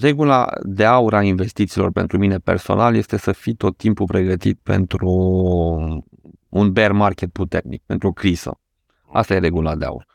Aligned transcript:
Regula 0.00 0.46
de 0.62 0.84
aur 0.84 1.14
a 1.14 1.22
investițiilor 1.22 1.92
pentru 1.92 2.18
mine 2.18 2.38
personal 2.38 2.94
este 2.94 3.16
să 3.16 3.32
fii 3.32 3.54
tot 3.54 3.76
timpul 3.76 4.06
pregătit 4.06 4.58
pentru 4.62 5.10
un 6.48 6.72
bear 6.72 6.92
market 6.92 7.32
puternic, 7.32 7.82
pentru 7.86 8.08
o 8.08 8.12
criză. 8.12 8.60
Asta 9.12 9.34
e 9.34 9.38
regula 9.38 9.76
de 9.76 9.84
aur. 9.84 10.06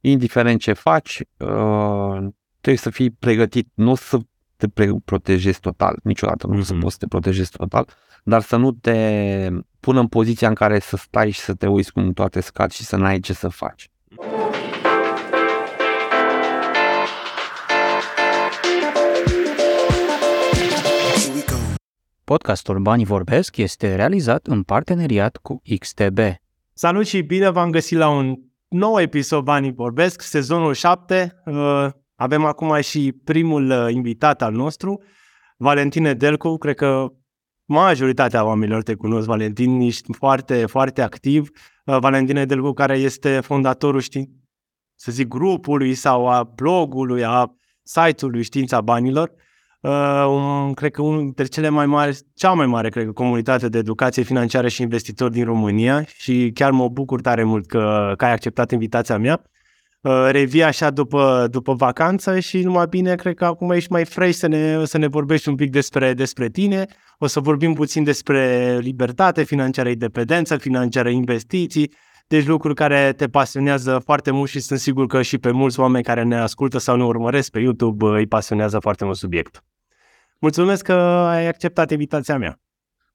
Indiferent 0.00 0.60
ce 0.60 0.72
faci, 0.72 1.20
uh, 1.36 2.28
trebuie 2.60 2.82
să 2.82 2.90
fii 2.90 3.10
pregătit, 3.10 3.68
nu 3.74 3.94
să 3.94 4.18
te 4.56 4.66
protejezi 5.04 5.60
total, 5.60 5.98
niciodată 6.02 6.46
nu 6.46 6.58
mm-hmm. 6.58 6.64
să 6.64 6.74
poți 6.74 6.92
să 6.92 6.98
te 6.98 7.06
protejezi 7.06 7.50
total, 7.50 7.88
dar 8.24 8.42
să 8.42 8.56
nu 8.56 8.72
te 8.72 9.48
pună 9.80 10.00
în 10.00 10.06
poziția 10.06 10.48
în 10.48 10.54
care 10.54 10.78
să 10.78 10.96
stai 10.96 11.30
și 11.30 11.40
să 11.40 11.54
te 11.54 11.66
uiți 11.66 11.92
cum 11.92 12.12
toate 12.12 12.40
scad 12.40 12.70
și 12.70 12.84
să 12.84 12.96
n-ai 12.96 13.20
ce 13.20 13.32
să 13.32 13.48
faci. 13.48 13.90
Podcastul 22.32 22.78
Banii 22.78 23.04
Vorbesc 23.04 23.56
este 23.56 23.94
realizat 23.94 24.46
în 24.46 24.62
parteneriat 24.62 25.36
cu 25.36 25.62
XTB. 25.78 26.18
Salut 26.72 27.06
și 27.06 27.20
bine 27.20 27.50
v-am 27.50 27.70
găsit 27.70 27.98
la 27.98 28.08
un 28.08 28.36
nou 28.68 29.00
episod 29.00 29.44
Banii 29.44 29.72
Vorbesc, 29.72 30.20
sezonul 30.20 30.74
7. 30.74 31.42
Uh, 31.44 31.88
avem 32.14 32.44
acum 32.44 32.80
și 32.80 33.12
primul 33.24 33.70
uh, 33.70 33.86
invitat 33.90 34.42
al 34.42 34.52
nostru, 34.52 35.02
Valentine 35.56 36.14
Delcu. 36.14 36.56
Cred 36.56 36.74
că 36.74 37.06
majoritatea 37.64 38.44
oamenilor 38.44 38.82
te 38.82 38.94
cunosc, 38.94 39.26
Valentin, 39.26 39.80
ești 39.80 40.12
foarte, 40.12 40.66
foarte 40.66 41.02
activ. 41.02 41.48
Uh, 41.84 41.98
Valentine 41.98 42.44
Delcu, 42.44 42.72
care 42.72 42.96
este 42.96 43.40
fondatorul, 43.40 44.00
știi, 44.00 44.30
să 44.94 45.12
zic, 45.12 45.28
grupului 45.28 45.94
sau 45.94 46.28
a 46.28 46.42
blogului, 46.42 47.24
a 47.24 47.54
site-ului 47.82 48.42
Știința 48.42 48.80
Banilor 48.80 49.28
uh, 49.28 49.50
un, 50.28 50.72
cred 50.74 50.90
că 50.90 51.02
unul 51.02 51.20
dintre 51.20 51.44
cele 51.44 51.68
mai 51.68 51.86
mari, 51.86 52.18
cea 52.34 52.52
mai 52.52 52.66
mare, 52.66 52.88
cred 52.88 53.04
că, 53.04 53.12
comunitate 53.12 53.68
de 53.68 53.78
educație 53.78 54.22
financiară 54.22 54.68
și 54.68 54.82
investitori 54.82 55.32
din 55.32 55.44
România 55.44 56.04
și 56.04 56.50
chiar 56.54 56.70
mă 56.70 56.88
bucur 56.88 57.20
tare 57.20 57.42
mult 57.44 57.66
că, 57.66 58.14
că 58.16 58.24
ai 58.24 58.32
acceptat 58.32 58.70
invitația 58.70 59.18
mea. 59.18 59.42
Uh, 60.00 60.28
revii 60.30 60.62
așa 60.62 60.90
după, 60.90 61.46
după 61.50 61.74
vacanță 61.74 62.38
și 62.38 62.62
numai 62.62 62.86
bine, 62.90 63.14
cred 63.14 63.34
că 63.34 63.44
acum 63.44 63.70
ești 63.70 63.92
mai 63.92 64.04
fresh 64.04 64.38
să 64.38 64.46
ne, 64.46 64.84
să 64.84 64.98
ne 64.98 65.06
vorbești 65.06 65.48
un 65.48 65.54
pic 65.54 65.70
despre, 65.70 66.14
despre 66.14 66.48
tine. 66.48 66.86
O 67.18 67.26
să 67.26 67.40
vorbim 67.40 67.72
puțin 67.72 68.04
despre 68.04 68.78
libertate 68.80 69.42
financiară, 69.42 69.88
independență 69.88 70.56
financiară, 70.56 71.08
investiții, 71.08 71.92
deci 72.26 72.46
lucruri 72.46 72.74
care 72.74 73.12
te 73.12 73.28
pasionează 73.28 74.00
foarte 74.04 74.30
mult 74.30 74.50
și 74.50 74.60
sunt 74.60 74.78
sigur 74.78 75.06
că 75.06 75.22
și 75.22 75.38
pe 75.38 75.50
mulți 75.50 75.80
oameni 75.80 76.04
care 76.04 76.22
ne 76.22 76.36
ascultă 76.36 76.78
sau 76.78 76.96
ne 76.96 77.04
urmăresc 77.04 77.50
pe 77.50 77.60
YouTube 77.60 78.06
îi 78.06 78.26
pasionează 78.26 78.78
foarte 78.78 79.04
mult 79.04 79.16
subiectul. 79.16 79.71
Mulțumesc 80.42 80.84
că 80.84 80.92
ai 80.92 81.46
acceptat 81.46 81.90
invitația 81.90 82.38
mea. 82.38 82.60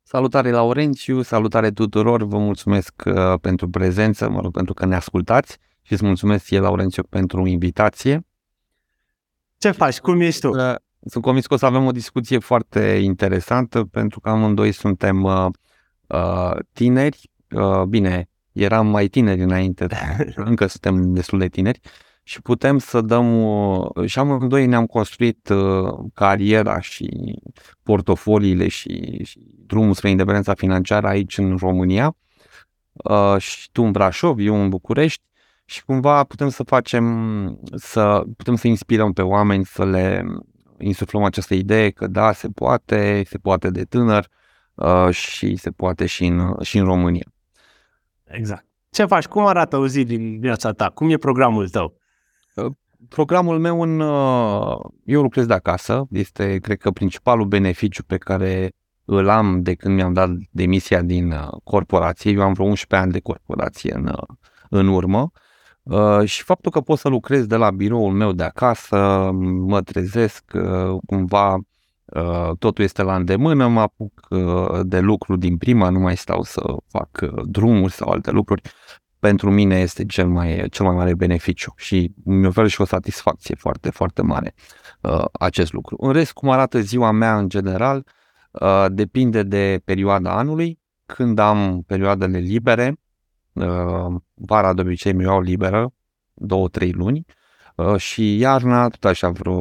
Salutare 0.03 0.51
Laurențiu, 0.51 1.21
salutare 1.21 1.71
tuturor, 1.71 2.23
vă 2.23 2.37
mulțumesc 2.37 2.93
uh, 3.05 3.39
pentru 3.41 3.69
prezență, 3.69 4.29
mă 4.29 4.41
rog, 4.41 4.53
pentru 4.53 4.73
că 4.73 4.85
ne 4.85 4.95
ascultați 4.95 5.57
și 5.81 5.93
îți 5.93 6.05
mulțumesc 6.05 6.45
ție, 6.45 6.59
Laurențiu, 6.59 7.03
pentru 7.03 7.45
invitație. 7.45 8.27
Ce 9.57 9.71
faci? 9.71 9.99
Cum 9.99 10.19
ești 10.19 10.39
tu? 10.39 10.47
Uh, 10.47 10.75
sunt 11.05 11.23
convins 11.23 11.47
că 11.47 11.53
o 11.53 11.57
să 11.57 11.65
avem 11.65 11.85
o 11.85 11.91
discuție 11.91 12.39
foarte 12.39 12.79
interesantă 13.03 13.83
pentru 13.83 14.19
că 14.19 14.29
amândoi 14.29 14.71
suntem 14.71 15.23
uh, 15.23 15.45
uh 16.07 16.55
tineri. 16.73 17.31
Uh, 17.55 17.83
bine, 17.83 18.29
eram 18.51 18.87
mai 18.87 19.07
tineri 19.07 19.41
înainte, 19.41 19.87
încă 20.35 20.65
suntem 20.65 21.13
destul 21.13 21.39
de 21.39 21.47
tineri 21.47 21.79
și 22.27 22.41
putem 22.41 22.77
să 22.77 23.01
dăm, 23.01 23.43
uh, 23.43 24.05
și 24.05 24.19
amândoi 24.19 24.65
ne-am 24.65 24.85
construit 24.85 25.49
uh, 25.49 25.93
cariera 26.13 26.79
și 26.79 27.39
portofoliile 27.83 28.67
și, 28.67 29.23
și 29.23 29.39
drumul 29.65 29.93
spre 29.93 30.09
independența 30.09 30.53
financiară 30.53 31.07
aici 31.07 31.37
în 31.37 31.57
România 31.57 32.15
uh, 32.91 33.35
și 33.37 33.71
tu 33.71 33.83
în 33.83 33.91
Brașov, 33.91 34.39
eu 34.39 34.61
în 34.61 34.69
București 34.69 35.23
și 35.65 35.85
cumva 35.85 36.23
putem 36.23 36.49
să 36.49 36.63
facem, 36.63 37.59
să 37.75 38.23
putem 38.37 38.55
să 38.55 38.67
inspirăm 38.67 39.13
pe 39.13 39.21
oameni, 39.21 39.65
să 39.65 39.85
le 39.85 40.25
insuflăm 40.77 41.23
această 41.23 41.53
idee 41.53 41.89
că 41.89 42.07
da, 42.07 42.31
se 42.31 42.47
poate, 42.47 43.23
se 43.25 43.37
poate 43.37 43.69
de 43.69 43.83
tânăr 43.83 44.27
și 45.09 45.55
se 45.55 45.69
poate 45.69 46.05
și 46.05 46.25
în, 46.25 46.55
și 46.61 46.77
în 46.77 46.85
România. 46.85 47.33
Exact. 48.23 48.65
Ce 48.89 49.05
faci? 49.05 49.25
Cum 49.25 49.45
arată 49.45 49.77
o 49.77 49.87
zi 49.87 50.03
din 50.03 50.39
viața 50.39 50.71
ta? 50.71 50.89
Cum 50.89 51.09
e 51.09 51.17
programul 51.17 51.69
tău? 51.69 51.97
Programul 53.09 53.59
meu 53.59 53.81
în... 53.81 53.99
Uh, 53.99 54.77
eu 55.03 55.21
lucrez 55.21 55.45
de 55.45 55.53
acasă, 55.53 56.07
este, 56.11 56.57
cred 56.57 56.77
că, 56.77 56.91
principalul 56.91 57.45
beneficiu 57.45 58.03
pe 58.03 58.17
care 58.17 58.71
îl 59.05 59.29
am 59.29 59.61
de 59.61 59.73
când 59.73 59.95
mi-am 59.95 60.13
dat 60.13 60.29
demisia 60.51 61.01
din 61.01 61.31
uh, 61.31 61.47
corporație. 61.63 62.31
Eu 62.31 62.41
am 62.41 62.53
vreo 62.53 62.65
11 62.65 62.95
ani 62.95 63.11
de 63.11 63.19
corporație 63.19 63.93
în, 63.93 64.05
uh, 64.07 64.35
în 64.69 64.87
urmă. 64.87 65.31
Și 66.25 66.43
faptul 66.43 66.71
că 66.71 66.81
pot 66.81 66.97
să 66.97 67.07
lucrez 67.09 67.45
de 67.45 67.55
la 67.55 67.71
biroul 67.71 68.13
meu 68.13 68.31
de 68.31 68.43
acasă, 68.43 69.29
mă 69.41 69.81
trezesc, 69.81 70.43
cumva 71.05 71.57
totul 72.59 72.83
este 72.83 73.01
la 73.01 73.15
îndemână, 73.15 73.67
mă 73.67 73.79
apuc 73.79 74.27
de 74.83 74.99
lucru 74.99 75.35
din 75.35 75.57
prima, 75.57 75.89
nu 75.89 75.99
mai 75.99 76.17
stau 76.17 76.43
să 76.43 76.75
fac 76.87 77.19
drumuri 77.43 77.91
sau 77.91 78.09
alte 78.09 78.31
lucruri 78.31 78.61
pentru 79.19 79.51
mine 79.51 79.79
este 79.79 80.05
cel 80.05 80.27
mai, 80.27 80.65
cel 80.69 80.85
mai 80.85 80.95
mare 80.95 81.15
beneficiu 81.15 81.73
și 81.75 82.11
mi 82.23 82.47
oferă 82.47 82.67
și 82.67 82.81
o 82.81 82.85
satisfacție 82.85 83.55
foarte, 83.55 83.89
foarte 83.89 84.21
mare 84.21 84.53
uh, 85.01 85.25
acest 85.31 85.73
lucru. 85.73 85.95
În 85.99 86.11
rest, 86.11 86.31
cum 86.31 86.49
arată 86.49 86.79
ziua 86.79 87.11
mea 87.11 87.37
în 87.37 87.49
general, 87.49 88.05
uh, 88.51 88.85
depinde 88.89 89.43
de 89.43 89.81
perioada 89.85 90.37
anului. 90.37 90.79
Când 91.05 91.39
am 91.39 91.83
perioadele 91.87 92.37
libere, 92.37 92.99
uh, 93.53 94.15
vara 94.33 94.73
de 94.73 94.81
obicei 94.81 95.13
mi 95.13 95.23
iau 95.23 95.41
liberă, 95.41 95.93
două, 96.33 96.67
trei 96.67 96.91
luni, 96.91 97.25
uh, 97.75 97.95
și 97.95 98.37
iarna, 98.37 98.87
tot 98.87 99.05
așa, 99.05 99.29
vreo 99.29 99.55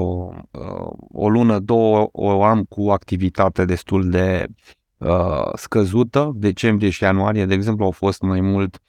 uh, 0.50 0.92
o 1.12 1.28
lună, 1.28 1.58
două, 1.58 2.08
o 2.12 2.42
am 2.42 2.64
cu 2.64 2.90
activitate 2.90 3.64
destul 3.64 4.10
de 4.10 4.46
uh, 4.96 5.50
scăzută. 5.54 6.32
Decembrie 6.34 6.90
și 6.90 7.02
ianuarie, 7.02 7.46
de 7.46 7.54
exemplu, 7.54 7.84
au 7.84 7.90
fost 7.90 8.22
mai 8.22 8.40
mult 8.40 8.74
uh, 8.74 8.85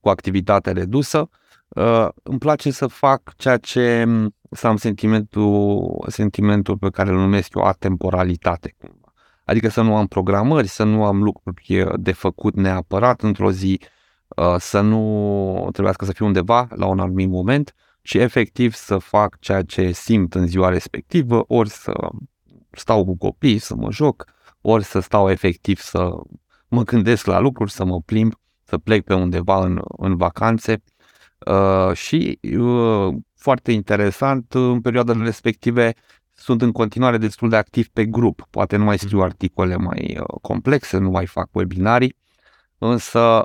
cu 0.00 0.08
activitate 0.08 0.72
redusă. 0.72 1.28
Uh, 1.68 2.08
îmi 2.22 2.38
place 2.38 2.70
să 2.70 2.86
fac 2.86 3.34
ceea 3.36 3.56
ce 3.56 4.06
să 4.50 4.66
am 4.66 4.76
sentimentul, 4.76 6.04
sentimentul 6.08 6.78
pe 6.78 6.90
care 6.90 7.10
îl 7.10 7.16
numesc 7.16 7.54
eu 7.54 7.62
atemporalitate. 7.62 8.76
Adică 9.44 9.68
să 9.68 9.82
nu 9.82 9.96
am 9.96 10.06
programări, 10.06 10.66
să 10.66 10.84
nu 10.84 11.04
am 11.04 11.22
lucruri 11.22 11.84
de 11.94 12.12
făcut 12.12 12.54
neapărat 12.54 13.22
într-o 13.22 13.50
zi, 13.50 13.80
uh, 14.28 14.54
să 14.58 14.80
nu 14.80 15.68
trebuiască 15.72 16.04
să 16.04 16.12
fiu 16.12 16.26
undeva 16.26 16.68
la 16.74 16.86
un 16.86 16.98
anumit 16.98 17.28
moment, 17.28 17.74
ci 18.02 18.14
efectiv 18.14 18.74
să 18.74 18.98
fac 18.98 19.38
ceea 19.38 19.62
ce 19.62 19.92
simt 19.92 20.34
în 20.34 20.46
ziua 20.46 20.68
respectivă, 20.68 21.44
ori 21.48 21.68
să 21.68 21.92
stau 22.70 23.04
cu 23.04 23.16
copii, 23.16 23.58
să 23.58 23.74
mă 23.74 23.90
joc, 23.90 24.24
ori 24.60 24.84
să 24.84 25.00
stau 25.00 25.30
efectiv 25.30 25.78
să 25.80 26.10
mă 26.68 26.82
gândesc 26.82 27.26
la 27.26 27.38
lucruri, 27.38 27.70
să 27.70 27.84
mă 27.84 28.00
plimb 28.00 28.34
să 28.70 28.78
plec 28.78 29.04
pe 29.04 29.14
undeva 29.14 29.64
în, 29.64 29.80
în 29.96 30.16
vacanțe 30.16 30.82
uh, 31.46 31.92
și 31.94 32.38
uh, 32.58 33.14
foarte 33.36 33.72
interesant, 33.72 34.52
în 34.52 34.80
perioadele 34.80 35.24
respective 35.24 35.94
sunt 36.32 36.62
în 36.62 36.72
continuare 36.72 37.18
destul 37.18 37.48
de 37.48 37.56
activ 37.56 37.88
pe 37.88 38.04
grup. 38.04 38.46
Poate 38.50 38.76
nu 38.76 38.84
mai 38.84 38.98
scriu 38.98 39.16
mhm. 39.16 39.26
articole 39.26 39.76
mai 39.76 40.16
uh, 40.20 40.40
complexe, 40.42 40.98
nu 40.98 41.10
mai 41.10 41.26
fac 41.26 41.48
webinarii, 41.52 42.16
însă 42.78 43.44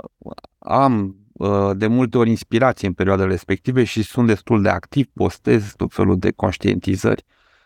am 0.59 1.15
uh, 1.33 1.71
de 1.75 1.87
multe 1.87 2.17
ori 2.17 2.29
inspirație 2.29 2.87
în 2.87 2.93
perioadele 2.93 3.29
respective 3.29 3.83
și 3.83 4.03
sunt 4.03 4.27
destul 4.27 4.61
de 4.61 4.69
activ, 4.69 5.07
postez 5.13 5.73
tot 5.75 5.93
felul 5.93 6.17
de 6.19 6.31
conștientizări 6.31 7.25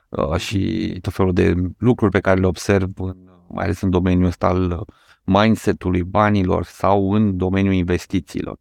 uh, 0.09 0.35
și 0.35 0.97
tot 1.01 1.13
felul 1.13 1.33
de 1.33 1.53
lucruri 1.77 2.11
pe 2.11 2.19
care 2.19 2.39
le 2.39 2.47
observ, 2.47 2.91
în, 2.95 3.17
mai 3.47 3.63
ales 3.63 3.81
în 3.81 3.89
domeniul 3.89 4.27
ăsta 4.27 4.47
al 4.47 4.85
mindset-ului 5.29 6.03
banilor 6.03 6.63
sau 6.63 7.11
în 7.11 7.37
domeniul 7.37 7.73
investițiilor. 7.73 8.57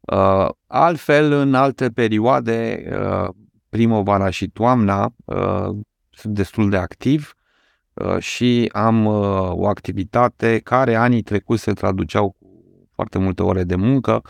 Uh, 0.00 0.48
altfel, 0.66 1.32
în 1.32 1.54
alte 1.54 1.88
perioade, 1.88 2.88
uh, 2.92 3.28
primăvara 3.68 4.30
și 4.30 4.48
toamna, 4.48 5.14
uh, 5.24 5.68
sunt 6.10 6.34
destul 6.34 6.70
de 6.70 6.76
activ 6.76 7.34
și 8.18 8.70
am 8.72 9.06
o 9.56 9.66
activitate 9.66 10.58
care 10.58 10.94
anii 10.94 11.22
trecuți 11.22 11.62
se 11.62 11.72
traduceau 11.72 12.36
cu 12.38 12.46
foarte 12.94 13.18
multe 13.18 13.42
ore 13.42 13.64
de 13.64 13.74
muncă. 13.74 14.22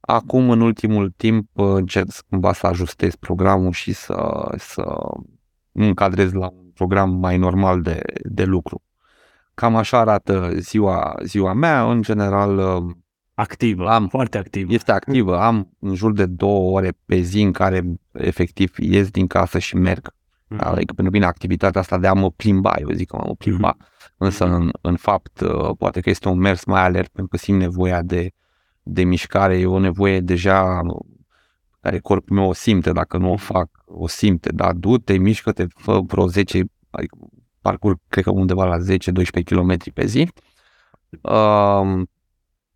Acum, 0.00 0.50
în 0.50 0.60
ultimul 0.60 1.10
timp, 1.16 1.48
încerc 1.52 2.08
cumva 2.28 2.52
să 2.52 2.66
ajustez 2.66 3.14
programul 3.14 3.72
și 3.72 3.92
să, 3.92 4.48
să 4.56 4.98
încadrez 5.72 6.32
la 6.32 6.46
un 6.46 6.70
program 6.74 7.10
mai 7.10 7.36
normal 7.36 7.82
de, 7.82 8.02
de 8.22 8.44
lucru. 8.44 8.82
Cam 9.56 9.76
așa 9.76 9.98
arată 9.98 10.52
ziua, 10.58 11.14
ziua 11.22 11.52
mea. 11.52 11.90
În 11.90 12.02
general, 12.02 12.58
um, 12.58 13.04
activă, 13.34 13.88
am, 13.88 14.08
foarte 14.08 14.38
activă. 14.38 14.72
Este 14.72 14.92
activă. 14.92 15.40
Am 15.40 15.76
în 15.80 15.94
jur 15.94 16.12
de 16.12 16.26
două 16.26 16.76
ore 16.76 16.92
pe 17.04 17.20
zi 17.20 17.40
în 17.40 17.52
care 17.52 17.84
efectiv 18.12 18.78
ies 18.78 19.10
din 19.10 19.26
casă 19.26 19.58
și 19.58 19.76
merg 19.76 20.14
Mm-hmm. 20.46 20.58
Adică 20.58 20.92
pentru 20.92 21.12
mine 21.12 21.24
activitatea 21.24 21.80
asta 21.80 21.98
de 21.98 22.06
a 22.06 22.12
mă 22.12 22.30
plimba, 22.30 22.74
eu 22.78 22.90
zic 22.90 23.08
că 23.08 23.16
mă 23.26 23.34
plimba, 23.34 23.76
mm-hmm. 23.76 24.16
însă 24.16 24.44
în, 24.44 24.70
în 24.80 24.96
fapt 24.96 25.40
uh, 25.40 25.70
poate 25.78 26.00
că 26.00 26.10
este 26.10 26.28
un 26.28 26.38
mers 26.38 26.64
mai 26.64 26.80
alert 26.80 27.08
pentru 27.08 27.36
că 27.36 27.36
simt 27.36 27.58
nevoia 27.58 28.02
de, 28.02 28.30
de 28.82 29.04
mișcare, 29.04 29.58
e 29.58 29.66
o 29.66 29.78
nevoie 29.78 30.20
deja 30.20 30.80
care 31.80 31.98
corpul 31.98 32.36
meu 32.36 32.48
o 32.48 32.52
simte, 32.52 32.92
dacă 32.92 33.16
nu 33.16 33.32
o 33.32 33.36
fac, 33.36 33.70
o 33.84 34.08
simte, 34.08 34.52
dar 34.52 34.72
du-te, 34.72 35.16
mișcă-te, 35.18 35.66
fă 35.68 36.00
vreo 36.00 36.26
10, 36.26 36.64
adică 36.90 37.16
parcurg, 37.66 37.98
cred 38.08 38.24
că 38.24 38.30
undeva 38.30 38.64
la 38.64 38.76
10-12 38.78 39.42
km 39.44 39.92
pe 39.92 40.06
zi. 40.06 40.28
Uh, 41.20 42.06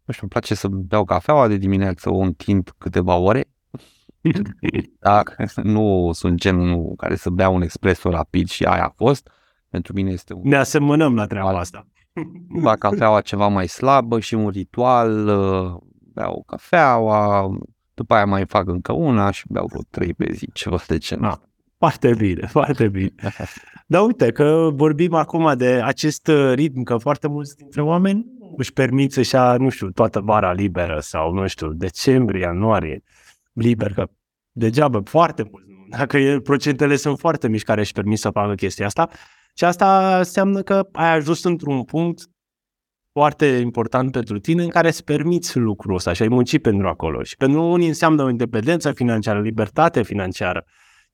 nu 0.05 0.13
știu, 0.13 0.23
îmi 0.23 0.31
place 0.31 0.55
să 0.55 0.69
beau 0.69 1.05
cafeaua 1.05 1.49
de 1.49 1.57
dimineață, 1.57 2.11
o 2.11 2.19
întind 2.19 2.71
câteva 2.79 3.15
ore. 3.15 3.45
da, 5.01 5.23
nu 5.63 6.11
sunt 6.13 6.39
genul 6.39 6.95
care 6.97 7.17
să 7.17 7.31
bea 7.31 7.49
un 7.49 7.63
espresso 7.63 8.11
rapid 8.11 8.49
și 8.49 8.65
aia 8.65 8.85
a 8.85 8.93
fost. 8.97 9.31
Pentru 9.69 9.93
mine 9.93 10.11
este 10.11 10.35
un... 10.35 10.41
Ne 10.45 10.57
asemănăm 10.57 11.15
la 11.15 11.27
treaba 11.27 11.59
asta. 11.59 11.87
La 12.63 12.77
cafeaua 12.77 13.21
ceva 13.21 13.49
mai 13.49 13.69
slabă 13.69 14.21
și 14.21 14.35
un 14.35 14.49
ritual, 14.49 15.29
uh, 15.29 15.77
beau 16.13 16.43
cafeaua, 16.47 17.51
după 17.95 18.15
aia 18.15 18.25
mai 18.25 18.47
fac 18.47 18.69
încă 18.69 18.93
una 18.93 19.31
și 19.31 19.45
beau 19.49 19.67
vreo 19.67 19.83
trei 19.91 20.15
pe 20.15 20.33
zi, 20.33 20.51
ceva 20.53 20.79
de 20.87 20.99
ce 20.99 21.17
nu. 21.17 21.50
Foarte 21.81 22.15
bine, 22.15 22.47
foarte 22.47 22.89
bine. 22.89 23.15
Dar 23.87 24.05
uite 24.05 24.33
că 24.33 24.71
vorbim 24.73 25.15
acum 25.15 25.53
de 25.57 25.81
acest 25.85 26.27
uh, 26.27 26.53
ritm, 26.55 26.83
că 26.83 26.97
foarte 26.97 27.29
mulți 27.29 27.57
dintre 27.57 27.83
oameni 27.83 28.27
își 28.57 28.73
permit 28.73 29.13
să-și 29.13 29.35
ia, 29.35 29.57
nu 29.57 29.69
știu, 29.69 29.91
toată 29.91 30.21
vara 30.21 30.53
liberă 30.53 30.99
sau, 31.01 31.33
nu 31.33 31.47
știu, 31.47 31.73
decembrie, 31.73 32.41
ianuarie 32.41 33.03
liber, 33.53 33.93
că 33.93 34.07
degeaba, 34.53 35.01
foarte 35.05 35.49
mult. 35.51 35.65
Dacă 35.91 36.19
e, 36.19 36.41
procentele 36.41 36.97
sunt 36.97 37.19
foarte 37.19 37.49
mici 37.49 37.63
care 37.63 37.81
își 37.81 37.93
permit 37.93 38.19
să 38.19 38.31
facă 38.31 38.55
chestia 38.55 38.87
asta. 38.87 39.09
Și 39.55 39.65
asta 39.65 40.19
înseamnă 40.19 40.63
că 40.63 40.89
ai 40.93 41.15
ajuns 41.15 41.45
într-un 41.45 41.85
punct 41.85 42.23
foarte 43.13 43.47
important 43.47 44.13
pentru 44.13 44.39
tine 44.39 44.63
în 44.63 44.69
care 44.69 44.89
îți 44.89 45.05
permiți 45.05 45.59
lucrul 45.59 45.95
ăsta 45.95 46.13
și 46.13 46.23
ai 46.23 46.29
muncit 46.29 46.63
pentru 46.63 46.89
acolo. 46.89 47.23
Și 47.23 47.37
pentru 47.37 47.63
unii 47.63 47.89
înseamnă 47.89 48.23
o 48.23 48.29
independență 48.29 48.93
financiară, 48.93 49.41
libertate 49.41 50.03
financiară. 50.03 50.65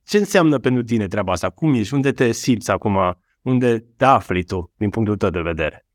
Ce 0.07 0.17
înseamnă 0.17 0.57
pentru 0.57 0.83
tine 0.83 1.07
treaba 1.07 1.31
asta? 1.31 1.49
Cum 1.49 1.73
ești? 1.73 1.93
Unde 1.93 2.11
te 2.11 2.31
simți 2.31 2.71
acum? 2.71 2.97
Unde 3.41 3.85
te 3.97 4.05
afli 4.05 4.43
tu 4.43 4.73
din 4.77 4.89
punctul 4.89 5.17
tău 5.17 5.29
de 5.29 5.41
vedere? 5.41 5.85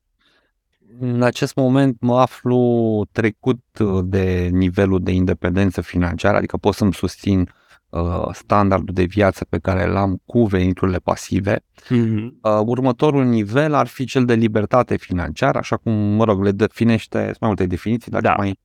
În 1.01 1.23
acest 1.23 1.55
moment 1.55 1.97
mă 2.01 2.21
aflu 2.21 3.05
trecut 3.13 3.61
de 4.05 4.49
nivelul 4.53 5.03
de 5.03 5.13
independență 5.13 5.81
financiară, 5.81 6.37
adică 6.37 6.57
pot 6.57 6.75
să-mi 6.75 6.93
susțin 6.93 7.49
uh, 7.89 8.29
standardul 8.33 8.95
de 8.95 9.05
viață 9.05 9.45
pe 9.45 9.59
care 9.59 9.87
l-am 9.87 10.23
cu 10.25 10.45
veniturile 10.45 10.99
pasive. 10.99 11.57
Mm-hmm. 11.57 12.27
Uh, 12.43 12.61
următorul 12.65 13.25
nivel 13.25 13.75
ar 13.75 13.87
fi 13.87 14.05
cel 14.05 14.25
de 14.25 14.35
libertate 14.35 14.97
financiară, 14.97 15.59
așa 15.59 15.77
cum, 15.77 15.93
mă 15.93 16.25
rog, 16.25 16.43
le 16.43 16.53
definește, 16.53 17.19
sunt 17.19 17.41
mai 17.41 17.49
multe 17.49 17.67
definiții, 17.67 18.11
dar 18.11 18.21
da. 18.21 18.35
mai 18.37 18.59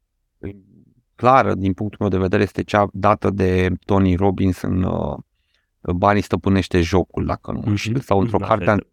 clară 1.16 1.54
din 1.54 1.74
punctul 1.74 1.98
meu 2.00 2.10
de 2.10 2.18
vedere 2.18 2.44
este 2.44 2.64
cea 2.64 2.88
dată 2.92 3.30
de 3.30 3.70
Tony 3.86 4.16
Robbins 4.16 4.62
în 4.62 4.84
uh, 4.84 5.18
Banii 5.94 6.22
stăpânește 6.22 6.82
jocul, 6.82 7.26
dacă 7.26 7.52
nu 7.52 7.64
mm-hmm. 7.74 8.00
sau 8.00 8.20
într-o 8.20 8.38
da, 8.38 8.46
carte 8.48 8.88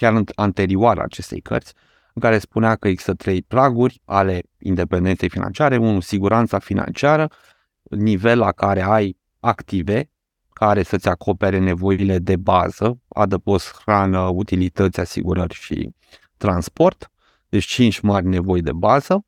chiar 0.00 0.22
anterioară 0.34 1.02
acestei 1.02 1.40
cărți, 1.40 1.72
în 2.14 2.22
care 2.22 2.38
spunea 2.38 2.76
că 2.76 2.88
există 2.88 3.14
trei 3.14 3.42
praguri 3.42 4.00
ale 4.04 4.42
independenței 4.58 5.28
financiare, 5.28 5.76
unul 5.76 6.00
siguranța 6.00 6.58
financiară, 6.58 7.28
nivel 7.82 8.38
la 8.38 8.52
care 8.52 8.82
ai 8.82 9.16
active 9.40 10.10
care 10.52 10.82
să-ți 10.82 11.08
acopere 11.08 11.58
nevoile 11.58 12.18
de 12.18 12.36
bază, 12.36 12.98
adăpost, 13.08 13.80
hrană, 13.82 14.18
utilități, 14.18 15.00
asigurări 15.00 15.54
și 15.54 15.90
transport, 16.36 17.10
deci 17.48 17.64
cinci 17.64 18.00
mari 18.00 18.26
nevoi 18.26 18.62
de 18.62 18.72
bază. 18.72 19.24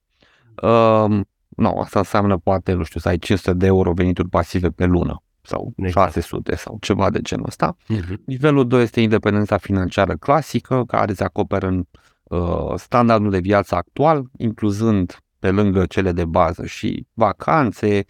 Uh, 0.63 1.21
nu, 1.49 1.79
asta 1.79 1.99
înseamnă 1.99 2.39
poate, 2.39 2.73
nu 2.73 2.83
știu, 2.83 3.01
să 3.01 3.09
ai 3.09 3.19
500 3.19 3.53
de 3.53 3.67
euro 3.67 3.93
venituri 3.93 4.29
pasive 4.29 4.71
pe 4.71 4.85
lună 4.85 5.23
sau 5.43 5.73
exact. 5.77 6.13
600 6.13 6.57
sau 6.57 6.79
ceva 6.81 7.11
de 7.11 7.21
genul 7.21 7.47
ăsta. 7.47 7.77
Uh-huh. 7.77 8.15
Nivelul 8.25 8.69
2 8.69 8.83
este 8.83 9.01
independența 9.01 9.57
financiară 9.57 10.17
clasică, 10.17 10.85
care 10.87 11.13
se 11.13 11.25
acoperă 11.25 11.67
în 11.67 11.85
uh, 12.23 12.75
standardul 12.77 13.31
de 13.31 13.39
viață 13.39 13.75
actual, 13.75 14.25
incluzând 14.37 15.19
pe 15.39 15.51
lângă 15.51 15.87
cele 15.87 16.13
de 16.13 16.25
bază 16.25 16.67
și 16.67 17.07
vacanțe, 17.13 18.05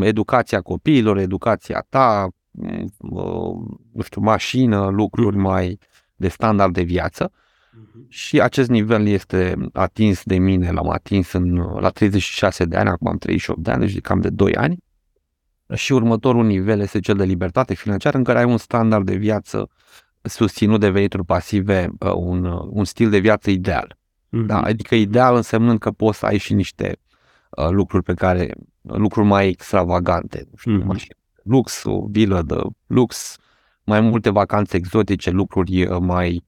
educația 0.00 0.60
copiilor, 0.60 1.18
educația 1.18 1.86
ta, 1.88 2.28
uh, 2.98 3.54
nu 3.92 4.02
știu, 4.02 4.20
mașină, 4.20 4.88
lucruri 4.88 5.36
mai 5.36 5.78
de 6.16 6.28
standard 6.28 6.72
de 6.72 6.82
viață. 6.82 7.30
Uh-huh. 7.30 8.08
Și 8.08 8.40
acest 8.40 8.68
nivel 8.68 9.06
este 9.06 9.54
atins 9.72 10.22
de 10.24 10.38
mine, 10.38 10.70
l-am 10.70 10.90
atins 10.90 11.32
în, 11.32 11.54
la 11.56 11.88
36 11.88 12.64
de 12.64 12.76
ani, 12.76 12.88
acum 12.88 13.08
am 13.08 13.16
38 13.18 13.60
de 13.62 13.70
ani, 13.70 13.86
deci 13.86 14.00
cam 14.00 14.20
de 14.20 14.30
2 14.30 14.54
ani. 14.54 14.83
Și 15.74 15.92
următorul 15.92 16.44
nivel 16.44 16.80
este 16.80 17.00
cel 17.00 17.16
de 17.16 17.24
libertate 17.24 17.74
financiară, 17.74 18.16
în 18.16 18.24
care 18.24 18.38
ai 18.38 18.44
un 18.44 18.58
standard 18.58 19.06
de 19.06 19.16
viață 19.16 19.68
susținut 20.22 20.80
de 20.80 20.90
venituri 20.90 21.24
pasive, 21.24 21.88
uh, 21.98 22.12
un, 22.14 22.44
uh, 22.44 22.66
un 22.70 22.84
stil 22.84 23.10
de 23.10 23.18
viață 23.18 23.50
ideal. 23.50 23.96
Mm-hmm. 23.96 24.46
Da? 24.46 24.60
Adică 24.60 24.94
ideal 24.94 25.36
însemnând 25.36 25.78
că 25.78 25.90
poți 25.90 26.18
să 26.18 26.26
ai 26.26 26.38
și 26.38 26.54
niște 26.54 26.98
uh, 27.50 27.68
lucruri 27.68 28.02
pe 28.02 28.14
care, 28.14 28.50
lucruri 28.82 29.26
mai 29.26 29.48
extravagante, 29.48 30.48
nu 30.50 30.56
știu, 30.56 31.12
mm-hmm. 31.12 31.42
lux, 31.42 31.84
o 31.84 32.06
vilă 32.10 32.42
de 32.42 32.56
lux, 32.86 33.36
mai 33.84 34.00
multe 34.00 34.30
vacanțe 34.30 34.76
exotice, 34.76 35.30
lucruri 35.30 35.86
uh, 35.86 35.98
mai 36.00 36.44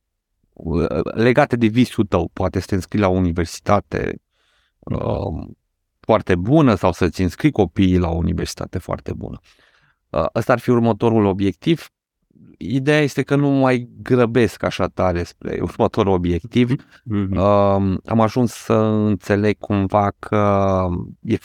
uh, 0.52 1.14
legate 1.14 1.56
de 1.56 1.66
visul 1.66 2.04
tău. 2.04 2.30
Poate 2.32 2.60
să 2.60 2.66
te 2.66 2.74
înscrii 2.74 3.00
la 3.00 3.08
o 3.08 3.12
universitate 3.12 4.20
uh, 4.78 5.48
foarte 6.06 6.34
bună 6.34 6.74
sau 6.74 6.92
să-ți 6.92 7.22
înscrii 7.22 7.50
copiii 7.50 7.98
la 7.98 8.08
o 8.08 8.14
universitate 8.14 8.78
foarte 8.78 9.12
bună. 9.12 9.40
Uh, 10.10 10.26
ăsta 10.34 10.52
ar 10.52 10.58
fi 10.58 10.70
următorul 10.70 11.24
obiectiv 11.24 11.90
ideea 12.58 13.00
este 13.00 13.22
că 13.22 13.36
nu 13.36 13.48
mai 13.48 13.88
grăbesc 14.02 14.62
așa 14.62 14.86
tare 14.86 15.22
spre 15.22 15.58
următorul 15.70 16.12
obiectiv. 16.12 16.72
Mm-hmm. 16.72 17.30
Uh, 17.30 17.98
am 18.04 18.20
ajuns 18.20 18.52
să 18.52 18.74
înțeleg 18.74 19.58
cumva 19.58 20.12
că 20.18 20.86
e, 21.22 21.38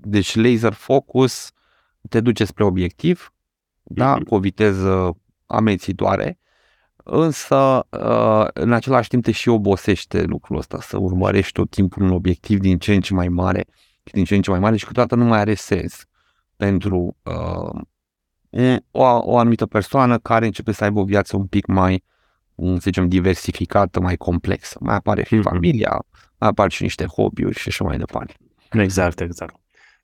deci 0.00 0.34
laser 0.34 0.72
focus 0.72 1.50
te 2.08 2.20
duce 2.20 2.44
spre 2.44 2.64
obiectiv, 2.64 3.32
mm-hmm. 3.32 3.94
da, 3.94 4.18
cu 4.26 4.34
o 4.34 4.38
viteză 4.38 5.16
amețitoare, 5.46 6.38
însă 7.08 7.86
uh, 7.90 8.46
în 8.52 8.72
același 8.72 9.08
timp 9.08 9.24
te 9.24 9.32
și 9.32 9.48
obosește 9.48 10.22
lucrul 10.22 10.58
ăsta, 10.58 10.78
să 10.80 10.98
urmărești 10.98 11.52
tot 11.52 11.70
timpul 11.70 12.02
un 12.02 12.10
obiectiv 12.10 12.58
din 12.58 12.78
ce 12.78 12.94
în 12.94 13.00
ce 13.00 13.14
mai 13.14 13.28
mare 13.28 13.66
și 14.04 14.12
din 14.12 14.24
ce 14.24 14.34
în 14.34 14.42
ce 14.42 14.50
mai 14.50 14.58
mare 14.58 14.76
și 14.76 14.86
câteodată 14.86 15.14
nu 15.14 15.24
mai 15.24 15.38
are 15.38 15.54
sens 15.54 16.04
pentru 16.56 17.16
uh, 17.22 17.80
o, 18.90 19.02
o 19.02 19.38
anumită 19.38 19.66
persoană 19.66 20.18
care 20.18 20.46
începe 20.46 20.72
să 20.72 20.84
aibă 20.84 21.00
o 21.00 21.04
viață 21.04 21.36
un 21.36 21.46
pic 21.46 21.66
mai, 21.66 22.04
să 22.56 22.78
zicem, 22.78 23.08
diversificată, 23.08 24.00
mai 24.00 24.16
complexă. 24.16 24.78
Mai 24.80 24.94
apare 24.94 25.24
și 25.24 25.36
mm-hmm. 25.36 25.42
familia, 25.42 26.04
mai 26.38 26.48
apar 26.48 26.70
și 26.70 26.82
niște 26.82 27.04
hobby-uri 27.04 27.58
și 27.58 27.68
așa 27.68 27.84
mai 27.84 27.98
departe. 27.98 28.34
Exact, 28.70 29.20
exact. 29.20 29.54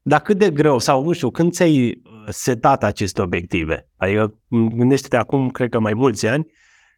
Dar 0.02 0.20
cât 0.20 0.38
de 0.38 0.50
greu, 0.50 0.78
sau 0.78 1.04
nu 1.04 1.12
știu, 1.12 1.30
când 1.30 1.52
ți-ai 1.52 1.88
uh, 1.88 2.28
setat 2.28 2.84
aceste 2.84 3.22
obiective? 3.22 3.88
Adică 3.96 4.38
gândește-te 4.48 5.16
acum, 5.16 5.50
cred 5.50 5.68
că 5.68 5.80
mai 5.80 5.94
mulți 5.94 6.26
ani, 6.26 6.46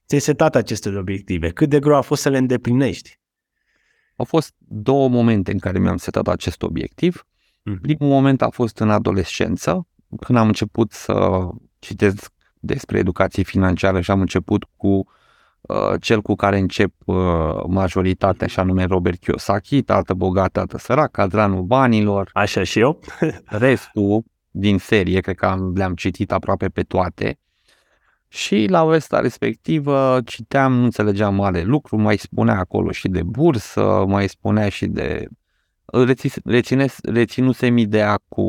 ți-ai 0.07 0.21
setat 0.21 0.55
aceste 0.55 0.97
obiective. 0.97 1.51
Cât 1.51 1.69
de 1.69 1.79
greu 1.79 1.97
a 1.97 2.01
fost 2.01 2.23
să 2.23 2.29
le 2.29 2.39
îndeplinești? 2.39 3.19
Au 4.17 4.25
fost 4.25 4.55
două 4.59 5.09
momente 5.09 5.53
în 5.53 5.59
care 5.59 5.79
mi-am 5.79 5.97
setat 5.97 6.29
acest 6.29 6.63
obiectiv. 6.63 7.27
Mm. 7.63 7.79
Primul 7.79 8.09
moment 8.09 8.43
a 8.43 8.49
fost 8.49 8.79
în 8.79 8.91
adolescență, 8.91 9.87
când 10.21 10.39
am 10.39 10.47
început 10.47 10.93
să 10.93 11.49
citesc 11.79 12.33
despre 12.61 12.99
educație 12.99 13.43
financiară 13.43 14.01
și 14.01 14.11
am 14.11 14.21
început 14.21 14.65
cu 14.77 15.07
uh, 15.61 16.01
cel 16.01 16.23
cu 16.23 16.35
care 16.35 16.59
încep 16.59 16.93
uh, 17.05 17.17
majoritatea, 17.67 18.47
și 18.47 18.59
anume 18.59 18.85
Robert 18.85 19.21
Kiyosaki, 19.21 19.83
tată 19.83 20.15
bogat, 20.15 20.51
tată 20.53 20.79
sărac, 20.79 21.11
cadranul 21.11 21.63
banilor. 21.63 22.31
Așa 22.33 22.63
și 22.63 22.79
eu. 22.79 23.01
restul 23.45 24.25
din 24.51 24.79
serie, 24.79 25.21
cred 25.21 25.37
că 25.37 25.47
am, 25.47 25.73
le-am 25.75 25.95
citit 25.95 26.33
aproape 26.33 26.69
pe 26.69 26.83
toate. 26.83 27.39
Și 28.35 28.67
la 28.69 28.85
vesta 28.85 29.21
respectivă 29.21 30.21
citeam, 30.25 30.73
nu 30.73 30.85
înțelegeam 30.85 31.35
mare 31.35 31.63
lucru, 31.63 31.97
mai 31.97 32.17
spunea 32.17 32.59
acolo 32.59 32.91
și 32.91 33.09
de 33.09 33.23
bursă, 33.23 34.05
mai 34.07 34.29
spunea 34.29 34.69
și 34.69 34.87
de 34.87 35.27
reține, 36.45 36.87
reținusem 37.03 37.77
ideea 37.77 38.21
cu, 38.29 38.47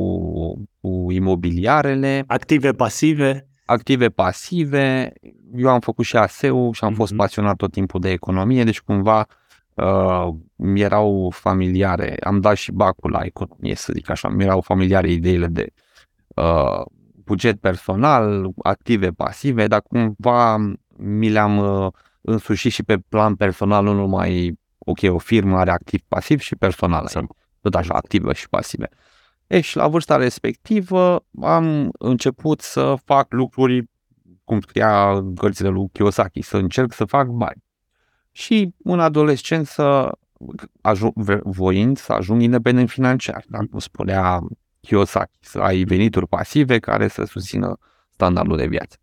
cu 0.82 1.12
imobiliarele. 1.12 2.24
Active 2.28 2.72
pasive. 2.72 3.48
Active 3.66 4.10
pasive. 4.10 5.14
Eu 5.56 5.70
am 5.70 5.80
făcut 5.80 6.06
și 6.06 6.18
ASEU 6.18 6.72
și 6.72 6.84
am 6.84 6.92
mm-hmm. 6.92 6.96
fost 6.96 7.12
mhm. 7.12 7.20
pasionat 7.20 7.56
tot 7.56 7.72
timpul 7.72 8.00
de 8.00 8.10
economie, 8.10 8.64
deci 8.64 8.82
cumva 8.82 9.26
uh, 9.74 10.28
mi 10.56 10.82
erau 10.82 11.30
familiare. 11.36 12.18
Am 12.20 12.40
dat 12.40 12.56
și 12.56 12.72
bacul 12.72 13.12
la 13.12 13.22
economie, 13.24 13.76
să 13.76 13.92
zic 13.96 14.10
așa. 14.10 14.30
Mi 14.30 14.44
erau 14.44 14.62
familiare 14.62 15.12
ideile 15.12 15.48
de 15.48 15.68
uh, 16.36 16.86
buget 17.26 17.60
personal, 17.60 18.50
active, 18.64 19.12
pasive, 19.12 19.68
dar 19.68 19.82
cumva 19.82 20.58
mi 20.98 21.30
le-am 21.30 21.58
uh, 21.58 21.92
însușit 22.22 22.72
și 22.72 22.84
pe 22.84 22.98
plan 22.98 23.36
personal, 23.36 23.84
nu 23.84 23.94
numai, 23.94 24.60
ok, 24.78 25.00
o 25.08 25.18
firmă 25.18 25.58
are 25.58 25.72
activ, 25.72 26.02
pasiv 26.08 26.40
și 26.40 26.56
personal, 26.56 27.04
Exact. 27.04 27.32
tot 27.62 27.76
așa, 27.76 27.94
active 27.94 28.34
și 28.34 28.50
pasive. 28.50 28.90
E, 29.48 29.62
și 29.62 29.78
la 29.78 29.88
vârsta 29.88 30.16
respectivă 30.16 31.26
am 31.42 31.90
început 32.00 32.62
să 32.62 32.96
fac 33.06 33.34
lucruri, 33.34 33.84
cum 34.44 34.62
scria 34.62 35.12
în 35.12 35.36
cărțile 35.36 35.70
lui 35.70 35.90
Kiyosaki, 35.92 36.42
să 36.42 36.58
încerc 36.58 36.94
să 36.94 37.06
fac 37.06 37.28
bani. 37.28 37.64
Și 38.32 38.74
în 38.84 39.00
adolescență, 39.00 40.18
ajung, 40.82 41.14
voind 41.44 41.98
să 41.98 42.14
ajung 42.14 42.42
independent 42.42 42.90
financiar, 42.90 43.44
da? 43.48 43.58
cum 43.58 43.80
spunea 43.80 44.42
Kiyosaki, 44.86 45.38
să 45.40 45.60
ai 45.60 45.84
venituri 45.84 46.28
pasive 46.28 46.80
care 46.80 47.08
să 47.08 47.24
susțină 47.24 47.78
standardul 48.14 48.58
de 48.58 48.68
viață. 48.68 48.98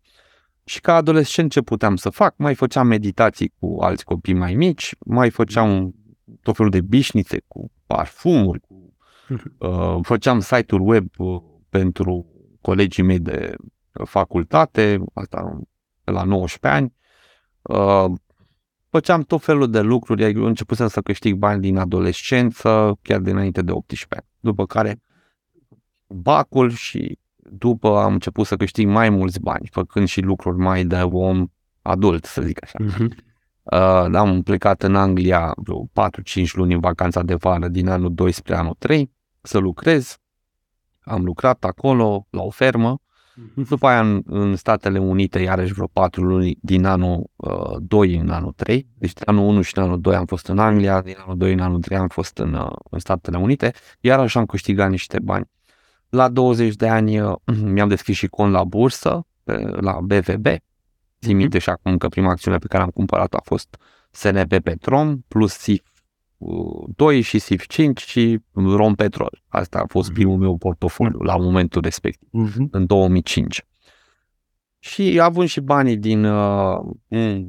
Și 0.65 0.81
ca 0.81 0.95
adolescent 0.95 1.51
ce 1.51 1.61
puteam 1.61 1.95
să 1.95 2.09
fac? 2.09 2.33
Mai 2.37 2.55
făceam 2.55 2.87
meditații 2.87 3.53
cu 3.59 3.77
alți 3.81 4.05
copii 4.05 4.33
mai 4.33 4.53
mici, 4.53 4.95
mai 4.99 5.29
făceam 5.29 5.93
tot 6.41 6.55
felul 6.55 6.71
de 6.71 6.81
bișnițe 6.81 7.41
cu 7.47 7.71
parfumuri, 7.85 8.59
cu, 8.59 8.95
uh, 9.57 9.97
făceam 10.01 10.39
site-uri 10.39 10.83
web 10.83 11.07
uh, 11.17 11.41
pentru 11.69 12.25
colegii 12.61 13.03
mei 13.03 13.19
de 13.19 13.55
facultate, 14.05 15.03
asta 15.13 15.59
la 16.03 16.23
19 16.23 16.81
ani. 16.81 16.93
Uh, 17.61 18.11
făceam 18.89 19.21
tot 19.21 19.43
felul 19.43 19.69
de 19.69 19.81
lucruri, 19.81 20.23
eu 20.23 20.45
începusem 20.45 20.87
să 20.87 21.01
câștig 21.01 21.35
bani 21.35 21.61
din 21.61 21.77
adolescență, 21.77 22.99
chiar 23.01 23.19
dinainte 23.19 23.61
de 23.61 23.71
18 23.71 24.15
ani. 24.15 24.27
După 24.39 24.65
care 24.65 25.01
bacul 26.13 26.69
și 26.69 27.19
după 27.35 27.97
am 27.97 28.13
început 28.13 28.45
să 28.45 28.55
câștig 28.55 28.87
mai 28.87 29.09
mulți 29.09 29.39
bani, 29.39 29.69
făcând 29.71 30.07
și 30.07 30.21
lucruri 30.21 30.57
mai 30.57 30.85
de 30.85 30.95
om 30.95 31.47
adult, 31.81 32.25
să 32.25 32.41
zic 32.41 32.63
așa. 32.63 32.77
Mhm. 32.79 33.15
Uh, 33.63 34.15
am 34.15 34.41
plecat 34.41 34.83
în 34.83 34.95
Anglia 34.95 35.53
vreo 35.55 35.85
4-5 35.93 36.51
luni 36.53 36.73
în 36.73 36.79
vacanța 36.79 37.23
de 37.23 37.35
vară 37.35 37.67
din 37.67 37.87
anul 37.87 38.13
2 38.13 38.31
spre 38.31 38.55
anul 38.55 38.75
3 38.79 39.11
să 39.41 39.57
lucrez. 39.57 40.17
Am 40.99 41.23
lucrat 41.23 41.63
acolo 41.63 42.27
la 42.29 42.41
o 42.41 42.49
fermă. 42.49 42.97
După 43.69 43.87
aia 43.87 43.99
în, 43.99 44.21
în 44.25 44.55
Statele 44.55 44.99
Unite 44.99 45.39
iarăși 45.39 45.73
vreo 45.73 45.87
4 45.87 46.23
luni 46.23 46.57
din 46.61 46.85
anul 46.85 47.29
uh, 47.35 47.77
2 47.79 48.15
în 48.15 48.29
anul 48.29 48.51
3. 48.51 48.87
Deci 48.97 49.13
din 49.13 49.23
anul 49.25 49.47
1 49.47 49.61
și 49.61 49.73
din 49.73 49.81
anul 49.81 50.01
2 50.01 50.15
am 50.15 50.25
fost 50.25 50.47
în 50.47 50.59
Anglia, 50.59 51.01
din 51.01 51.15
anul 51.23 51.37
2 51.37 51.53
în 51.53 51.59
anul 51.59 51.79
3 51.79 51.97
am 51.97 52.07
fost 52.07 52.37
în, 52.37 52.53
uh, 52.53 52.71
în 52.89 52.99
Statele 52.99 53.37
Unite. 53.37 53.73
Iarăși 53.99 54.37
am 54.37 54.45
câștigat 54.45 54.89
niște 54.89 55.19
bani. 55.19 55.49
La 56.13 56.29
20 56.29 56.75
de 56.75 56.87
ani 56.87 57.19
uh, 57.19 57.35
mi-am 57.73 57.87
deschis 57.87 58.15
și 58.17 58.27
cont 58.27 58.51
la 58.51 58.63
bursă, 58.63 59.25
pe, 59.43 59.57
la 59.79 59.99
BVB. 60.01 60.47
Țin 61.21 61.35
minte 61.35 61.59
și 61.59 61.69
acum 61.69 61.97
că 61.97 62.07
prima 62.07 62.29
acțiune 62.29 62.57
pe 62.57 62.67
care 62.67 62.83
am 62.83 62.89
cumpărat 62.89 63.33
a 63.33 63.39
fost 63.43 63.77
SNP 64.11 64.59
Petrom 64.59 65.17
plus 65.27 65.53
SIF 65.53 65.87
2 66.95 67.21
și 67.21 67.39
SIF 67.39 67.67
5 67.67 68.01
și 68.01 68.39
Rom 68.53 68.95
Petrol. 68.95 69.41
Asta 69.47 69.79
a 69.79 69.85
fost 69.87 70.11
primul 70.11 70.37
meu 70.37 70.57
portofoliu 70.57 71.19
la 71.19 71.37
momentul 71.37 71.81
respectiv, 71.81 72.27
Mhm. 72.31 72.67
în 72.71 72.85
2005. 72.85 73.65
Și 74.79 75.19
având 75.21 75.47
și 75.47 75.59
banii 75.59 75.97
din 75.97 76.23
uh, 76.23 76.79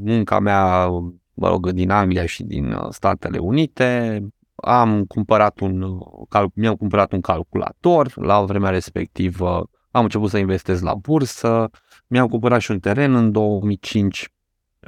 munca 0.04 0.38
mea, 0.38 0.86
mă 1.34 1.48
rog, 1.48 1.70
din 1.70 1.90
Anglia 1.90 2.26
și 2.26 2.42
din 2.42 2.72
uh, 2.72 2.86
Statele 2.90 3.38
Unite, 3.38 4.20
am 4.64 5.04
cumpărat 5.04 5.60
un, 5.60 5.82
uh, 5.82 6.00
cal- 6.28 6.50
mi-am 6.54 6.74
cumpărat 6.74 7.12
un 7.12 7.20
calculator, 7.20 8.12
la 8.16 8.40
vremea 8.44 8.70
respectivă 8.70 9.68
am 9.90 10.02
început 10.02 10.30
să 10.30 10.38
investez 10.38 10.80
la 10.80 10.94
bursă, 10.94 11.70
mi-am 12.06 12.28
cumpărat 12.28 12.60
și 12.60 12.70
un 12.70 12.78
teren 12.78 13.14
în 13.14 13.32
2005, 13.32 14.28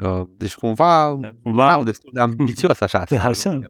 uh, 0.03 0.23
deci 0.29 0.55
cumva 0.55 1.19
Cumva, 1.43 1.75
wow, 1.75 1.85
destul 1.85 2.11
de 2.13 2.21
ambițios 2.21 2.81
așa. 2.81 3.05
Așa. 3.19 3.61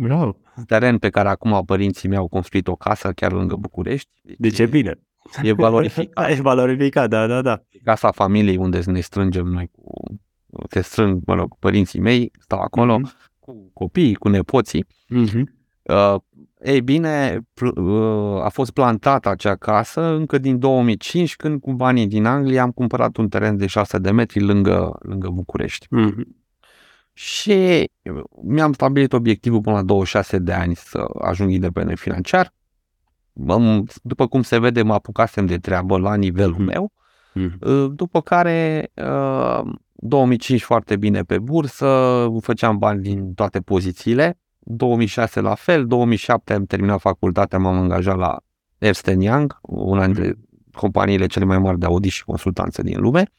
bravo. 0.00 0.36
Teren 0.66 0.98
pe 0.98 1.08
care 1.10 1.28
acum 1.28 1.62
părinții 1.64 2.08
mei 2.08 2.18
au 2.18 2.28
construit 2.28 2.68
o 2.68 2.74
casă 2.76 3.12
chiar 3.12 3.32
lângă 3.32 3.56
București. 3.56 4.10
Deci 4.38 4.58
e 4.58 4.66
bine. 4.66 5.00
E 5.42 5.52
valorificat. 5.52 6.30
E 6.36 6.40
valorificat, 6.40 7.08
da, 7.08 7.26
da, 7.26 7.42
da. 7.42 7.62
Casa 7.84 8.10
familiei 8.10 8.56
unde 8.56 8.80
ne 8.86 9.00
strângem 9.00 9.46
noi 9.46 9.70
cu 9.72 10.18
se 10.68 10.80
strâng, 10.80 11.22
mă 11.26 11.34
rog, 11.34 11.56
părinții 11.58 12.00
mei, 12.00 12.30
stau 12.38 12.60
acolo 12.60 12.98
Mhm. 12.98 13.12
Cu 13.50 13.70
copiii, 13.72 14.14
cu 14.14 14.28
nepoții. 14.28 14.86
Mhm. 15.08 15.58
Uh, 15.82 16.14
ei 16.62 16.80
bine, 16.80 17.40
pl- 17.54 17.80
uh, 17.80 18.42
a 18.44 18.48
fost 18.48 18.70
plantată 18.70 19.28
acea 19.28 19.56
casă 19.56 20.00
încă 20.00 20.38
din 20.38 20.58
2005, 20.58 21.36
când 21.36 21.60
cu 21.60 21.72
banii 21.72 22.06
din 22.06 22.24
Anglia 22.24 22.62
am 22.62 22.70
cumpărat 22.70 23.16
un 23.16 23.28
teren 23.28 23.56
de 23.56 23.66
6 23.66 23.98
de 23.98 24.10
metri 24.10 24.40
lângă, 24.40 24.98
lângă 25.02 25.28
București. 25.28 25.86
Mhm. 25.90 26.36
Și 27.12 27.84
mi-am 28.42 28.72
stabilit 28.72 29.12
obiectivul 29.12 29.60
până 29.60 29.76
la 29.76 29.82
26 29.82 30.38
de 30.38 30.52
ani 30.52 30.76
să 30.76 31.04
ajung 31.22 31.50
independent 31.52 31.98
financiar. 31.98 32.54
Am- 33.48 33.86
După 34.02 34.26
cum 34.26 34.42
se 34.42 34.58
vede, 34.58 34.82
mă 34.82 34.94
apucasem 34.94 35.46
de 35.46 35.58
treabă 35.58 35.98
la 35.98 36.14
nivelul 36.14 36.54
Mhm. 36.54 36.62
meu. 36.64 36.92
Mhm. 37.32 37.58
Uh, 37.60 37.90
După 37.94 38.20
care, 38.20 38.90
uh, 38.94 39.60
2005 39.92 40.62
foarte 40.62 40.96
bine 40.96 41.22
pe 41.22 41.38
bursă, 41.38 42.28
făceam 42.40 42.78
bani 42.78 43.02
din 43.02 43.34
toate 43.34 43.60
pozițiile. 43.60 44.38
2006 44.58 45.40
la 45.40 45.54
fel, 45.54 45.86
2007 45.86 46.52
am 46.52 46.64
terminat 46.64 47.00
facultatea, 47.00 47.58
m-am 47.58 47.76
angajat 47.76 48.16
la 48.16 48.38
Ernst 48.78 49.06
Young, 49.06 49.58
una 49.62 50.04
dintre 50.04 50.34
companiile 50.72 51.26
cele 51.26 51.44
mai 51.44 51.58
mari 51.58 51.78
de 51.78 51.86
audit 51.86 52.10
și 52.10 52.24
consultanță 52.24 52.82
din 52.82 53.00
lume, 53.00 53.30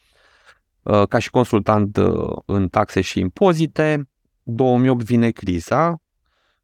uh, 0.82 1.08
ca 1.08 1.20
și 1.20 1.30
consultant 1.30 1.98
uh, 1.98 2.38
în 2.46 2.68
taxe 2.68 3.02
și 3.02 3.20
impozite. 3.20 4.10
2008 4.44 5.04
vine 5.04 5.30
criza, 5.30 6.02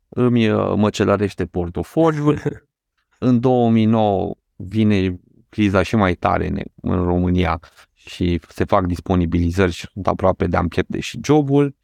îmi 0.09 0.49
uh, 0.49 0.73
măcelărește 0.75 1.45
portofoliul. 1.45 2.39
În 3.19 3.39
2009 3.39 4.35
vine 4.55 5.19
criza 5.57 5.83
și 5.83 5.95
mai 5.95 6.13
tare 6.13 6.47
în, 6.47 6.57
în 6.81 7.03
România 7.03 7.59
și 7.93 8.39
se 8.49 8.63
fac 8.63 8.85
disponibilizări 8.85 9.71
și 9.71 9.87
sunt 9.93 10.07
aproape 10.07 10.47
de 10.47 10.57
a-mi 10.57 10.69
pierde 10.69 10.99
și 10.99 11.19
jobul. 11.23 11.75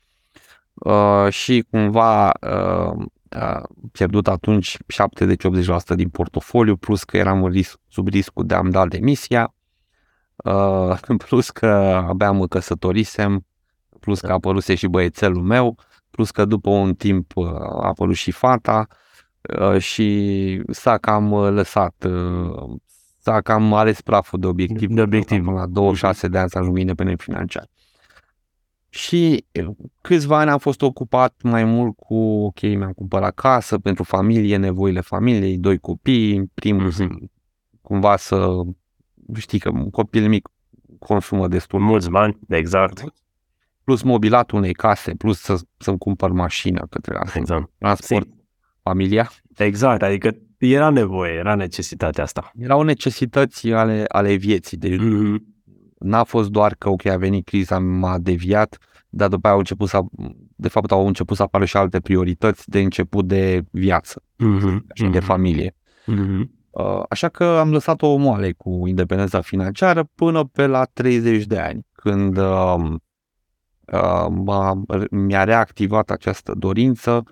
Uh, 0.73 1.27
și 1.29 1.65
cumva 1.69 2.31
uh, 2.41 3.05
uh, 3.35 3.63
pierdut 3.91 4.27
atunci 4.27 4.77
70-80% 5.93 5.95
din 5.95 6.09
portofoliu, 6.09 6.75
plus 6.75 7.03
că 7.03 7.17
eram 7.17 7.43
în 7.43 7.51
risc, 7.51 7.79
sub 7.89 8.07
riscul 8.07 8.45
de 8.45 8.53
a-mi 8.53 8.71
da 8.71 8.85
demisia, 8.85 9.53
uh, 10.35 10.97
plus 11.25 11.49
că 11.49 11.67
abia 12.07 12.31
mă 12.31 12.47
căsătorisem, 12.47 13.45
plus 13.99 14.19
că 14.19 14.27
a 14.27 14.33
apăruse 14.33 14.75
și 14.75 14.87
băiețelul 14.87 15.43
meu, 15.43 15.77
plus 16.09 16.31
că 16.31 16.45
după 16.45 16.69
un 16.69 16.95
timp 16.95 17.31
uh, 17.35 17.47
a 17.47 17.87
apărut 17.87 18.15
și 18.15 18.31
fata 18.31 18.87
uh, 19.59 19.77
și 19.77 20.61
s-a 20.69 20.97
cam 20.97 21.31
uh, 21.31 21.49
lăsat, 21.51 22.05
uh, 22.07 22.81
s-a 23.23 23.41
cam 23.41 23.73
ales 23.73 24.01
praful 24.01 24.39
de 24.39 24.47
obiectiv. 24.47 24.89
De 24.89 25.01
obiectiv. 25.01 25.43
Până 25.43 25.55
la 25.57 25.65
26 25.65 26.27
de 26.27 26.37
ani 26.37 26.49
să 26.49 26.57
ajung 26.57 26.77
independent 26.79 27.21
financiar. 27.21 27.67
Și 28.89 29.45
uh, 29.59 29.75
câțiva 30.01 30.39
ani 30.39 30.49
am 30.49 30.57
fost 30.57 30.81
ocupat 30.81 31.35
mai 31.43 31.63
mult 31.63 31.95
cu, 31.95 32.15
ok, 32.15 32.61
mi-am 32.61 32.91
cumpărat 32.91 33.33
casă 33.33 33.77
pentru 33.79 34.03
familie, 34.03 34.57
nevoile 34.57 35.01
familiei, 35.01 35.57
doi 35.57 35.77
copii, 35.77 36.51
primul 36.53 36.91
Mhm. 36.99 37.31
cumva 37.81 38.17
să, 38.17 38.61
știi 39.35 39.59
că 39.59 39.69
un 39.69 39.89
copil 39.89 40.27
mic 40.27 40.49
consumă 40.99 41.47
destul 41.47 41.79
Mulți 41.79 42.09
bani, 42.09 42.37
exact. 42.47 43.03
plus 43.83 44.01
mobilatul 44.01 44.57
unei 44.57 44.73
case, 44.73 45.11
plus 45.15 45.39
să, 45.39 45.59
să-mi 45.77 45.97
cumpăr 45.97 46.31
mașină 46.31 46.87
către 46.89 47.13
la 47.13 47.21
Exact. 47.35 47.69
transport, 47.77 48.27
familia. 48.81 49.31
Exact, 49.57 50.01
adică 50.01 50.35
era 50.71 50.89
nevoie, 50.89 51.33
era 51.33 51.55
necesitatea 51.55 52.23
asta. 52.23 52.51
Erau 52.57 52.81
necesități 52.81 53.71
ale, 53.71 54.05
ale 54.07 54.33
vieții, 54.33 54.77
deci 54.77 54.99
Mhm. 54.99 55.45
n-a 55.99 56.23
fost 56.23 56.49
doar 56.49 56.75
că, 56.77 56.89
ok, 56.89 57.05
a 57.05 57.17
venit 57.17 57.45
criza, 57.45 57.79
m-a 57.79 58.17
deviat, 58.17 58.77
dar 59.09 59.29
după 59.29 59.41
aia 59.45 59.53
au 59.53 59.59
început 59.59 59.87
să, 59.89 59.99
de 60.55 60.67
fapt 60.67 60.91
au 60.91 61.07
început 61.07 61.35
să 61.37 61.43
apară 61.43 61.65
și 61.65 61.77
alte 61.77 61.99
priorități 61.99 62.69
de 62.69 62.79
început 62.79 63.25
de 63.27 63.63
viață 63.71 64.23
Mhm. 64.37 64.85
și 64.93 65.03
de 65.03 65.19
familie. 65.19 65.75
Mhm. 66.05 66.51
Uh, 66.69 67.03
Așa 67.09 67.29
că 67.29 67.43
am 67.43 67.71
lăsat-o 67.71 68.15
moale 68.15 68.51
cu 68.51 68.87
independența 68.87 69.41
financiară 69.41 70.09
până 70.15 70.43
pe 70.43 70.65
la 70.67 70.83
30 70.93 71.45
de 71.45 71.59
ani, 71.59 71.85
când 71.91 72.37
uh, 72.37 72.75
uh, 73.93 74.25
m-a, 74.29 74.81
mi-a 75.11 75.43
reactivat 75.43 76.09
această 76.11 76.53
dorință. 76.57 77.23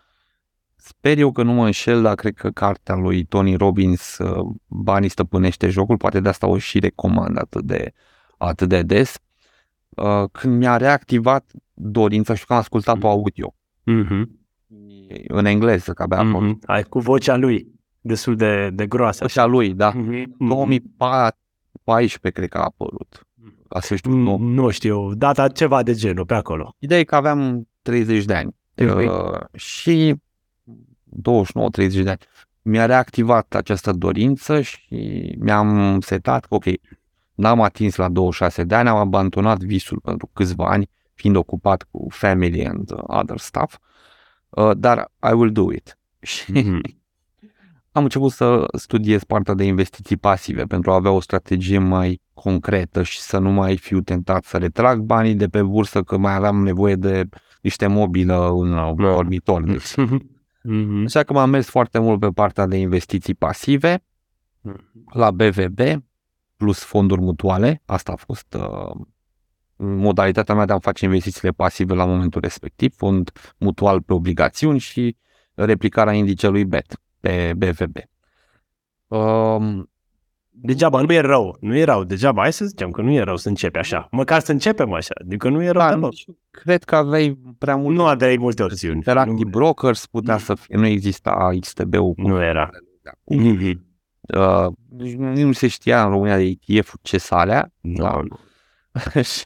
Sper 0.84 1.18
eu 1.18 1.32
că 1.32 1.44
nu 1.44 1.52
mă 1.54 1.66
înșel, 1.66 2.02
dar 2.02 2.16
cred 2.16 2.34
că 2.34 2.50
cartea 2.50 2.96
lui 2.96 3.24
Tony 3.24 3.56
Robbins, 3.56 4.18
uh, 4.18 4.54
Banii 4.68 5.10
stăpânește 5.10 5.70
jocul, 5.70 5.98
poate 5.98 6.20
de 6.20 6.30
asta 6.30 6.48
o 6.48 6.58
și 6.58 6.80
recomand 6.80 7.38
atât 7.38 7.64
de, 7.64 7.92
atât 8.38 8.70
de 8.70 8.82
des, 8.82 9.16
uh, 9.90 10.24
când 10.32 10.58
mi-a 10.58 10.78
reactivat 10.78 11.52
dorința 11.74 12.34
și 12.34 12.46
când 12.46 12.58
am 12.58 12.64
ascultat 12.64 12.98
pe 13.00 13.08
audio 13.08 13.56
Mhm. 13.84 14.40
în 15.28 15.46
engleză, 15.46 15.92
că 15.94 16.04
abia 16.04 16.18
acolo. 16.18 16.40
Mhm. 16.48 16.60
Ai 16.66 16.84
cu 16.84 17.00
vocea 17.00 17.36
lui, 17.36 17.68
destul 18.02 18.36
de, 18.36 18.70
de 18.74 18.88
groasă. 18.88 19.24
Așa 19.24 19.46
lui, 19.46 19.74
da. 19.74 19.90
Mhm. 19.90 20.36
2004, 20.38 21.38
2014 21.84 22.30
cred 22.32 22.50
că 22.50 22.58
a 22.58 22.64
apărut. 22.64 23.26
La 23.70 23.80
sfârșitul 23.80 24.12
Nu, 24.12 24.24
nou. 24.24 24.38
nu 24.40 24.70
știu, 24.70 25.14
data 25.14 25.48
ceva 25.48 25.84
de 25.84 25.94
genul 25.94 26.26
pe 26.26 26.34
acolo. 26.34 26.76
Ideea 26.80 27.00
e 27.00 27.04
că 27.04 27.16
aveam 27.16 27.68
30 27.82 28.26
de 28.26 28.34
ani 28.34 28.56
Ok. 28.78 28.98
uh, 28.98 29.60
și 29.60 30.16
29-30 31.18 32.04
de 32.04 32.10
ani. 32.10 32.20
Mi-a 32.62 32.86
reactivat 32.86 33.56
această 33.56 33.92
dorință 33.92 34.62
și 34.62 35.36
mi-am 35.40 36.00
setat 36.00 36.46
că, 36.46 36.56
ok, 36.56 36.64
n-am 37.34 37.62
atins 37.62 37.96
la 37.96 38.10
26 38.10 38.64
de 38.64 38.76
ani, 38.76 38.90
am 38.90 38.98
abandonat 38.98 39.60
visul 39.60 40.00
pentru 40.04 40.30
câțiva 40.34 40.70
ani, 40.70 40.90
fiind 41.14 41.36
ocupat 41.36 41.88
cu 41.92 42.08
family 42.10 42.66
and 42.68 42.92
uh, 42.92 43.00
other 43.04 43.38
stuff, 43.38 43.78
uh, 44.50 44.72
dar 44.78 45.12
I 45.32 45.34
will 45.34 45.52
do 45.52 45.72
it. 45.72 45.98
Și 46.22 46.52
Mhm. 46.52 46.82
am 47.92 48.04
început 48.04 48.32
să 48.32 48.66
studiez 48.78 49.24
partea 49.24 49.54
de 49.54 49.64
investiții 49.64 50.18
pasive 50.18 50.64
pentru 50.64 50.92
a 50.92 50.96
avea 50.96 51.12
o 51.12 51.20
strategie 51.20 51.78
mai 51.78 52.22
concretă 52.34 53.04
și 53.04 53.20
să 53.20 53.38
nu 53.38 53.50
mai 53.52 53.78
fiu 53.78 54.02
tentat 54.02 54.44
să 54.44 54.58
retrag 54.58 55.00
banii 55.00 55.36
de 55.36 55.48
pe 55.48 55.62
bursă 55.64 56.02
că 56.02 56.18
mai 56.18 56.36
aveam 56.36 56.64
nevoie 56.64 56.96
de 56.96 57.30
niște 57.62 57.88
mobilă 57.88 58.50
în 58.50 58.72
uh, 58.72 58.94
Da. 58.98 59.04
dormitor. 59.14 59.64
de 59.64 59.78
exemplu. 60.64 60.96
Mhm. 60.96 61.06
Așa 61.06 61.24
că 61.24 61.34
m-am 61.34 61.50
mers 61.50 61.70
foarte 61.70 62.00
mult 62.00 62.20
pe 62.20 62.30
partea 62.30 62.66
de 62.66 62.78
investiții 62.78 63.34
pasive 63.34 64.04
la 65.14 65.32
BVB 65.32 65.80
plus 66.58 66.84
fonduri 66.84 67.22
mutuale. 67.22 67.82
Asta 67.86 68.12
a 68.12 68.16
fost 68.16 68.54
uh, 68.54 69.06
modalitatea 69.76 70.56
mea 70.56 70.66
de 70.66 70.74
a 70.74 70.80
face 70.80 71.06
investițiile 71.06 71.52
pasive 71.52 71.94
la 71.94 72.06
momentul 72.06 72.42
respectiv, 72.42 72.96
fond 72.96 73.32
mutual 73.58 74.02
pe 74.02 74.14
obligațiuni 74.14 74.80
și 74.80 75.18
replicarea 75.54 76.14
indicelui 76.14 76.66
BET 76.66 77.02
pe 77.20 77.54
BVB. 77.58 77.98
Um, 79.08 79.91
Degeaba, 80.54 81.02
nu 81.02 81.14
e 81.14 81.20
rău, 81.20 81.58
nu 81.60 81.76
e 81.76 81.84
rău, 81.84 82.04
degeaba, 82.04 82.42
hai 82.42 82.54
să 82.54 82.66
zicem 82.66 82.92
că 82.92 83.02
nu 83.02 83.12
e 83.12 83.22
rău 83.22 83.36
să 83.36 83.48
începi 83.50 83.78
așa. 83.78 84.08
Măcar 84.12 84.40
să 84.42 84.52
începem 84.52 84.94
așa, 84.94 85.14
adică 85.22 85.50
nu 85.50 85.64
e 85.64 85.70
rău 85.70 85.82
da, 85.82 85.90
deloc. 85.90 86.12
nici- 86.12 86.26
cred 86.52 86.84
că 86.84 86.96
aveai 86.96 87.40
prea 87.58 87.76
mult 87.76 87.96
Nu 87.96 88.06
aveai 88.06 88.38
multe 88.38 88.64
opțiuni. 88.64 88.96
Interactive 88.96 89.44
Nu, 89.44 89.50
Brokers 89.50 90.06
putea 90.06 90.38
să 90.38 90.56
fie, 90.56 90.78
nu 90.78 90.86
exista 90.86 91.50
XTB-ul 91.60 92.14
cum 92.14 92.30
nu 92.32 92.42
era. 92.44 92.70
Mhm. 93.26 93.86
Uh, 94.38 94.68
nici 94.98 95.14
nu 95.16 95.34
nu 95.34 95.52
se 95.52 95.68
știa 95.68 96.04
în 96.04 96.10
România 96.12 96.38
de 96.38 96.44
ETF-ul 96.68 97.00
ce 97.02 97.18
să 97.18 97.36
alea. 97.36 97.74
Da. 97.82 98.22
și, 99.34 99.46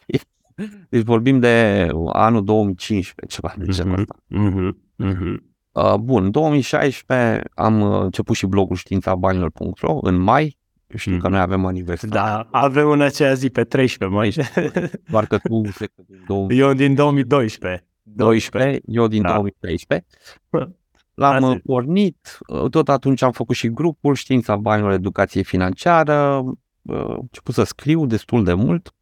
deci 0.90 1.04
vorbim 1.04 1.40
de 1.40 1.88
anul 2.12 2.44
2015, 2.44 3.36
ceva 3.42 3.54
de 3.58 3.72
genul 3.72 3.92
Mhm. 3.92 4.00
ăsta. 4.02 4.16
Mhm. 4.28 4.78
Mhm. 4.96 5.44
Uh, 5.72 5.96
bun, 5.96 6.24
în 6.24 6.32
2016 6.32 7.42
am 7.54 7.82
uh, 7.82 8.02
început 8.02 8.36
și 8.36 8.46
blogul 8.46 8.76
știința 8.76 9.16
banilor.ro 9.16 9.98
în 10.02 10.18
mai. 10.18 10.58
Eu 10.88 10.98
știu 10.98 11.12
Mhm. 11.12 11.22
că 11.22 11.28
noi 11.30 11.40
avem 11.40 11.66
aniversare. 11.66 12.12
Da, 12.12 12.48
avem 12.52 12.90
în 12.90 13.02
aceea 13.02 13.34
zi 13.34 13.50
pe 13.50 13.64
13 13.64 14.18
mai. 14.18 14.30
Doar 15.12 15.26
că 15.26 15.38
tu, 15.38 15.62
cred 15.62 15.90
că 15.96 16.02
din 16.08 16.24
2012, 16.28 16.68
Eu 16.68 16.74
din 16.74 16.96
2012. 16.96 18.82
eu 18.86 19.08
din 19.08 19.22
Da. 19.22 19.34
2013. 19.34 20.08
L-am 21.14 21.34
Asta 21.34 21.48
uh, 21.48 21.56
e. 21.56 21.60
pornit, 21.66 22.38
uh, 22.48 22.70
tot 22.70 22.90
atunci 22.90 23.22
am 23.22 23.32
făcut 23.32 23.56
și 23.56 23.70
grupul 23.70 24.16
Știința 24.16 24.56
Banilor 24.56 24.92
Educație 24.92 25.42
Financiară, 25.42 26.44
uh, 26.82 26.96
am 27.00 27.18
început 27.22 27.54
să 27.54 27.64
scriu 27.64 28.06
destul 28.06 28.44
de 28.44 28.54
mult. 28.54 28.94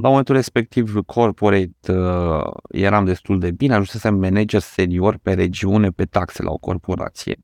La 0.00 0.08
momentul 0.08 0.34
respectiv, 0.34 0.94
corporate, 1.06 1.70
uh, 1.92 2.42
eram 2.68 3.04
destul 3.04 3.38
de 3.38 3.50
bine, 3.50 3.72
ajunsesem 3.72 4.14
manager 4.14 4.60
senior 4.60 5.18
pe 5.22 5.34
regiune, 5.34 5.90
pe 5.90 6.04
taxe 6.04 6.42
la 6.42 6.50
o 6.50 6.56
corporație. 6.56 7.36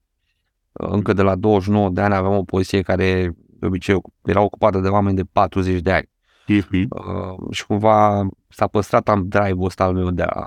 Uh, 0.72 0.88
Încă 0.90 1.12
de 1.12 1.22
la 1.22 1.34
29 1.34 1.88
de 1.90 2.00
ani 2.00 2.14
aveam 2.14 2.36
o 2.36 2.42
poziție 2.42 2.82
care 2.82 3.34
de 3.60 3.66
obicei 3.66 4.00
era 4.24 4.40
ocupată 4.40 4.78
de 4.78 4.88
oameni 4.88 5.16
de 5.16 5.24
40 5.32 5.80
de 5.80 5.92
ani. 5.92 6.08
Mhm. 6.46 6.86
Uh, 6.88 7.50
și 7.50 7.66
cumva 7.66 8.28
s-a 8.48 8.66
păstrat 8.66 9.08
am 9.08 9.28
drive-ul 9.28 9.64
ăsta 9.64 9.84
al 9.84 9.94
meu 9.94 10.10
de 10.10 10.22
a 10.22 10.46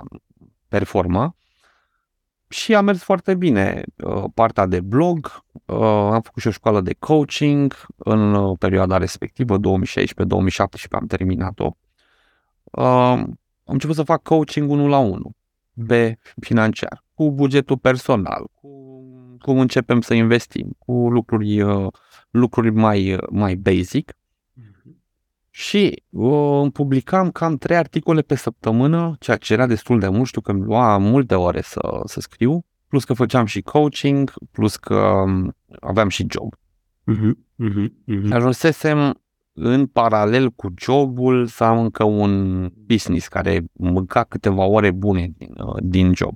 performa 0.68 1.36
și 2.48 2.74
a 2.74 2.80
mers 2.80 3.02
foarte 3.02 3.34
bine. 3.34 3.82
Uh, 3.96 4.24
partea 4.34 4.66
de 4.66 4.80
blog, 4.80 5.44
uh, 5.64 5.76
am 6.12 6.20
făcut 6.20 6.42
și 6.42 6.48
o 6.48 6.50
școală 6.50 6.80
de 6.80 6.94
coaching 6.98 7.86
în 7.96 8.34
uh, 8.34 8.56
perioada 8.58 8.96
respectivă, 8.96 9.56
2016-2017 9.58 9.60
am 10.90 11.06
terminat-o. 11.06 11.70
Uh, 12.64 12.84
am 12.84 13.38
început 13.64 13.96
să 13.96 14.02
fac 14.02 14.22
coaching 14.22 14.70
unul 14.70 14.88
la 14.88 14.98
unul 14.98 15.30
pe 15.86 16.18
financiar, 16.40 17.04
cu 17.14 17.30
bugetul 17.30 17.78
personal, 17.78 18.46
cu 18.60 18.84
cum 19.44 19.58
începem 19.58 20.00
să 20.00 20.14
investim, 20.14 20.76
cu 20.78 20.92
lucruri, 20.92 21.60
uh, 21.60 21.86
lucruri 22.34 22.70
mai, 22.70 23.12
uh, 23.12 23.22
mai 23.30 23.54
basic. 23.54 24.12
Și 25.50 26.02
uh, 26.10 26.60
îmi 26.62 26.72
publicam 26.72 27.30
cam 27.30 27.56
trei 27.56 27.76
articole 27.76 28.20
pe 28.20 28.34
săptămână, 28.34 29.16
ceea 29.18 29.36
ce 29.36 29.52
era 29.52 29.66
destul 29.66 29.98
de 29.98 30.08
mult, 30.08 30.26
știu 30.26 30.40
că 30.40 30.50
îmi 30.50 30.62
lua 30.62 30.98
multe 30.98 31.34
ore 31.34 31.60
să, 31.60 32.00
să 32.04 32.20
scriu, 32.20 32.64
plus 32.88 33.04
că 33.04 33.12
făceam 33.12 33.44
și 33.44 33.60
coaching, 33.60 34.32
plus 34.50 34.76
că 34.76 34.94
um, 34.94 35.56
aveam 35.80 36.08
și 36.08 36.26
job. 36.28 36.54
Mhm. 37.04 37.46
Mhm. 37.54 37.94
Mhm. 38.04 38.32
Ajunsesem 38.32 39.20
în 39.52 39.86
paralel 39.86 40.50
cu 40.50 40.74
jobul 40.78 41.46
să 41.46 41.64
am 41.64 41.78
încă 41.78 42.04
un 42.04 42.68
business 42.86 43.28
care 43.28 43.64
mânca 43.72 44.24
câteva 44.24 44.64
ore 44.64 44.90
bune 44.90 45.32
din, 45.36 45.54
uh, 45.56 45.76
din 45.82 46.14
job. 46.14 46.34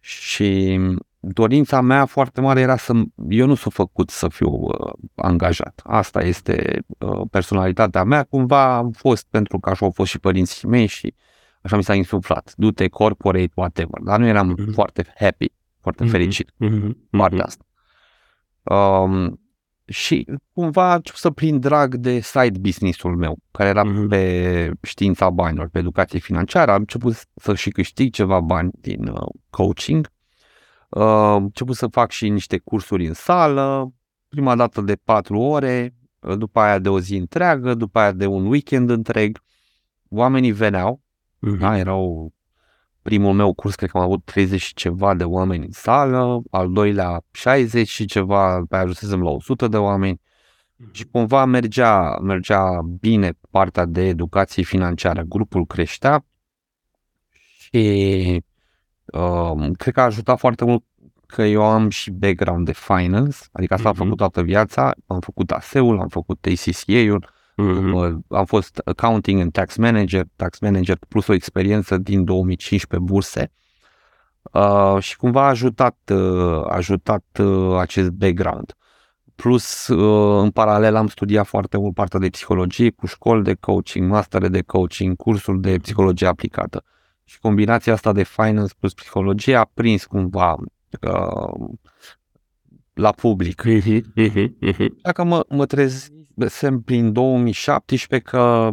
Și 0.00 0.80
dorința 1.26 1.80
mea 1.80 2.04
foarte 2.06 2.40
mare 2.40 2.60
era 2.60 2.76
să... 2.76 2.92
Eu 3.28 3.46
nu 3.46 3.54
sunt 3.54 3.74
făcut 3.74 4.10
să 4.10 4.28
fiu 4.28 4.48
uh, 4.50 4.92
angajat. 5.14 5.80
Asta 5.84 6.22
este 6.22 6.84
uh, 6.98 7.20
personalitatea 7.30 8.04
mea. 8.04 8.22
Cumva 8.24 8.76
am 8.76 8.90
fost, 8.90 9.26
pentru 9.30 9.58
că 9.58 9.70
așa 9.70 9.84
au 9.84 9.90
fost 9.90 10.10
și 10.10 10.18
părinții 10.18 10.68
mei 10.68 10.86
și 10.86 11.14
așa 11.62 11.76
mi 11.76 11.82
s-a 11.84 11.94
insuflat. 11.94 12.52
Du-te 12.56 12.88
corporate, 12.88 13.50
whatever. 13.54 14.00
Dar 14.04 14.18
nu 14.18 14.26
eram 14.26 14.46
Mhm. 14.48 14.72
foarte 14.72 15.06
happy, 15.18 15.52
foarte 15.80 16.02
Mhm. 16.02 16.12
fericit 16.12 16.50
Mhm. 16.56 17.08
partea 17.10 17.44
asta. 17.44 17.64
Um, 18.62 19.38
și 19.86 20.26
cumva 20.52 20.88
am 20.90 20.94
început 20.94 21.20
să 21.20 21.30
prind 21.30 21.60
drag 21.60 21.94
de 21.94 22.20
side 22.20 22.58
business-ul 22.60 23.16
meu, 23.16 23.38
care 23.50 23.68
era 23.68 23.82
Mhm. 23.84 24.08
pe 24.08 24.70
știința 24.82 25.30
banilor, 25.30 25.68
pe 25.68 25.78
educație 25.78 26.18
financiară. 26.18 26.70
Am 26.70 26.78
început 26.78 27.14
să 27.34 27.54
și 27.54 27.70
câștig 27.70 28.12
ceva 28.12 28.40
bani 28.40 28.70
din 28.80 29.06
uh, 29.06 29.26
coaching. 29.50 30.12
Uh, 30.94 31.02
am 31.02 31.42
început 31.42 31.76
să 31.76 31.86
fac 31.86 32.10
și 32.10 32.28
niște 32.28 32.58
cursuri 32.58 33.06
în 33.06 33.12
sală, 33.14 33.92
prima 34.28 34.54
dată 34.56 34.80
de 34.80 34.94
patru 35.04 35.38
ore, 35.38 35.94
uh, 36.18 36.36
după 36.38 36.60
aia 36.60 36.78
de 36.78 36.88
o 36.88 37.00
zi 37.00 37.16
întreagă, 37.16 37.74
după 37.74 37.98
aia 37.98 38.12
de 38.12 38.26
un 38.26 38.46
weekend 38.46 38.90
întreg. 38.90 39.42
Oamenii 40.08 40.52
veneau, 40.52 41.02
Mhm. 41.38 41.58
da, 41.58 41.78
erau 41.78 42.32
primul 43.02 43.32
meu 43.32 43.54
curs, 43.54 43.74
cred 43.74 43.90
că 43.90 43.98
am 43.98 44.02
avut 44.04 44.24
30 44.24 44.60
și 44.60 44.74
ceva 44.74 45.14
de 45.14 45.24
oameni 45.24 45.64
în 45.64 45.70
sală, 45.70 46.42
al 46.50 46.72
doilea 46.72 47.20
60 47.30 47.88
și 47.88 48.04
ceva, 48.04 48.62
pe 48.68 48.74
aia 48.74 48.82
ajunsesem 48.82 49.22
la 49.22 49.30
100 49.30 49.68
de 49.68 49.76
oameni 49.76 50.20
și 50.90 51.04
cumva 51.04 51.44
mergea, 51.44 52.18
mergea 52.22 52.80
bine 53.00 53.32
partea 53.50 53.84
de 53.84 54.02
educație 54.06 54.62
financiară, 54.62 55.22
grupul 55.22 55.66
creștea 55.66 56.26
și 57.58 58.42
um, 59.12 59.72
cred 59.72 59.94
că 59.94 60.00
a 60.00 60.04
ajutat 60.04 60.38
foarte 60.38 60.64
mult 60.64 60.84
că 61.26 61.42
eu 61.42 61.62
am 61.62 61.88
și 61.88 62.10
background 62.10 62.64
de 62.64 62.72
finance, 62.72 63.36
adică 63.52 63.74
asta 63.74 63.88
am 63.88 63.94
Mhm. 63.94 64.02
făcut 64.02 64.18
toată 64.18 64.42
viața, 64.42 64.92
am 65.06 65.20
făcut 65.20 65.50
ASE-ul, 65.50 66.00
am 66.00 66.08
făcut 66.08 66.46
ACCA-ul, 66.46 67.32
Mhm. 67.56 67.84
după, 67.84 68.20
am 68.28 68.44
fost 68.44 68.80
accounting 68.84 69.40
and 69.40 69.52
tax 69.52 69.76
manager, 69.76 70.24
tax 70.36 70.58
manager 70.58 70.98
plus 71.08 71.26
o 71.26 71.32
experiență 71.32 71.98
din 71.98 72.24
2015 72.24 73.10
burse 73.12 73.52
uh, 74.52 74.96
și 75.02 75.16
cumva 75.16 75.44
a 75.44 75.48
ajutat, 75.48 75.96
uh, 76.12 76.64
a 76.66 76.74
ajutat 76.74 77.24
uh, 77.40 77.76
acest 77.78 78.10
background. 78.10 78.74
Plus, 79.34 79.86
uh, 79.88 80.42
în 80.42 80.50
paralel 80.50 80.96
am 80.96 81.06
studiat 81.06 81.46
foarte 81.46 81.76
mult 81.78 81.94
partea 81.94 82.18
de 82.18 82.28
psihologie 82.28 82.90
cu 82.90 83.06
școli 83.06 83.42
de 83.42 83.54
coaching, 83.54 84.10
mastere 84.10 84.48
de 84.48 84.62
coaching, 84.62 85.16
cursuri 85.16 85.60
de 85.60 85.76
psihologie 85.82 86.26
aplicată. 86.26 86.84
Și 87.24 87.38
combinația 87.38 87.92
asta 87.92 88.12
de 88.12 88.22
finance 88.22 88.74
plus 88.78 88.94
psihologie 88.94 89.56
a 89.56 89.64
prins 89.74 90.04
cumva 90.04 90.56
uh, 91.00 91.74
la 92.94 93.12
public. 93.12 93.64
Mhm. 93.64 94.12
Mhm. 94.14 94.56
Mhm. 94.60 94.96
Dacă 95.02 95.24
mă, 95.24 95.46
mă 95.48 95.66
trezisem 95.66 96.80
prin 96.84 97.12
2017 97.12 98.28
că 98.30 98.70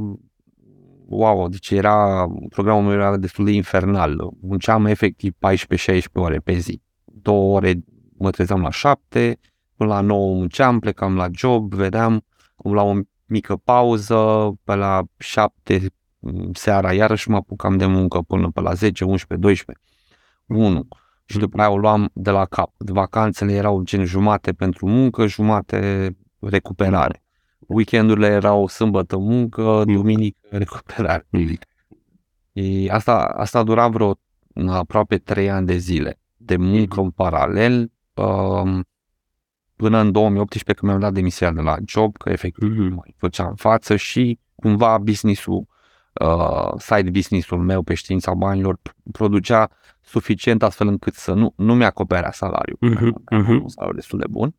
wow, 1.08 1.48
deci 1.48 1.70
era, 1.70 2.28
programul 2.50 2.84
meu 2.84 2.94
era 2.94 3.18
destul 3.18 3.46
de 3.46 3.52
infernal. 3.52 4.34
Munceam 4.42 4.86
efectiv 4.86 5.34
14-16 5.34 6.12
ore 6.14 6.38
pe 6.38 6.54
zi. 6.54 6.82
Două 7.06 7.56
ore 7.56 7.84
mă 8.18 8.30
trezeam 8.30 8.62
la 8.62 8.72
7, 8.72 9.40
până 9.76 9.90
la 9.90 10.02
9 10.02 10.34
munceam, 10.34 10.80
plecam 10.80 11.16
la 11.16 11.28
job, 11.32 11.74
vedeam, 11.74 12.26
la 12.64 12.84
o 12.84 12.94
mică 13.26 13.56
pauză, 13.56 14.52
pe 14.64 14.76
la 14.76 15.04
7 15.18 15.94
seara 16.54 16.94
iarăși 16.94 17.30
mă 17.30 17.36
apucam 17.36 17.78
de 17.78 17.86
muncă 17.86 18.22
până 18.22 18.50
pe 18.50 18.62
la 18.62 18.74
10, 18.74 19.04
11, 19.04 19.48
12, 19.48 19.86
1 20.46 20.88
și 21.26 21.38
după 21.38 21.60
aia 21.62 21.70
o 21.70 21.78
luam 21.78 22.10
de 22.14 22.32
la 22.32 22.46
cap. 22.46 22.72
Vacanțele 22.78 23.54
erau 23.54 23.82
gen 23.82 24.06
jumate 24.06 24.54
pentru 24.54 24.88
muncă, 24.88 25.28
jumate 25.28 26.10
recuperare. 26.40 27.24
weekendurile 27.68 28.28
erau 28.28 28.68
sâmbătă 28.68 29.18
muncă, 29.18 29.84
duminică 29.86 30.48
recuperare. 30.58 31.28
E, 32.52 32.92
asta, 32.92 33.18
asta 33.18 33.60
a 33.60 33.64
durat 33.64 33.92
vreo 33.92 34.20
aproape 34.68 35.18
trei 35.18 35.50
ani 35.50 35.66
de 35.66 35.78
zile 35.78 36.20
de 36.38 36.56
muncă 36.56 37.02
în 37.02 37.10
paralel 37.10 37.92
um, 38.14 38.86
până 39.76 39.98
în 40.00 40.12
2018 40.12 40.74
când 40.74 40.92
mi-am 40.92 41.00
dat 41.00 41.14
demisia 41.14 41.52
de 41.52 41.62
la 41.62 41.76
job, 41.86 42.18
că 42.18 42.30
efectiv 42.30 42.70
Mhm. 42.70 42.94
mai 42.94 43.16
făceam 43.18 43.56
față 43.56 43.96
și 43.96 44.40
cumva 44.56 44.98
business-ul, 44.98 45.68
uh, 46.14 46.72
side 46.78 47.10
business-ul 47.10 47.58
meu 47.60 47.82
pe 47.82 47.94
știința 47.94 48.34
banilor 48.34 48.80
producea 49.12 49.70
suficient 50.02 50.64
astfel 50.64 50.88
încât 50.88 51.14
să 51.14 51.34
nu, 51.34 51.54
nu 51.58 51.76
mi-acoperea 51.76 52.32
salariul, 52.32 52.78
Mhm, 52.82 52.94
pentru 52.94 53.14
că 53.14 53.36
aveam 53.36 53.54
mhm. 53.54 53.62
un 53.62 53.70
salariu 53.70 53.96
destul 53.96 54.20
de 54.20 54.28
bun, 54.30 54.56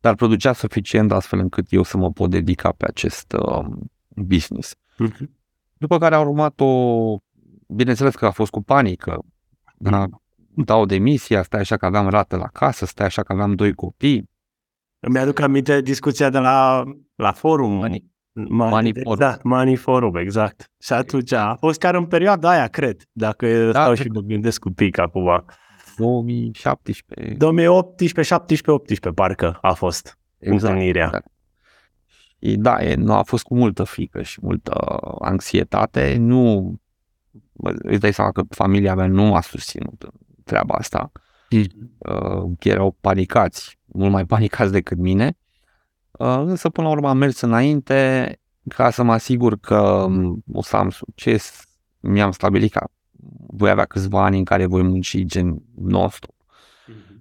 dar 0.00 0.14
producea 0.14 0.52
suficient 0.52 1.12
astfel 1.12 1.38
încât 1.38 1.66
eu 1.68 1.82
să 1.82 1.96
mă 1.96 2.10
pot 2.10 2.30
dedica 2.30 2.72
pe 2.72 2.86
acest 2.86 3.32
uh, 3.32 3.66
business. 4.08 4.74
Mhm. 4.98 5.30
După 5.78 5.98
care 5.98 6.14
a 6.14 6.20
urmat 6.20 6.60
o, 6.60 7.16
bineînțeles 7.68 8.14
că 8.14 8.26
a 8.26 8.30
fost 8.30 8.50
cu 8.50 8.62
panică, 8.62 9.18
da, 9.78 10.06
dau 10.54 10.84
demisia, 10.84 11.42
stai 11.42 11.60
așa 11.60 11.76
că 11.76 11.86
aveam 11.86 12.08
rată 12.08 12.36
la 12.36 12.46
casă, 12.46 12.86
stai 12.86 13.06
așa 13.06 13.22
că 13.22 13.32
aveam 13.32 13.54
doi 13.54 13.74
copii, 13.74 14.28
Îmi 15.02 15.18
aduc 15.18 15.38
aminte 15.40 15.80
discuția 15.80 16.30
de 16.30 16.38
la, 16.38 16.84
la 17.14 17.32
forum. 17.32 17.86
Money- 17.86 18.09
Money, 18.32 18.70
Money 18.70 18.92
Forum. 18.92 19.12
Exact, 19.12 19.42
Money 19.42 19.76
Forum, 19.76 20.16
exact. 20.16 20.70
Și 20.78 20.92
atunci 20.92 21.32
a 21.32 21.54
fost 21.54 21.78
chiar 21.78 21.94
în 21.94 22.06
perioada 22.06 22.50
aia, 22.50 22.66
cred, 22.66 23.02
dacă 23.12 23.64
da, 23.64 23.70
stau 23.70 23.92
cred 23.92 24.06
și 24.06 24.12
mă 24.12 24.20
gândesc 24.20 24.64
un 24.64 24.72
pic 24.72 24.98
acum. 24.98 25.44
2017. 25.96 27.34
2018, 27.34 28.34
17, 28.34 28.70
18 28.70 29.22
parcă 29.22 29.58
a 29.60 29.72
fost 29.72 30.18
întâlnirea. 30.38 31.04
exact. 31.04 31.26
Și 32.42 32.56
da, 32.56 32.84
e, 32.84 32.94
nu 32.94 33.12
a 33.14 33.22
fost 33.22 33.44
cu 33.44 33.56
multă 33.56 33.84
frică 33.84 34.22
și 34.22 34.38
multă 34.42 34.72
anxietate. 35.18 36.16
Nu, 36.18 36.74
bă, 37.52 37.74
îți 37.78 38.00
dai 38.00 38.12
seama 38.12 38.30
că 38.30 38.42
familia 38.48 38.94
mea 38.94 39.06
nu 39.06 39.22
m-a 39.24 39.40
susținut 39.40 40.02
în 40.02 40.10
treaba 40.44 40.74
asta. 40.74 41.12
Uh, 41.98 42.50
erau 42.58 42.96
panicați, 43.00 43.78
mult 43.86 44.12
mai 44.12 44.24
panicați 44.34 44.72
decât 44.72 44.98
mine. 44.98 45.26
Uh, 45.26 45.49
însă 46.24 46.68
până 46.68 46.86
la 46.86 46.92
urmă 46.92 47.08
am 47.08 47.18
mers 47.18 47.40
înainte 47.40 48.38
ca 48.68 48.90
să 48.90 49.02
mă 49.02 49.12
asigur 49.12 49.58
că 49.58 50.06
m, 50.08 50.42
o 50.52 50.62
să 50.62 50.76
am 50.76 50.90
succes. 50.90 51.64
Mi-am 52.00 52.30
stabilit 52.30 52.72
că 52.72 52.86
voi 53.46 53.70
avea 53.70 53.84
câțiva 53.84 54.24
ani 54.24 54.38
în 54.38 54.44
care 54.44 54.66
voi 54.66 54.82
munci 54.82 55.24
gen 55.24 55.62
non-stop. 55.74 56.34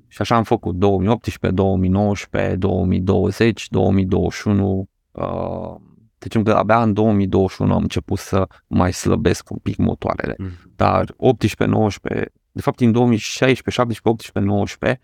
Și 0.08 0.22
așa 0.22 0.36
am 0.36 0.44
făcut 0.44 0.76
2018, 0.76 1.52
2019, 1.52 2.56
2020, 2.56 3.68
2021. 3.70 4.90
Uh, 5.12 5.76
deci 6.18 6.42
că 6.44 6.52
abia 6.52 6.82
în 6.82 6.94
2021 6.94 7.74
am 7.74 7.82
început 7.82 8.18
să 8.18 8.48
mai 8.68 8.94
slăbesc 8.94 9.50
un 9.50 9.58
pic 9.58 9.78
motoarele. 9.78 10.36
Mhm. 10.38 10.72
Dar 10.76 11.14
18, 11.18 11.76
19, 11.76 12.32
de 12.52 12.62
fapt 12.62 12.80
în 12.80 12.92
2016, 12.92 13.70
17, 13.70 14.10
18, 14.10 14.52
19 14.52 15.02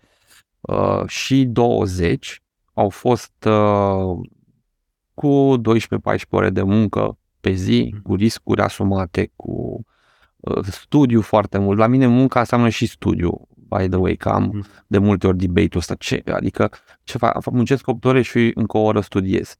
uh, 0.60 1.08
și 1.08 1.44
20 1.44 2.42
au 2.78 2.88
fost 2.88 3.44
uh, 3.44 4.28
cu 5.14 5.54
12-14 5.60 6.28
ore 6.30 6.50
de 6.50 6.62
muncă 6.62 7.18
pe 7.40 7.50
zi, 7.52 7.90
Mhm. 7.92 8.02
cu 8.02 8.14
riscuri 8.14 8.60
asumate, 8.60 9.32
cu 9.36 9.84
uh, 10.36 10.64
studiu 10.64 11.20
foarte 11.20 11.58
mult. 11.58 11.78
La 11.78 11.86
mine 11.86 12.06
munca 12.06 12.38
înseamnă 12.38 12.68
și 12.68 12.86
studiu, 12.86 13.48
by 13.68 13.88
the 13.88 13.96
way, 13.96 14.14
că 14.16 14.28
am 14.28 14.42
Mhm. 14.42 14.66
de 14.86 14.98
multe 14.98 15.26
ori 15.26 15.36
debate-ul 15.36 15.76
ăsta. 15.76 15.94
Ce, 15.94 16.22
adică 16.32 16.70
ce 17.04 17.18
fac? 17.18 17.50
Muncesc 17.50 17.86
8 17.88 18.04
ore 18.04 18.22
și 18.22 18.50
încă 18.54 18.76
o 18.76 18.80
oră 18.80 19.00
studiez. 19.00 19.56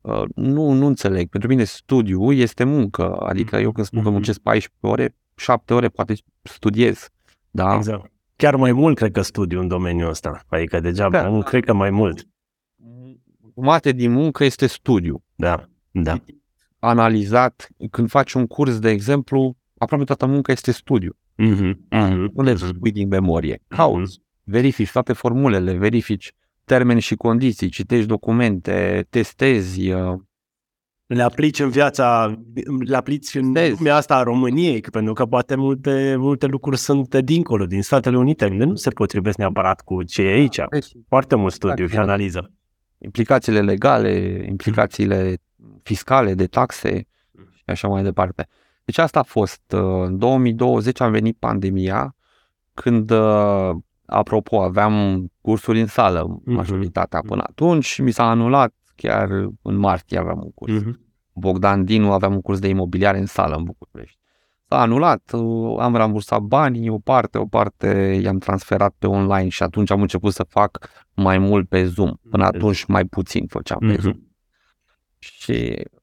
Uh, 0.00 0.22
nu, 0.34 0.70
nu 0.72 0.86
înțeleg. 0.86 1.28
Pentru 1.28 1.48
mine 1.48 1.64
studiu 1.64 2.32
este 2.32 2.64
muncă. 2.64 3.16
Adică 3.16 3.56
eu 3.56 3.72
când 3.72 3.86
spun 3.86 3.98
că 3.98 4.04
Mhm. 4.04 4.14
muncesc 4.14 4.38
14 4.40 4.86
ore, 4.86 5.16
7 5.36 5.74
ore 5.74 5.88
poate 5.88 6.14
studiez. 6.42 7.08
Da? 7.50 7.74
Exact. 7.74 8.12
Chiar 8.36 8.56
mai 8.56 8.72
mult 8.72 8.96
cred 8.96 9.12
că 9.12 9.20
studiu 9.22 9.60
în 9.60 9.68
domeniul 9.68 10.08
ăsta. 10.08 10.40
Adică 10.48 10.80
degeaba, 10.80 11.22
Da. 11.22 11.28
nu 11.28 11.42
cred 11.42 11.64
că 11.64 11.72
mai 11.72 11.90
mult. 11.90 12.28
Jumate 13.60 13.92
din 13.92 14.10
muncă 14.12 14.44
este 14.44 14.66
studiu. 14.66 15.24
Da, 15.34 15.64
da. 15.90 16.16
Analizat, 16.78 17.68
când 17.90 18.08
faci 18.08 18.32
un 18.32 18.46
curs, 18.46 18.78
de 18.78 18.90
exemplu, 18.90 19.56
aproape 19.78 20.04
toată 20.04 20.26
munca 20.26 20.52
este 20.52 20.72
studiu. 20.72 21.16
Mhm, 21.36 21.86
mhm, 21.90 22.30
Nu 22.34 22.42
le 22.42 22.52
mhm. 22.52 22.66
spui 22.66 22.90
din 22.90 23.08
memorie. 23.08 23.62
Cauți, 23.68 24.18
verifici 24.44 24.90
toate 24.90 25.12
formulele, 25.12 25.72
verifici 25.72 26.32
termeni 26.64 27.00
și 27.00 27.14
condiții, 27.14 27.68
citești 27.68 28.06
documente, 28.06 29.06
testezi. 29.10 29.90
uh, 29.90 30.18
Le 31.06 31.22
aplici 31.22 31.58
în 31.60 31.68
viața, 31.68 32.34
le 32.86 32.96
aplici 32.96 33.34
în 33.34 33.52
Vezi. 33.52 33.76
lumea 33.76 33.96
asta 33.96 34.16
a 34.16 34.22
României, 34.22 34.80
că- 34.80 34.90
pentru 34.90 35.12
că 35.12 35.26
poate 35.26 35.54
multe, 35.54 36.14
multe 36.18 36.46
lucruri 36.46 36.76
sunt 36.78 37.08
de 37.08 37.20
dincolo, 37.20 37.66
din 37.66 37.82
Statele 37.82 38.16
Unite, 38.16 38.46
unde 38.46 38.64
nu 38.64 38.74
se 38.74 38.90
potrivesc 38.90 39.38
neapărat 39.38 39.80
cu 39.80 40.02
ce 40.02 40.22
e 40.22 40.32
aici. 40.32 40.60
Foarte 41.08 41.34
mult 41.34 41.52
studiu 41.52 41.84
și 41.86 41.90
Exact. 41.92 42.08
analiză. 42.08 42.52
Implicațiile 43.04 43.60
legale, 43.60 44.44
implicațiile 44.48 45.36
fiscale, 45.82 46.34
de 46.34 46.46
taxe 46.46 47.06
și 47.54 47.62
așa 47.64 47.88
mai 47.88 48.02
departe. 48.02 48.46
Deci 48.84 48.98
asta 48.98 49.18
a 49.18 49.22
fost. 49.22 49.62
uh, 49.72 49.80
În 50.04 50.18
2020 50.18 51.00
a 51.00 51.08
venit 51.08 51.36
pandemia, 51.38 52.16
când, 52.74 53.10
uh, 53.10 53.70
apropo, 54.06 54.62
aveam 54.62 55.26
cursuri 55.40 55.80
în 55.80 55.86
sală, 55.86 56.40
majoritatea 56.44 57.20
până 57.26 57.42
atunci, 57.46 57.84
și 57.84 58.02
mi 58.02 58.10
s-a 58.10 58.30
anulat 58.30 58.74
chiar 58.96 59.28
în 59.62 59.76
martie 59.76 60.18
aveam 60.18 60.40
un 60.42 60.50
curs. 60.50 60.72
Mhm. 60.72 61.00
Bogdan 61.32 61.84
Dinu 61.84 62.12
aveam 62.12 62.32
un 62.32 62.40
curs 62.40 62.58
de 62.58 62.68
imobiliare 62.68 63.18
în 63.18 63.26
sală 63.26 63.54
în 63.56 63.62
București. 63.64 64.18
S-a 64.72 64.80
anulat, 64.80 65.30
uh, 65.32 65.76
am 65.78 65.96
rambursat 65.96 66.40
banii, 66.40 66.88
o 66.88 66.98
parte, 66.98 67.38
o 67.38 67.46
parte 67.46 68.20
i-am 68.22 68.38
transferat 68.38 68.94
pe 68.98 69.06
online 69.06 69.48
și 69.48 69.62
atunci 69.62 69.90
am 69.90 70.00
început 70.00 70.32
să 70.32 70.46
fac 70.48 70.88
mai 71.14 71.38
mult 71.38 71.68
pe 71.68 71.84
Zoom. 71.84 72.12
Până 72.30 72.48
Pe 72.50 72.56
atunci 72.56 72.84
mai 72.84 73.04
puțin 73.04 73.46
făceam 73.46 73.78
pe 73.78 73.96
Zoom. 74.00 74.14
Mhm. 74.14 74.28
Și 75.18 75.54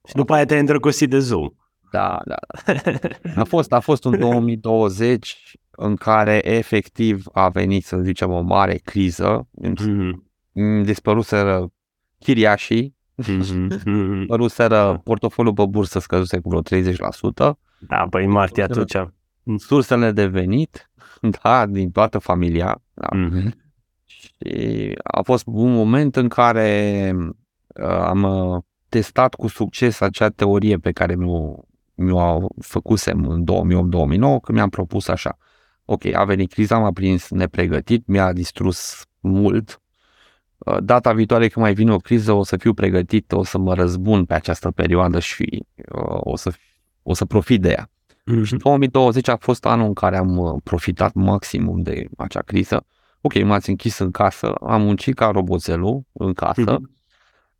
Și 0.08 0.14
după 0.14 0.34
aia 0.34 0.46
te-ai 0.46 0.60
îndrăgostit 0.60 1.10
de 1.10 1.20
Zoom. 1.20 1.50
da, 1.92 2.20
da. 2.26 2.36
A 3.36 3.44
fost, 3.44 3.72
a 3.74 3.80
fost 3.80 4.04
un 4.04 4.20
2020 4.30 5.56
în 5.72 5.96
care 5.96 6.48
efectiv 6.50 7.24
a 7.32 7.50
venit, 7.50 7.86
să 7.86 7.98
zicem, 7.98 8.32
o 8.32 8.42
mare 8.42 8.76
criză. 8.84 9.48
Mhm. 9.52 10.26
Îmi 10.54 10.86
dispăruseră 10.86 11.72
chiriașii, 12.20 12.96
Mhm. 13.16 13.32
Mhm. 13.86 14.18
dispăruseră 14.18 15.02
portofoliul 15.04 15.54
pe 15.54 15.66
bursă 15.66 16.00
scăzuse 16.00 16.40
cu 16.40 16.50
vreo 16.50 16.62
30%, 16.62 17.60
Da, 17.80 18.08
păi 18.10 18.26
în 18.26 18.32
martie 18.32 18.64
atunci. 18.64 18.96
sursele 19.58 20.12
de 20.12 20.26
venit, 20.26 20.92
da, 21.44 21.66
din 21.66 21.92
toată 21.92 22.18
familia. 22.18 22.82
Da. 22.94 23.08
Mhm. 23.18 23.66
Și 24.06 24.92
a 25.04 25.22
fost 25.22 25.44
un 25.48 25.74
moment 25.74 26.16
în 26.16 26.28
care 26.28 27.12
uh, 27.68 27.86
am 27.86 28.24
uh, 28.24 28.62
testat 28.90 29.34
cu 29.34 29.48
succes 29.48 30.00
acea 30.00 30.30
teorie 30.30 30.78
pe 30.78 30.92
care 30.92 31.16
mi-o, 31.16 31.56
mi-o 31.96 32.48
făcusem 32.62 33.28
în 33.30 33.44
2008-2009, 33.44 33.46
când 34.20 34.48
mi-am 34.48 34.70
propus 34.70 35.08
așa. 35.08 35.38
Ok, 35.86 36.06
a 36.06 36.24
venit 36.24 36.52
criza, 36.52 36.78
m-a 36.78 36.92
prins 36.92 37.30
nepregătit, 37.30 38.08
mi-a 38.08 38.34
distrus 38.34 39.06
mult. 39.20 39.82
Uh, 40.58 40.78
Data 40.84 41.14
viitoare 41.14 41.48
când 41.48 41.66
mai 41.66 41.74
vine 41.74 41.94
o 41.94 41.98
criză 41.98 42.32
o 42.32 42.44
să 42.44 42.58
fiu 42.58 42.74
pregătit, 42.74 43.32
o 43.32 43.44
să 43.44 43.58
mă 43.58 43.74
răzbun 43.74 44.26
pe 44.26 44.34
această 44.34 44.72
perioadă 44.72 45.20
și 45.20 45.66
uh, 45.76 46.18
o 46.20 46.36
să, 46.36 46.54
o 47.10 47.14
să 47.14 47.26
profit 47.26 47.62
de 47.62 47.70
ea. 47.70 47.90
Și 48.44 48.54
Mhm. 48.54 48.58
2020 48.58 49.28
a 49.28 49.36
fost 49.40 49.66
anul 49.66 49.86
în 49.88 49.94
care 49.94 50.18
am 50.18 50.38
uh, 50.38 50.54
profitat 50.64 51.14
maximum 51.14 51.82
de 51.82 52.06
acea 52.18 52.42
criză. 52.42 52.86
Ok, 53.22 53.44
m-ați 53.44 53.70
închis 53.70 53.98
în 53.98 54.12
casă, 54.12 54.52
am 54.52 54.82
muncit 54.82 55.16
ca 55.16 55.28
roboțelul 55.30 56.02
în 56.12 56.34
casă, 56.34 56.72
Mhm. 56.80 56.92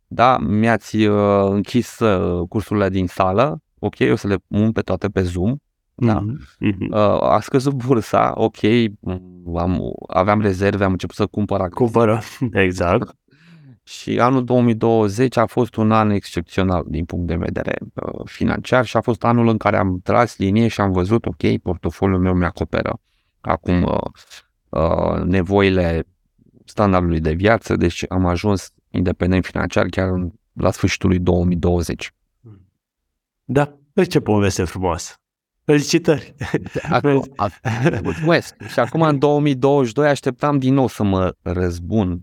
da, 0.06 0.38
mi-ați 0.38 0.96
uh, 0.96 1.48
închis 1.50 1.98
uh, 1.98 2.48
cursurile 2.48 2.88
din 2.88 3.06
sală, 3.06 3.60
ok, 3.78 3.94
o 4.12 4.16
să 4.16 4.26
le 4.26 4.36
mun 4.46 4.72
pe 4.72 4.80
toate 4.80 5.08
pe 5.08 5.22
Zoom, 5.22 5.56
da. 5.94 6.20
Mhm. 6.20 6.40
Mhm. 6.58 6.92
Uh, 6.92 6.98
a 7.22 7.38
scăzut 7.42 7.72
bursa, 7.72 8.32
ok, 8.34 8.56
m- 8.58 9.20
am, 9.56 9.80
aveam 10.08 10.40
rezerve, 10.40 10.84
am 10.84 10.92
început 10.92 11.14
să 11.16 11.26
cumpăr 11.26 11.60
acum. 11.60 11.70
Cumpără. 11.86 12.20
Exact. 12.52 13.14
Și 13.88 14.20
anul 14.20 14.44
2020 14.44 15.36
a 15.36 15.46
fost 15.46 15.76
un 15.76 15.92
an 15.92 16.10
excepțional 16.10 16.84
din 16.86 17.04
punct 17.04 17.26
de 17.26 17.36
vedere 17.36 17.78
uh, 17.94 18.20
financiar 18.24 18.84
și 18.84 18.96
a 18.96 19.00
fost 19.00 19.24
anul 19.24 19.48
în 19.48 19.56
care 19.56 19.76
am 19.76 20.00
tras 20.02 20.36
linie 20.38 20.68
și 20.68 20.80
am 20.80 20.92
văzut, 20.92 21.26
ok, 21.26 21.58
portofoliul 21.62 22.20
meu 22.20 22.34
mi-acoperă 22.34 23.00
acum 23.40 23.82
uh, 23.82 23.98
uh, 24.68 25.22
nevoile 25.24 26.06
standardului 26.64 27.20
de 27.20 27.32
viață, 27.32 27.76
deci 27.76 28.04
am 28.08 28.26
ajuns 28.26 28.72
independent 28.90 29.44
financiar 29.44 29.86
chiar 29.86 30.08
în, 30.08 30.30
la 30.52 30.70
sfârșitul 30.70 31.08
lui 31.08 31.18
2020. 31.18 32.14
Da, 33.44 33.78
vezi 33.92 34.08
ce 34.08 34.20
poveste 34.20 34.64
frumoasă. 34.64 35.14
Felicitări! 35.64 36.34
Acum, 36.90 37.32
a- 37.36 37.50
mulțumesc. 38.02 38.54
Și 38.72 38.78
acum 38.78 39.02
în 39.02 39.18
2022 39.18 40.08
așteptam 40.08 40.58
din 40.58 40.74
nou 40.74 40.86
să 40.86 41.02
mă 41.02 41.34
răzbun 41.42 42.10
uh, 42.10 42.18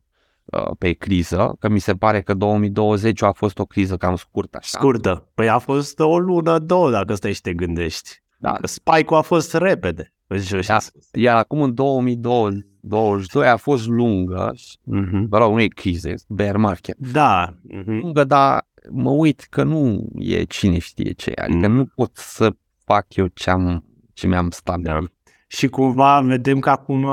pe 0.78 0.92
criză, 0.92 1.56
că 1.60 1.70
mi 1.70 1.80
se 1.80 1.94
pare 1.94 2.22
că 2.22 2.34
2020 2.34 3.22
a 3.22 3.32
fost 3.32 3.60
o 3.60 3.66
criză 3.66 3.98
cam 3.98 4.16
scurtă. 4.16 4.58
Așa. 4.58 4.78
Scurtă. 4.78 5.28
Păi 5.34 5.50
a 5.50 5.58
fost 5.58 6.00
o 6.00 6.20
lună, 6.20 6.60
două, 6.60 6.92
dacă 6.92 7.14
stai 7.16 7.34
și 7.34 7.42
te 7.42 7.54
gândești. 7.54 8.10
Da. 8.38 8.52
Că 8.52 8.68
Spike-ul 8.68 9.18
a 9.18 9.22
fost 9.22 9.54
repede. 9.54 10.14
Păi 10.28 10.42
și 10.42 10.56
așa. 10.56 10.78
Da. 11.12 11.20
Iar 11.20 11.36
acum 11.36 11.62
în 11.62 11.74
2022 11.74 13.48
a 13.48 13.58
fost 13.58 13.88
lungă, 13.88 14.54
Mhm. 14.84 15.28
vă 15.30 15.38
rog, 15.38 15.52
nu 15.54 15.62
e 15.62 15.68
criză, 15.68 16.10
e 16.10 16.16
bear 16.28 16.58
market. 16.58 16.98
Da. 16.98 17.54
Mhm. 17.62 17.92
Lungă, 17.92 18.24
dar 18.24 18.68
mă 18.90 19.10
uit 19.10 19.48
că 19.50 19.64
nu 19.64 20.10
e 20.16 20.44
cine 20.44 20.78
știe 20.78 21.12
ce, 21.12 21.32
adică 21.36 21.68
Mm. 21.68 21.74
nu 21.76 21.86
pot 21.96 22.12
să 22.14 22.56
fac 22.84 23.16
eu 23.16 23.28
ce, 23.28 23.50
am, 23.50 23.84
ce 24.14 24.28
mi-am 24.28 24.50
stabilit. 24.50 24.92
Da. 24.92 25.00
Și 25.48 25.68
cumva 25.68 26.22
vedem 26.22 26.60
că 26.60 26.70
acum, 26.70 27.08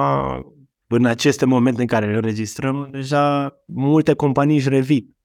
în 0.93 1.05
aceste 1.05 1.45
momente 1.45 1.81
în 1.81 1.87
care 1.87 2.07
le 2.07 2.15
înregistrăm, 2.17 2.89
deja 2.91 3.55
multe 3.67 4.15
companii 4.15 4.57
își 4.57 4.69
revin. 4.69 5.17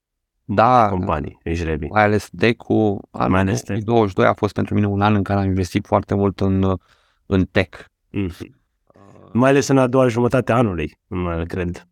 Da, 0.46 0.88
Companii 0.90 1.38
își 1.44 1.64
revin. 1.64 1.90
mai 1.92 2.04
ales 2.04 2.28
Decu, 2.32 3.00
Mai 3.28 3.40
ales 3.40 3.62
Decu. 3.62 3.80
2022 3.84 4.26
a 4.26 4.34
fost 4.34 4.54
pentru 4.54 4.74
mine 4.74 4.88
un 4.88 5.02
an 5.02 5.16
în 5.16 5.24
care 5.24 5.40
am 5.40 5.46
investit 5.46 5.86
foarte 5.86 6.16
mult 6.16 6.40
în, 6.40 6.74
în 7.26 7.46
tech. 7.46 7.80
Mhm. 8.12 8.56
Mai 9.34 9.50
ales 9.50 9.68
în 9.68 9.78
a 9.78 9.88
doua 9.88 10.08
jumătate 10.08 10.52
a 10.52 10.56
anului, 10.56 10.98
mă 11.08 11.44
cred. 11.48 11.88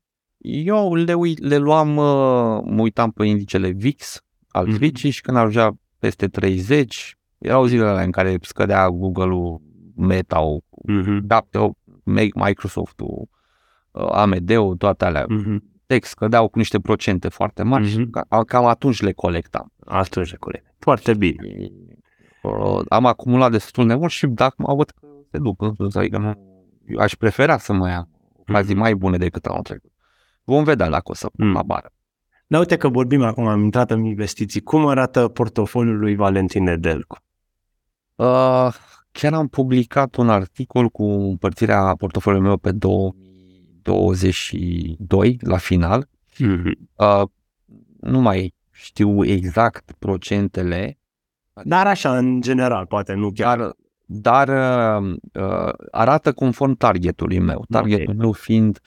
Eu 0.48 0.94
le, 0.96 1.14
uit, 1.14 1.40
le 1.40 1.58
luam, 1.58 1.90
uh, 1.90 2.62
mă 2.66 2.82
uitam 2.82 3.12
pe 3.12 3.26
indicele 3.26 3.70
VIX 3.70 4.22
al 4.50 4.68
Mhm. 4.68 4.78
Twitch 4.78 5.06
și 5.10 5.22
când 5.22 5.38
ajungea 5.38 5.72
peste 6.00 6.28
30, 6.28 7.18
erau 7.38 7.66
zilele 7.66 7.90
alea 7.90 8.04
în 8.04 8.12
care 8.12 8.38
scădea 8.42 8.90
Google-ul, 8.90 9.62
Meta-ul, 9.96 10.64
Mhm. 10.88 11.26
Apple, 11.28 11.72
Microsoft-ul, 12.36 13.08
uh, 13.22 13.28
AMD-ul, 14.12 14.76
toate 14.78 15.06
alea. 15.06 15.26
Mhm. 15.28 15.64
Tech 15.86 16.08
scădeau 16.08 16.48
cu 16.48 16.58
niște 16.58 16.80
procente 16.80 17.30
foarte 17.30 17.64
mari 17.64 17.88
și 17.88 17.98
Mhm. 18.00 18.10
ca- 18.10 18.44
cam 18.44 18.66
atunci 18.66 19.02
le 19.02 19.12
colectam. 19.12 19.72
Atunci 19.86 20.30
de 20.30 20.36
coleg. 20.36 20.62
Foarte 20.80 21.14
bine. 21.14 21.42
Uh, 22.44 22.80
am 22.90 23.06
acumulat 23.06 23.52
destul 23.52 23.88
de 23.88 23.96
mult 23.96 24.12
și 24.12 24.28
dacă 24.28 24.56
mă 24.58 24.76
văd 24.76 24.90
că 24.90 25.08
se 25.32 25.38
duc 25.38 25.62
în 25.62 25.74
sus, 25.76 25.96
adică 25.96 26.18
nu, 26.18 26.34
eu 26.88 27.00
aș 27.00 27.14
prefera 27.16 27.58
să 27.58 27.74
mai 27.74 27.94
am 27.94 28.10
ocazii 28.40 28.74
Mhm. 28.74 28.82
mai 28.84 28.96
bune 28.96 29.18
decât 29.18 29.46
anul 29.46 29.62
trecut. 29.62 29.92
Vom 30.44 30.64
vedea 30.64 30.90
dacă 30.90 31.04
o 31.12 31.14
să 31.14 31.30
pun 31.36 31.48
Mm. 31.48 31.54
la 31.54 31.64
bară. 31.64 31.90
Dar 32.48 32.60
uite 32.60 32.78
că 32.78 32.88
vorbim 32.90 33.22
acum, 33.24 33.48
am 33.48 33.64
intrat 33.64 33.92
în 33.92 34.04
investiții. 34.04 34.62
Cum 34.62 34.86
arată 34.88 35.28
portofoliul 35.28 35.98
lui 36.00 36.16
Valentin 36.16 36.64
Nedelcu? 36.64 37.18
Uh, 38.16 38.74
chiar 39.12 39.34
am 39.34 39.48
publicat 39.48 40.16
un 40.16 40.30
articol 40.30 40.90
cu 40.90 41.04
împărțirea 41.04 41.96
portofoliului 41.98 42.48
meu 42.48 42.58
pe 42.58 42.72
2022 43.86 45.38
la 45.42 45.58
final. 45.58 46.08
Mhm. 46.38 46.90
Uh, 46.96 47.22
nu 48.02 48.20
mai 48.22 48.54
știu 48.72 49.26
exact 49.26 49.92
procentele, 50.00 50.98
Dar 51.64 51.88
așa, 51.88 52.18
în 52.18 52.42
general, 52.42 52.86
poate 52.86 53.14
nu 53.14 53.32
chiar. 53.32 53.58
dar, 53.58 53.74
dar 54.06 54.48
uh, 55.02 55.16
uh, 55.34 55.74
arată 55.92 56.34
conform 56.34 56.76
targetului 56.76 57.40
meu. 57.40 57.66
Targetul 57.70 58.14
Ok. 58.14 58.20
meu 58.20 58.32
fiind 58.32 58.80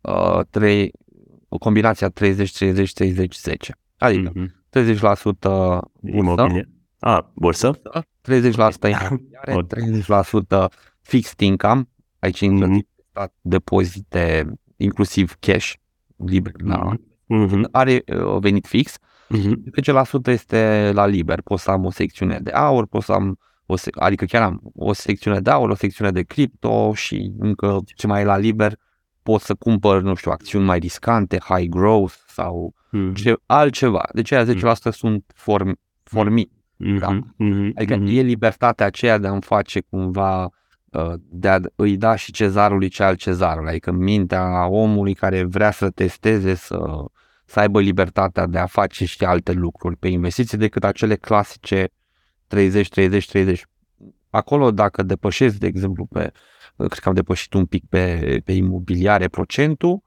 uh, 0.00 0.40
3, 0.50 0.92
o 1.48 1.58
combinație 1.58 2.06
a 2.06 2.10
30-30-30-10. 2.10 3.74
Adică 3.98 4.32
Mhm. 4.34 4.54
30% 4.70 5.80
bursă, 6.00 6.16
Imobilie. 6.16 6.68
A, 6.98 7.30
bursă? 7.34 7.70
30% 8.20 8.88
imobiliare, 8.88 9.54
Ok. 9.54 9.66
30% 9.66 10.68
fixed 11.00 11.40
income, 11.40 11.88
aici 12.18 12.40
intră 12.40 12.66
Mhm. 13.16 13.24
stat, 13.24 13.32
depozite, 13.40 14.52
inclusiv 14.76 15.36
cash, 15.40 15.72
liber, 16.16 16.52
la, 16.64 16.92
Mhm. 17.26 17.68
are 17.72 18.02
uh, 18.06 18.36
venit 18.40 18.66
fix, 18.66 18.98
Mhm. 19.28 19.62
10% 19.70 20.30
este 20.30 20.90
la 20.94 21.06
liber, 21.06 21.40
pot 21.42 21.58
să 21.58 21.70
am 21.70 21.84
o 21.84 21.90
secțiune 21.90 22.38
de 22.42 22.50
aur, 22.50 22.86
pot 22.86 23.02
să 23.02 23.12
am, 23.12 23.38
o 23.66 23.76
sec- 23.76 23.98
adică 23.98 24.24
chiar 24.24 24.42
am 24.42 24.60
o 24.74 24.92
secțiune 24.92 25.40
de 25.40 25.50
aur, 25.50 25.68
o 25.70 25.74
secțiune 25.74 26.10
de 26.10 26.22
cripto 26.22 26.92
și 26.94 27.32
încă 27.38 27.78
ce 27.96 28.06
mai 28.06 28.20
e 28.20 28.24
la 28.24 28.36
liber, 28.36 28.76
pot 29.22 29.40
să 29.40 29.54
cumpăr, 29.54 30.02
nu 30.02 30.14
știu, 30.14 30.30
acțiuni 30.30 30.64
mai 30.64 30.78
riscante, 30.78 31.38
high 31.48 31.68
growth 31.68 32.14
sau 32.28 32.74
Mhm. 32.90 33.14
ce, 33.14 33.34
altceva. 33.46 34.02
Deci 34.12 34.32
aia 34.32 34.44
10% 34.44 34.90
sunt 34.90 35.24
form, 35.34 35.78
formi, 36.02 36.50
da. 36.76 37.10
Mhm. 37.10 37.34
Mhm. 37.36 37.72
Adică 37.74 37.96
Mhm. 37.96 38.06
e 38.06 38.20
libertatea 38.20 38.86
aceea 38.86 39.18
de 39.18 39.26
a-mi 39.26 39.42
face 39.42 39.80
cumva, 39.80 40.44
uh, 40.44 40.50
de 41.18 41.48
a 41.48 41.58
îi 41.74 41.96
da 41.96 42.16
și 42.16 42.32
cezarului 42.32 42.88
ce 42.88 43.02
al 43.02 43.14
cezarului, 43.16 43.70
adică 43.70 43.92
mintea 43.92 44.66
omului 44.68 45.14
care 45.14 45.42
vrea 45.44 45.70
să 45.70 45.90
testeze, 45.90 46.54
să, 46.54 47.04
să 47.44 47.60
aibă 47.60 47.80
libertatea 47.80 48.46
de 48.46 48.58
a 48.58 48.66
face 48.66 49.04
și 49.04 49.24
alte 49.24 49.52
lucruri 49.52 49.96
pe 49.96 50.08
investiții 50.08 50.58
decât 50.58 50.84
acele 50.84 51.16
clasice 51.16 51.88
30-30-30. 52.54 53.52
Acolo 54.30 54.70
dacă 54.70 55.02
depășesc, 55.02 55.56
de 55.58 55.66
exemplu, 55.66 56.06
pe, 56.06 56.32
cred 56.76 56.92
că 56.92 57.08
am 57.08 57.14
depășit 57.14 57.52
un 57.52 57.66
pic 57.66 57.84
pe, 57.88 58.36
pe 58.44 58.52
imobiliare 58.52 59.28
procentul, 59.28 60.02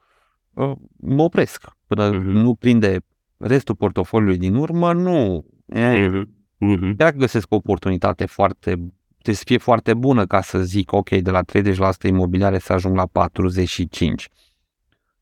uh, 0.53 0.71
mă 0.97 1.23
opresc. 1.23 1.65
Până 1.87 2.09
Mhm. 2.09 2.27
nu 2.29 2.55
prinde 2.55 2.99
restul 3.37 3.75
portofoliului 3.75 4.37
din 4.37 4.55
urmă, 4.55 4.93
nu, 4.93 5.45
Mhm. 5.65 6.29
Mhm. 6.57 6.95
dacă 6.95 7.17
găsesc 7.17 7.51
o 7.51 7.55
oportunitate 7.55 8.25
foarte, 8.25 8.91
trebuie 9.21 9.35
să 9.35 9.43
fie 9.45 9.57
foarte 9.57 9.93
bună 9.93 10.25
ca 10.25 10.41
să 10.41 10.61
zic, 10.61 10.91
ok, 10.91 11.09
de 11.09 11.31
la 11.31 11.41
30% 11.43 12.07
imobiliare 12.07 12.59
să 12.59 12.73
ajung 12.73 12.95
la 12.95 13.05
45%. 13.05 14.29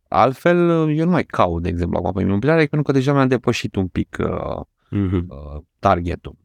Altfel, 0.09 0.69
eu 0.89 1.05
nu 1.05 1.11
mai 1.11 1.23
caut, 1.23 1.61
de 1.61 1.69
exemplu, 1.69 1.97
acum 1.97 2.11
pe 2.11 2.21
imobiliare, 2.21 2.59
pentru 2.59 2.81
că 2.81 2.91
deja 2.91 3.13
mi-am 3.13 3.27
depășit 3.27 3.75
un 3.75 3.87
pic 3.87 4.17
uh, 4.19 4.61
Mhm. 4.89 5.15
uh, 5.29 5.61
targetul. 5.79 6.35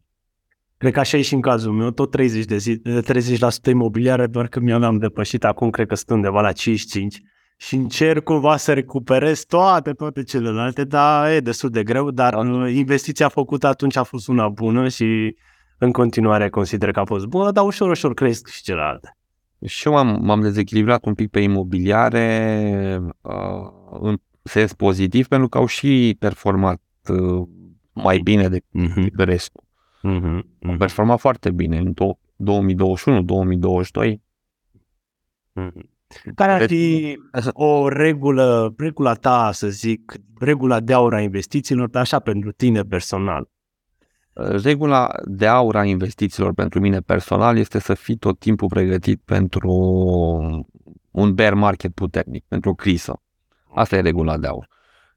Cred 0.76 0.92
că 0.92 1.00
așa 1.00 1.16
e 1.16 1.22
și 1.22 1.34
în 1.34 1.40
cazul 1.40 1.72
meu, 1.72 1.90
tot 1.90 2.10
30%, 2.10 2.44
de 2.46 2.56
zi, 2.56 2.76
30% 2.78 3.70
imobiliare, 3.70 4.26
doar 4.26 4.46
că 4.48 4.60
mi-am 4.60 4.98
depășit, 4.98 5.44
acum 5.44 5.70
cred 5.70 5.86
că 5.86 5.94
sunt 5.94 6.10
undeva 6.10 6.40
la 6.40 6.52
55 6.52 7.20
și 7.56 7.74
încerc 7.74 8.22
cumva 8.24 8.56
să 8.56 8.72
recuperez 8.72 9.44
toate, 9.44 9.92
toate 9.92 10.22
celelalte, 10.22 10.84
dar 10.84 11.30
e 11.30 11.40
destul 11.40 11.70
de 11.70 11.82
greu, 11.82 12.10
dar 12.10 12.34
uh, 12.34 12.72
investiția 12.74 13.28
făcută 13.28 13.66
atunci 13.66 13.96
a 13.96 14.02
fost 14.02 14.28
una 14.28 14.48
bună 14.48 14.88
și 14.88 15.36
în 15.82 15.92
continuare 15.92 16.48
consider 16.48 16.90
că 16.90 17.00
a 17.00 17.04
fost 17.04 17.26
bună, 17.26 17.50
dar 17.50 17.64
ușor, 17.64 17.90
ușor 17.90 18.14
cresc 18.14 18.48
și 18.48 18.62
celelalte. 18.62 19.16
Și 19.64 19.86
eu 19.88 19.92
m-am, 19.92 20.18
m-am 20.24 20.40
dezechilibrat 20.40 21.04
un 21.04 21.14
pic 21.14 21.30
pe 21.30 21.40
imobiliare 21.40 23.00
uh, 23.20 23.32
în 24.00 24.16
sens 24.42 24.72
pozitiv, 24.72 25.26
pentru 25.26 25.48
că 25.48 25.58
au 25.58 25.66
și 25.66 26.16
performat 26.18 26.80
uh, 27.08 27.48
mai 27.92 28.18
bine 28.18 28.48
decât 28.48 28.66
Mhm. 28.70 29.10
restul. 29.16 29.62
Mhm. 30.02 30.46
Au 30.66 30.76
performat 30.76 31.18
foarte 31.20 31.50
bine 31.50 31.78
în 31.78 31.92
do- 31.92 32.18
2021-2022. 32.36 34.22
Mhm. 35.52 35.90
Care 36.34 36.52
ar 36.52 36.66
fi 36.66 37.18
o 37.52 37.88
regulă, 37.88 38.74
regula 38.76 39.14
ta, 39.14 39.50
să 39.52 39.68
zic, 39.68 40.12
regula 40.38 40.80
de 40.80 40.92
aur 40.92 41.14
a 41.14 41.20
investițiilor, 41.20 41.88
dar 41.88 42.02
așa 42.02 42.18
pentru 42.18 42.52
tine 42.52 42.82
personal? 42.82 43.48
Regula 44.34 45.08
de 45.24 45.46
aur 45.46 45.76
a 45.76 45.84
investițiilor 45.84 46.52
pentru 46.54 46.80
mine 46.80 47.00
personal 47.00 47.56
este 47.56 47.78
să 47.78 47.94
fii 47.94 48.16
tot 48.16 48.38
timpul 48.38 48.68
pregătit 48.68 49.20
pentru 49.24 49.70
un 51.10 51.34
bear 51.34 51.54
market 51.54 51.94
puternic, 51.94 52.44
pentru 52.48 52.70
o 52.70 52.74
criză. 52.74 53.22
Asta 53.74 53.96
e 53.96 54.00
regula 54.00 54.38
de 54.38 54.46
aur. 54.46 54.66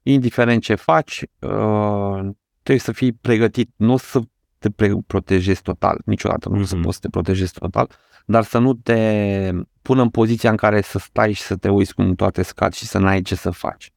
Indiferent 0.02 0.62
ce 0.62 0.74
faci, 0.74 1.22
uh, 1.38 2.18
trebuie 2.62 2.78
să 2.84 2.92
fii 2.92 3.12
pregătit, 3.12 3.70
nu 3.76 3.92
o 3.92 3.96
să 3.96 4.20
te 4.58 4.70
pre- 4.70 4.96
protejezi 5.06 5.62
total, 5.62 6.00
niciodată 6.04 6.48
nu 6.48 6.60
o 6.60 6.64
să 6.64 6.74
Mhm. 6.74 6.84
poți 6.84 6.94
să 6.94 7.00
te 7.00 7.08
protejezi 7.08 7.52
total, 7.52 7.90
dar 8.26 8.42
să 8.44 8.58
nu 8.58 8.74
te 8.74 9.50
pună 9.82 10.02
în 10.02 10.08
poziția 10.10 10.50
în 10.50 10.56
care 10.56 10.80
să 10.80 10.98
stai 10.98 11.32
și 11.32 11.42
să 11.42 11.56
te 11.56 11.68
uiți 11.68 11.94
cum 11.94 12.14
toate 12.14 12.42
scad 12.42 12.72
și 12.72 12.86
să 12.86 12.98
n-ai 12.98 13.22
ce 13.22 13.34
să 13.34 13.50
faci. 13.50 13.92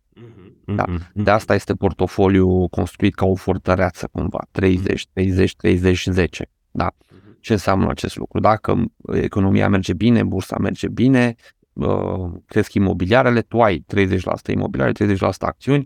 Da. 0.76 0.84
Mhm. 0.88 1.02
De 1.14 1.32
asta 1.32 1.54
este 1.54 1.74
portofoliu 1.74 2.68
construit 2.68 3.16
ca 3.16 3.26
o 3.26 3.36
fortăreață 3.36 4.10
cumva, 4.12 4.40
30, 4.52 5.08
30, 5.14 5.56
30, 5.56 6.04
10. 6.06 6.50
Da. 6.72 6.92
Ce 7.40 7.52
înseamnă 7.54 7.90
acest 7.90 8.16
lucru? 8.18 8.40
Dacă 8.40 8.84
economia 9.14 9.70
merge 9.70 9.94
bine, 9.94 10.24
bursa 10.24 10.58
merge 10.58 10.88
bine, 10.88 11.36
uh, 11.74 12.32
cresc 12.46 12.74
imobiliarele, 12.74 13.42
tu 13.42 13.62
ai 13.62 13.80
30% 13.88 14.52
imobiliare, 14.52 14.92
30% 14.92 15.46
acțiuni, 15.46 15.86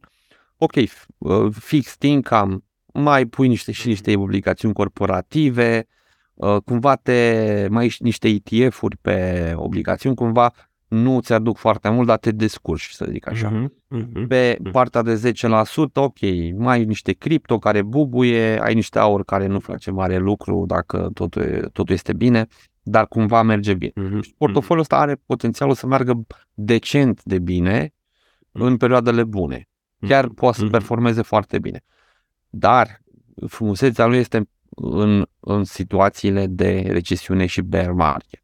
ok, 0.58 0.74
f- 0.80 1.06
uh, 1.18 1.54
fixed 1.60 2.02
income, 2.02 2.58
mai 2.94 3.26
pui 3.26 3.48
niște 3.48 3.72
și 3.72 3.88
niște 3.88 4.16
obligațiuni 4.18 4.74
corporative, 4.74 5.88
uh, 6.34 6.58
cumva 6.66 6.96
te 6.96 7.68
mai 7.70 7.82
ai 7.84 7.90
și 7.90 8.04
niște 8.04 8.28
ETF-uri 8.28 8.98
pe 8.98 9.52
obligațiuni, 9.56 10.16
cumva 10.16 10.54
nu 10.94 11.20
ți 11.22 11.34
aduc 11.34 11.58
foarte 11.58 11.90
mult, 11.90 12.08
dar 12.08 12.18
te 12.18 12.32
descurci, 12.32 12.90
să 12.92 13.06
zic 13.10 13.28
așa. 13.28 13.50
Mhm. 13.50 13.74
Mhm. 13.88 14.28
Pe 14.28 14.58
Mhm. 14.60 14.72
partea 14.72 15.02
de 15.02 15.16
10%, 15.16 16.00
ok, 16.02 16.20
mai 16.58 16.78
ai 16.78 16.86
niște 16.86 17.12
cripto 17.14 17.60
care 17.60 17.82
bubuie, 17.82 18.60
ai 18.62 18.74
niște 18.74 19.00
aur 19.00 19.24
care 19.24 19.48
nu 19.48 19.60
face 19.60 19.92
mare 19.92 20.18
lucru 20.18 20.64
dacă 20.68 21.10
totul, 21.14 21.70
totul 21.74 21.94
este 21.96 22.14
bine, 22.14 22.48
dar 22.82 23.08
cumva 23.08 23.42
merge 23.42 23.74
bine. 23.74 23.92
Mhm. 23.96 24.24
Portofoliul 24.38 24.80
ăsta 24.82 24.98
are 24.98 25.22
potențialul 25.26 25.74
să 25.76 25.88
meargă 25.88 26.26
decent 26.54 27.24
de 27.24 27.40
bine 27.40 27.94
în 28.52 28.78
perioadele 28.78 29.24
bune. 29.24 29.68
chiar 30.08 30.28
poate 30.28 30.58
să 30.58 30.64
Mhm. 30.64 30.72
performeze 30.72 31.22
foarte 31.22 31.60
bine. 31.60 31.82
Dar 32.50 33.02
frumusețea 33.48 34.06
lui 34.06 34.18
este 34.18 34.50
în, 34.76 35.26
în 35.40 35.64
situațiile 35.64 36.48
de 36.48 36.84
recesiune 36.88 37.46
și 37.46 37.62
bear 37.62 37.92
market. 37.92 38.43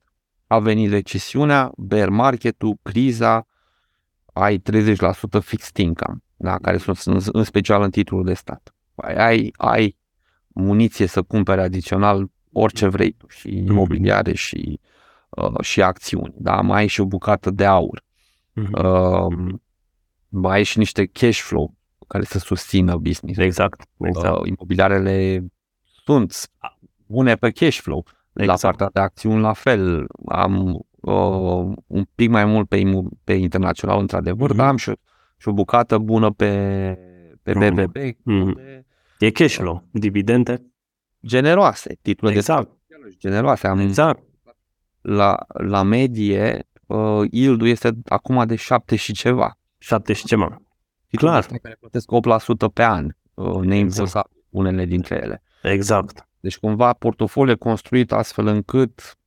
A 0.51 0.59
venit 0.59 0.89
recesiunea, 0.89 1.71
bear 1.77 2.09
marketul, 2.09 2.77
criza, 2.81 3.47
ai 4.33 4.57
30% 4.57 5.39
fixed 5.41 5.77
income, 5.77 6.17
da, 6.35 6.57
care 6.61 6.77
sunt 6.77 6.97
în, 7.05 7.19
în 7.31 7.43
special 7.43 7.81
în 7.81 7.89
titlul 7.89 8.23
de 8.23 8.33
stat. 8.33 8.73
Ai, 8.95 9.15
ai, 9.15 9.51
ai 9.57 9.95
muniție 10.47 11.05
să 11.05 11.21
cumpere 11.21 11.61
adițional 11.61 12.31
orice 12.51 12.87
vrei 12.87 13.11
tu, 13.11 13.27
și 13.27 13.57
imobiliare 13.57 14.33
și, 14.33 14.79
uh, 15.29 15.61
și 15.61 15.81
acțiuni, 15.81 16.33
da, 16.37 16.61
mai 16.61 16.79
ai 16.79 16.87
și 16.87 17.01
o 17.01 17.05
bucată 17.05 17.49
de 17.51 17.65
aur, 17.65 18.03
Mhm. 18.53 18.85
uh, 18.85 19.53
mai 20.29 20.55
ai 20.55 20.63
și 20.63 20.77
niște 20.77 21.05
cash 21.05 21.39
flow 21.39 21.75
care 22.07 22.23
să 22.23 22.39
susțină 22.39 22.95
business. 22.95 23.39
Exact, 23.39 23.81
exact. 23.97 24.39
Uh, 24.39 24.47
imobiliarele 24.47 25.45
sunt 26.03 26.49
bune 27.05 27.35
pe 27.35 27.51
cash 27.51 27.77
flow. 27.79 28.05
La 28.05 28.13
Exact. 28.33 28.61
partea 28.61 28.89
de 28.93 28.99
acțiuni 28.99 29.41
la 29.41 29.53
fel. 29.53 30.05
Am 30.25 30.85
uh, 31.01 31.75
un 31.87 32.05
pic 32.15 32.29
mai 32.29 32.45
mult 32.45 32.67
pe, 32.67 32.75
imu- 32.77 33.09
pe 33.23 33.33
internațional, 33.33 33.99
într-adevăr, 33.99 34.49
Mhm. 34.49 34.57
dar 34.57 34.67
am 34.67 34.75
și, 34.77 34.89
o- 34.89 34.93
și 35.37 35.47
o 35.47 35.51
bucată 35.53 35.97
bună 35.97 36.31
pe, 36.31 36.97
pe 37.43 37.53
Mhm. 37.53 37.73
BBB, 37.75 37.95
Mhm. 38.23 38.41
unde 38.41 38.85
E 39.19 39.29
cash 39.31 39.55
flow, 39.55 39.83
dividende. 39.91 40.61
generoase, 41.25 41.97
titluri 42.01 42.35
Exact, 42.35 42.69
de 42.87 42.95
generoase. 43.17 43.67
Am, 43.67 43.79
exact. 43.79 44.23
la, 45.01 45.37
la 45.47 45.83
medie, 45.83 46.67
uh, 46.85 47.21
yield-ul 47.31 47.67
este 47.67 47.91
acum 48.05 48.45
de 48.47 48.55
7 48.55 48.95
și 48.95 49.13
ceva. 49.13 49.57
Șapte 49.77 50.13
și 50.13 50.25
ceva. 50.25 50.61
Titluri 51.07 51.31
Clar. 51.33 51.39
de 51.39 51.47
stat 51.47 51.59
care 51.61 51.75
plătesc 51.79 52.11
8% 52.11 52.67
pe 52.73 52.83
an, 52.83 53.07
uh, 53.33 53.55
neimpulsat 53.55 54.27
unele 54.49 54.85
dintre 54.85 55.15
ele. 55.23 55.43
Exact. 55.63 56.27
Deci 56.39 56.57
cumva 56.57 56.93
portofoliul 56.93 57.55
e 57.55 57.57
construit 57.57 58.11
astfel 58.11 58.47
încât 58.47 59.17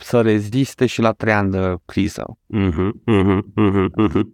să 0.00 0.20
reziste 0.20 0.86
și 0.86 1.00
la 1.00 1.12
trei 1.12 1.32
ani 1.32 1.50
de 1.50 1.74
criză. 1.84 2.38
Mhm, 2.46 3.02
mhm, 3.04 3.52
mhm, 3.54 3.92
mhm. 3.96 4.32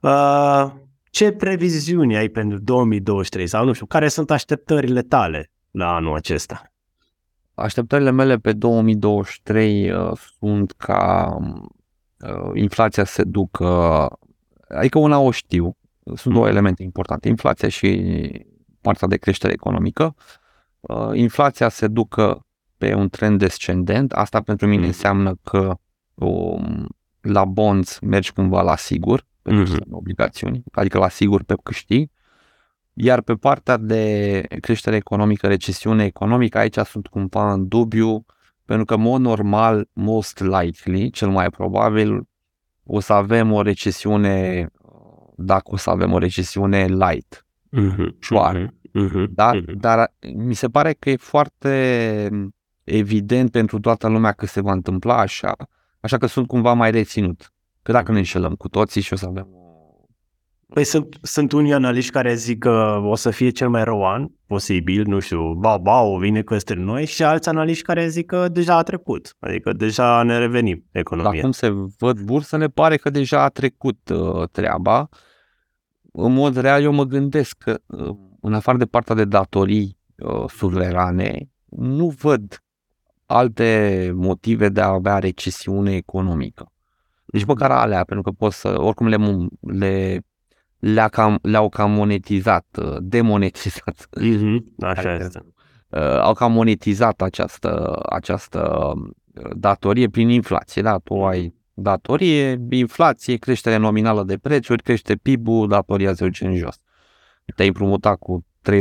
Uh, 0.00 0.72
ce 1.10 1.32
previziuni 1.32 2.16
ai 2.16 2.28
pentru 2.28 2.58
2023 2.58 3.46
sau 3.46 3.64
nu 3.64 3.72
știu, 3.72 3.86
care 3.86 4.08
sunt 4.08 4.30
așteptările 4.30 5.02
tale 5.02 5.50
la 5.70 5.94
anul 5.94 6.14
acesta? 6.14 6.72
Așteptările 7.54 8.10
mele 8.10 8.36
pe 8.36 8.52
2023 8.52 9.90
uh, 9.90 10.12
sunt 10.38 10.72
ca 10.72 11.36
uh, 12.20 12.50
inflația 12.54 13.04
să 13.04 13.24
ducă, 13.24 13.66
adică 14.68 14.98
una 14.98 15.18
o 15.18 15.30
știu, 15.30 15.76
sunt 16.14 16.34
două 16.34 16.44
Mhm. 16.46 16.54
elemente 16.54 16.82
importante, 16.82 17.28
inflația 17.28 17.68
și 17.68 18.46
partea 18.80 19.08
de 19.08 19.16
creștere 19.16 19.52
economică. 19.52 20.14
Uh, 20.16 20.24
inflația 21.14 21.68
se 21.68 21.86
ducă 21.86 22.40
pe 22.76 22.94
un 22.94 23.08
trend 23.08 23.38
descendent, 23.38 24.12
asta 24.12 24.40
pentru 24.40 24.66
mine 24.66 24.78
Mhm. 24.78 24.86
înseamnă 24.88 25.34
că 25.44 25.74
um, 26.14 26.86
la 27.20 27.44
bonds 27.44 27.98
mergi 27.98 28.32
cumva 28.32 28.62
la 28.62 28.76
sigur, 28.76 29.26
pentru 29.42 29.62
Mhm. 29.62 29.70
că 29.72 29.78
sunt 29.82 29.92
obligațiuni, 29.94 30.62
adică 30.72 30.98
la 30.98 31.08
sigur 31.08 31.42
pe 31.42 31.54
câștig, 31.62 32.10
iar 32.92 33.20
pe 33.20 33.34
partea 33.34 33.76
de 33.76 34.42
creștere 34.60 34.96
economică, 34.96 35.46
recesiune 35.46 36.04
economică, 36.04 36.58
aici 36.58 36.76
sunt 36.78 37.06
cumva 37.06 37.52
în 37.52 37.68
dubiu, 37.68 38.24
pentru 38.64 38.84
că, 38.84 38.94
în 38.94 39.00
mod 39.00 39.20
normal, 39.20 39.88
most 39.92 40.40
likely, 40.40 41.10
cel 41.10 41.28
mai 41.28 41.50
probabil, 41.50 42.22
o 42.84 43.00
să 43.00 43.12
avem 43.12 43.52
o 43.52 43.62
recesiune, 43.62 44.66
dacă 45.36 45.62
o 45.64 45.76
să 45.76 45.90
avem 45.90 46.12
o 46.12 46.18
recesiune 46.18 46.84
light, 46.86 47.46
Mhm, 47.70 48.16
Șoară. 48.20 48.58
mhm, 48.58 48.75
mhm, 49.00 49.26
da? 49.34 49.52
mhm. 49.52 49.78
dar 49.78 50.12
mi 50.34 50.54
se 50.54 50.68
pare 50.68 50.92
că 50.92 51.10
e 51.10 51.16
foarte 51.16 52.28
evident 52.84 53.50
pentru 53.50 53.80
toată 53.80 54.08
lumea 54.08 54.32
că 54.32 54.46
se 54.46 54.60
va 54.60 54.72
întâmpla 54.72 55.18
așa, 55.18 55.56
așa 56.00 56.18
că 56.18 56.26
sunt 56.26 56.46
cumva 56.46 56.72
mai 56.72 56.90
reținut. 56.90 57.52
Că 57.82 57.92
dacă 57.92 58.12
ne 58.12 58.18
înșelăm 58.18 58.54
cu 58.54 58.68
toții 58.68 59.00
și 59.00 59.12
o 59.12 59.16
să 59.16 59.26
avem 59.26 59.48
o 59.52 59.66
Păi 60.74 60.84
sunt, 60.84 61.16
sunt 61.22 61.52
unii 61.52 61.72
analiști 61.72 62.10
care 62.10 62.34
zic 62.34 62.58
că 62.58 63.00
o 63.04 63.14
să 63.14 63.30
fie 63.30 63.50
cel 63.50 63.68
mai 63.68 63.84
rău 63.84 64.06
an 64.06 64.26
posibil, 64.46 65.06
nu 65.06 65.18
știu, 65.18 65.52
ba, 65.52 65.76
ba, 65.76 66.00
o 66.00 66.18
vine 66.18 66.42
către 66.42 66.74
noi 66.74 67.06
și 67.06 67.22
alți 67.22 67.48
analiști 67.48 67.82
care 67.82 68.08
zic 68.08 68.26
că 68.26 68.48
deja 68.48 68.76
a 68.76 68.82
trecut, 68.82 69.36
adică 69.38 69.72
deja 69.72 70.22
ne 70.22 70.38
revenim 70.38 70.84
La 70.92 71.00
economia. 71.00 71.40
cum 71.40 71.50
se 71.50 71.68
văd 71.98 72.20
bursele, 72.20 72.66
pare 72.66 72.96
că 72.96 73.10
deja 73.10 73.42
a 73.42 73.48
trecut 73.48 74.08
uh, 74.08 74.48
treaba. 74.52 75.08
În 76.12 76.32
mod 76.32 76.56
real, 76.56 76.82
eu 76.82 76.92
mă 76.92 77.04
gândesc 77.04 77.56
că, 77.58 77.78
uh, 77.86 78.16
în 78.40 78.54
afară 78.54 78.78
de 78.78 78.84
partea 78.86 79.14
de 79.14 79.24
datorii 79.24 79.98
uh, 80.16 80.44
suverane, 80.48 81.48
nu 81.68 82.08
văd 82.08 82.60
alte 83.26 84.10
motive 84.14 84.68
de 84.68 84.80
a 84.80 84.86
avea 84.88 85.18
recesiune 85.18 85.94
economică. 85.94 86.70
Deci 87.26 87.44
măcar 87.44 87.70
alea, 87.70 88.04
pentru 88.04 88.22
că 88.22 88.30
pot 88.30 88.52
să, 88.52 88.80
oricum 88.80 89.06
le, 89.06 89.16
le, 89.60 90.20
le-a 90.78 91.08
cam, 91.08 91.38
le-au 91.42 91.68
cam 91.68 91.90
monetizat, 91.90 92.66
uh, 92.82 92.96
demonetizat. 93.00 94.08
Mhm, 94.20 94.74
Așa 94.80 95.02
Hai 95.02 95.16
că- 95.18 95.24
este. 95.24 95.44
uh, 95.90 96.00
au 96.20 96.32
cam 96.32 96.52
monetizat 96.52 97.22
această, 97.22 98.00
această 98.08 98.92
uh, 98.94 99.50
datorie 99.56 100.08
prin 100.08 100.28
inflație. 100.28 100.82
Da? 100.82 100.98
Tu 100.98 101.24
ai 101.24 101.54
datorie, 101.74 102.60
inflație, 102.70 103.36
creștere 103.36 103.76
nominală 103.76 104.22
de 104.24 104.36
prețuri, 104.38 104.82
crește 104.82 105.14
PIB-ul, 105.16 105.68
datoria 105.68 106.14
se 106.14 106.24
duce 106.24 106.46
în 106.46 106.56
jos. 106.56 106.76
Te-ai 107.54 107.68
împrumutat 107.68 108.18
cu 108.18 108.44
3% 108.70 108.72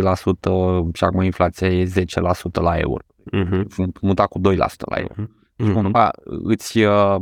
și 0.94 1.04
acum 1.04 1.22
inflația 1.22 1.68
e 1.68 1.84
10% 1.86 2.62
la 2.62 2.78
euro. 2.78 3.04
Mhm, 3.32 3.68
Împrumutat 3.78 4.28
cu 4.28 4.40
2% 4.40 4.86
la 4.90 4.98
euro. 4.98 5.14
mhm, 5.18 5.46
Și 5.58 5.66
mhm. 5.66 5.74
cumva 5.74 6.12
îți 6.24 6.82
uh, 6.84 7.16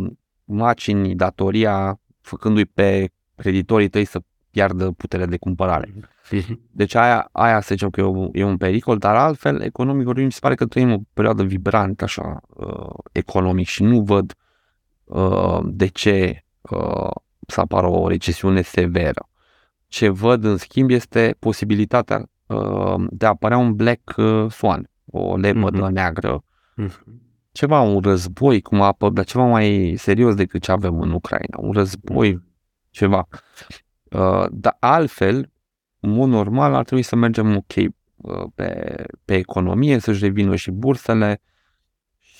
macini 0.43 1.15
datoria 1.15 1.99
făcându-i 2.21 2.65
pe 2.65 3.09
creditorii 3.35 3.87
tăi 3.89 4.05
să 4.05 4.21
piardă 4.51 4.91
puterea 4.91 5.25
de 5.25 5.37
cumpărare. 5.37 5.93
Mhm. 6.31 6.59
Deci 6.71 6.95
aia, 6.95 7.29
aia 7.31 7.59
să 7.61 7.67
zicem 7.69 7.89
că 7.89 7.99
e 7.99 8.03
un, 8.03 8.29
e 8.33 8.43
un 8.43 8.57
pericol, 8.57 8.97
dar 8.97 9.15
altfel, 9.15 9.61
economic 9.61 10.05
vorbind, 10.05 10.25
mi 10.25 10.31
se 10.31 10.39
pare 10.41 10.55
că 10.55 10.65
trăim 10.65 10.91
o 10.91 10.97
perioadă 11.13 11.43
vibrantă 11.43 12.03
așa, 12.03 12.39
uh, 12.47 12.89
economic 13.11 13.67
și 13.67 13.83
nu 13.83 14.01
văd 14.01 14.33
uh, 15.03 15.59
de 15.63 15.87
ce 15.87 16.45
uh, 16.61 17.11
să 17.47 17.59
apară 17.59 17.87
o 17.87 18.07
recesiune 18.07 18.61
severă. 18.61 19.27
Ce 19.93 20.09
văd, 20.09 20.43
în 20.43 20.57
schimb, 20.57 20.89
este 20.89 21.35
posibilitatea 21.39 22.25
uh, 22.47 23.03
de 23.09 23.25
a 23.25 23.29
apărea 23.29 23.57
un 23.57 23.75
black 23.75 24.13
uh, 24.17 24.51
swan, 24.51 24.89
o 25.05 25.37
lepădă 25.37 25.81
Mhm. 25.81 25.91
neagră, 25.93 26.43
Mhm. 26.75 27.21
ceva, 27.51 27.79
un 27.81 27.99
război, 28.01 28.61
cum 28.61 28.81
a 28.81 28.85
apărut, 28.85 29.15
dar 29.15 29.25
ceva 29.25 29.43
mai 29.43 29.93
serios 29.97 30.35
decât 30.35 30.61
ce 30.61 30.71
avem 30.71 31.01
în 31.01 31.11
Ucraina, 31.11 31.57
un 31.57 31.71
război, 31.71 32.41
ceva. 32.89 33.27
Uh, 34.03 34.45
dar 34.51 34.77
altfel, 34.79 35.51
în 35.99 36.09
mod 36.09 36.29
normal, 36.29 36.73
ar 36.73 36.83
trebui 36.83 37.03
să 37.03 37.15
mergem 37.15 37.55
ok 37.55 37.73
uh, 38.15 38.43
pe, 38.55 38.95
pe 39.25 39.35
economie, 39.35 39.99
să-și 39.99 40.23
revină 40.23 40.55
și 40.55 40.71
bursele. 40.71 41.41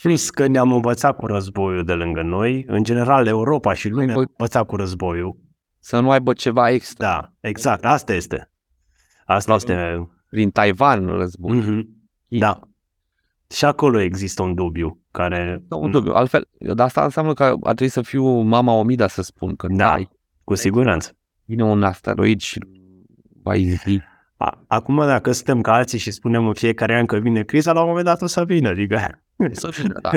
Plus 0.01 0.29
că 0.29 0.47
ne-am 0.47 0.71
învățat 0.71 1.15
cu 1.15 1.25
războiul 1.25 1.83
de 1.83 1.93
lângă 1.93 2.21
noi, 2.21 2.63
în 2.67 2.83
general 2.83 3.27
Europa 3.27 3.73
și 3.73 3.89
lumea 3.89 4.15
a 4.15 4.23
Bă- 4.23 4.29
învățat 4.37 4.65
cu 4.65 4.75
războiul. 4.75 5.37
Să 5.85 5.99
nu 5.99 6.11
aibă 6.11 6.33
ceva 6.33 6.69
extra. 6.69 7.07
Da, 7.07 7.33
exact, 7.39 7.85
asta 7.85 8.13
este. 8.13 8.51
Asta 9.25 9.49
La- 9.51 9.55
este. 9.55 10.07
Prin 10.29 10.49
Taiwan 10.51 11.05
război. 11.05 11.57
Mhm. 11.57 11.87
Da. 12.27 12.59
Și 13.49 13.65
acolo 13.65 13.99
există 13.99 14.41
un 14.43 14.53
dubiu 14.53 15.01
care... 15.11 15.63
Nu, 15.69 15.79
un 15.81 15.91
dubiu. 15.91 16.11
Altfel, 16.13 16.47
dar 16.59 16.85
asta 16.85 17.03
înseamnă 17.03 17.33
că 17.33 17.43
ar 17.43 17.73
trebui 17.73 17.87
să 17.89 18.01
fiu 18.01 18.25
mama 18.41 18.73
Omida 18.73 19.07
să 19.07 19.21
spun 19.21 19.55
că 19.55 19.67
Da. 19.67 19.75
da, 19.75 19.97
Cu 20.43 20.55
siguranță. 20.55 21.17
vine 21.45 21.63
un 21.63 21.83
asteroid 21.83 22.39
și 22.41 22.59
va 23.43 23.55
izbi. 23.55 23.99
A- 24.37 24.63
Acum, 24.67 24.95
dacă 24.95 25.31
suntem 25.31 25.61
ca 25.61 25.73
alții 25.73 25.99
și 25.99 26.11
spunem 26.11 26.47
în 26.47 26.53
fiecare 26.53 26.95
an 26.97 27.05
că 27.05 27.17
vine 27.17 27.43
criza, 27.43 27.71
la 27.73 27.81
un 27.81 27.87
moment 27.87 28.05
dat 28.05 28.21
o 28.21 28.25
să 28.25 28.45
vină, 28.45 28.69
adică... 28.69 29.23
Să 29.51 29.69
vină, 29.81 29.99
da. 30.01 30.11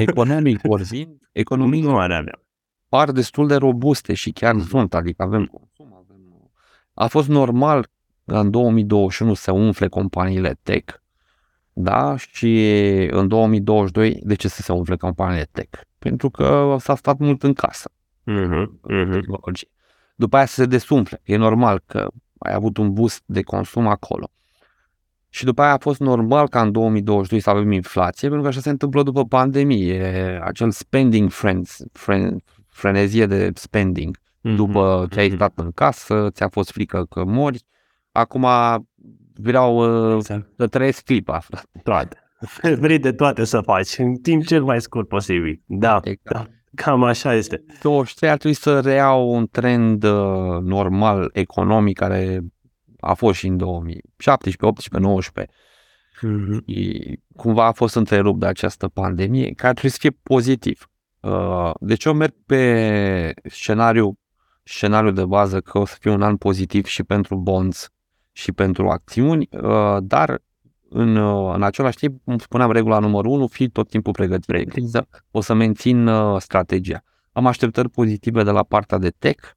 Economic 0.00 0.60
vorbind, 0.60 1.16
economic 1.32 1.84
nu 1.84 1.98
are 1.98 2.14
avea. 2.14 2.42
Par 2.90 3.10
destul 3.10 3.46
de 3.46 3.54
robuste 3.56 4.14
și 4.14 4.30
chiar 4.30 4.54
Mhm. 4.54 4.66
sunt, 4.68 4.94
adică 4.94 5.22
avem 5.22 5.44
consum, 5.44 5.94
avem... 6.04 6.50
A 6.94 7.06
fost 7.06 7.28
normal 7.28 7.86
ca 8.26 8.40
în 8.40 8.50
2021 8.50 9.34
să 9.34 9.52
umfle 9.52 9.88
companiile 9.88 10.58
tech, 10.62 10.94
da? 11.72 12.16
Și 12.16 12.72
în 13.10 13.28
2022, 13.28 14.20
de 14.22 14.34
ce 14.34 14.48
să 14.48 14.62
se 14.62 14.72
umfle 14.72 14.96
companiile 14.96 15.48
tech? 15.52 15.80
Pentru 15.98 16.30
că 16.30 16.76
s-a 16.80 16.94
stat 16.94 17.18
mult 17.18 17.42
în 17.42 17.52
casă, 17.52 17.90
Mhm, 18.24 18.80
mhm. 18.82 19.10
tehnologie. 19.10 19.68
După 20.14 20.36
aia 20.36 20.46
să 20.46 20.54
se 20.54 20.66
desumfle, 20.66 21.20
e 21.24 21.36
normal 21.36 21.82
că 21.86 22.08
ai 22.38 22.52
avut 22.54 22.76
un 22.76 22.92
boost 22.92 23.22
de 23.26 23.42
consum 23.42 23.86
acolo. 23.86 24.30
Și 25.28 25.44
după 25.44 25.62
aia 25.62 25.72
a 25.72 25.78
fost 25.78 26.00
normal 26.00 26.48
ca 26.48 26.60
în 26.60 26.72
2022 26.72 27.40
să 27.40 27.50
avem 27.50 27.70
inflație, 27.72 28.28
pentru 28.28 28.42
că 28.42 28.48
așa 28.48 28.60
se 28.60 28.70
întâmplă 28.70 29.02
după 29.02 29.24
pandemie, 29.24 30.40
acel 30.44 30.70
spending 30.70 31.30
friends, 31.30 31.82
fren, 31.92 32.42
frenezie 32.80 33.26
de 33.26 33.50
spending, 33.54 34.16
după 34.40 35.06
ce 35.10 35.20
ai 35.20 35.26
mhm. 35.26 35.36
stat 35.36 35.52
în 35.54 35.70
casă, 35.70 36.28
ți-a 36.30 36.48
fost 36.48 36.70
frică 36.70 37.06
că 37.10 37.24
mori, 37.24 37.62
acum 38.12 38.46
vreau 39.34 39.76
uh, 40.10 40.16
Exact. 40.16 40.48
să 40.56 40.66
trăiesc 40.66 41.04
clipa, 41.04 41.38
frate. 41.38 41.68
Toate. 41.82 42.16
Vrei 42.80 42.98
de 42.98 43.12
toate 43.12 43.44
să 43.44 43.60
faci 43.60 43.98
în 43.98 44.14
timp 44.14 44.44
cel 44.44 44.62
mai 44.62 44.80
scurt 44.80 45.08
posibil. 45.08 45.62
Da, 45.66 46.00
Exact. 46.04 46.32
da. 46.32 46.46
Cam 46.74 47.02
așa 47.02 47.34
este. 47.34 47.64
23 47.82 48.30
ar 48.30 48.36
trebui 48.36 48.56
să 48.56 48.80
reiau 48.80 49.34
un 49.34 49.46
trend 49.50 50.02
uh, 50.02 50.58
normal 50.62 51.30
economic 51.32 51.98
care 51.98 52.40
a 53.00 53.14
fost 53.14 53.38
și 53.38 53.46
în 53.46 53.56
2017, 53.56 54.66
18, 54.66 55.08
19. 55.08 55.54
Mhm. 56.20 56.64
Și 56.66 57.18
cumva 57.36 57.66
a 57.66 57.72
fost 57.72 57.94
întrerupt 57.94 58.40
de 58.40 58.46
această 58.46 58.88
pandemie, 58.88 59.52
care 59.52 59.68
ar 59.68 59.72
trebui 59.72 59.90
să 59.90 59.98
fie 60.00 60.16
pozitiv. 60.22 60.90
Uh, 61.20 61.70
Deci 61.80 62.04
eu 62.04 62.12
merg 62.12 62.34
pe 62.46 63.34
scenariu, 63.44 64.18
scenariu 64.62 65.10
de 65.10 65.24
bază 65.24 65.60
că 65.60 65.78
o 65.78 65.84
să 65.84 65.96
fie 66.00 66.10
un 66.10 66.22
an 66.22 66.36
pozitiv 66.36 66.84
și 66.84 67.02
pentru 67.02 67.36
bonds 67.36 67.88
și 68.32 68.52
pentru 68.52 68.88
acțiuni, 68.88 69.48
uh, 69.50 69.96
dar 70.02 70.42
în, 70.88 71.16
uh, 71.16 71.54
în 71.54 71.62
același 71.62 71.96
timp, 71.96 72.24
cum 72.24 72.38
spuneam, 72.38 72.72
regula 72.72 72.98
numărul 72.98 73.32
1, 73.32 73.46
fi 73.46 73.68
tot 73.68 73.88
timpul 73.88 74.12
pregătit. 74.12 74.46
De 74.46 74.64
criză, 74.64 75.08
o 75.30 75.40
să 75.40 75.54
mențin 75.54 76.06
uh, 76.06 76.40
strategia. 76.40 77.02
Am 77.32 77.46
așteptări 77.46 77.88
pozitive 77.88 78.42
de 78.42 78.50
la 78.50 78.62
partea 78.62 78.98
de 78.98 79.10
tech. 79.10 79.50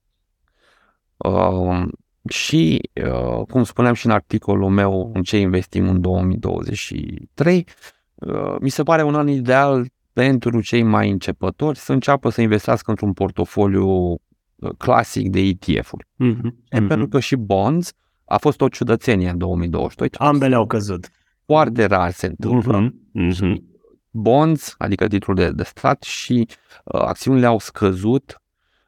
Uh, 1.17 1.87
și, 2.29 2.89
uh, 3.05 3.45
cum 3.49 3.63
spuneam 3.63 3.93
și 3.93 4.05
în 4.05 4.11
articolul 4.11 4.69
meu, 4.69 5.11
în 5.13 5.23
ce 5.23 5.37
investim 5.37 5.89
în 5.89 6.01
2023, 6.01 7.67
uh, 8.15 8.55
mi 8.59 8.69
se 8.69 8.83
pare 8.83 9.03
un 9.03 9.15
an 9.15 9.27
ideal 9.27 9.87
pentru 10.13 10.61
cei 10.61 10.83
mai 10.83 11.09
începători 11.09 11.77
să 11.77 11.93
înceapă 11.93 12.29
să 12.29 12.41
investească 12.41 12.89
într-un 12.89 13.13
portofoliu 13.13 13.87
uh, 13.87 14.17
clasic 14.77 15.29
de 15.29 15.39
ETF-uri. 15.39 16.05
Mhm. 16.15 16.51
Mm-hmm. 16.51 16.87
Pentru 16.87 17.07
că 17.07 17.19
și 17.19 17.35
bonds 17.35 17.91
a 18.25 18.37
fost 18.37 18.61
o 18.61 18.67
ciudățenie 18.67 19.29
în 19.29 19.37
2022. 19.37 20.09
Ambele 20.27 20.55
au 20.55 20.65
căzut. 20.67 21.09
Foarte 21.45 21.85
rar 21.85 22.11
se 22.11 22.25
întâmplă. 22.25 22.79
Mhm. 22.79 22.95
Mhm. 23.11 23.71
Bonds, 24.11 24.75
adică 24.77 25.07
titlul 25.07 25.35
de, 25.35 25.51
de 25.51 25.63
stat 25.63 26.03
și 26.03 26.47
uh, 26.83 27.01
acțiunile 27.01 27.45
au 27.45 27.59
scăzut. 27.59 28.41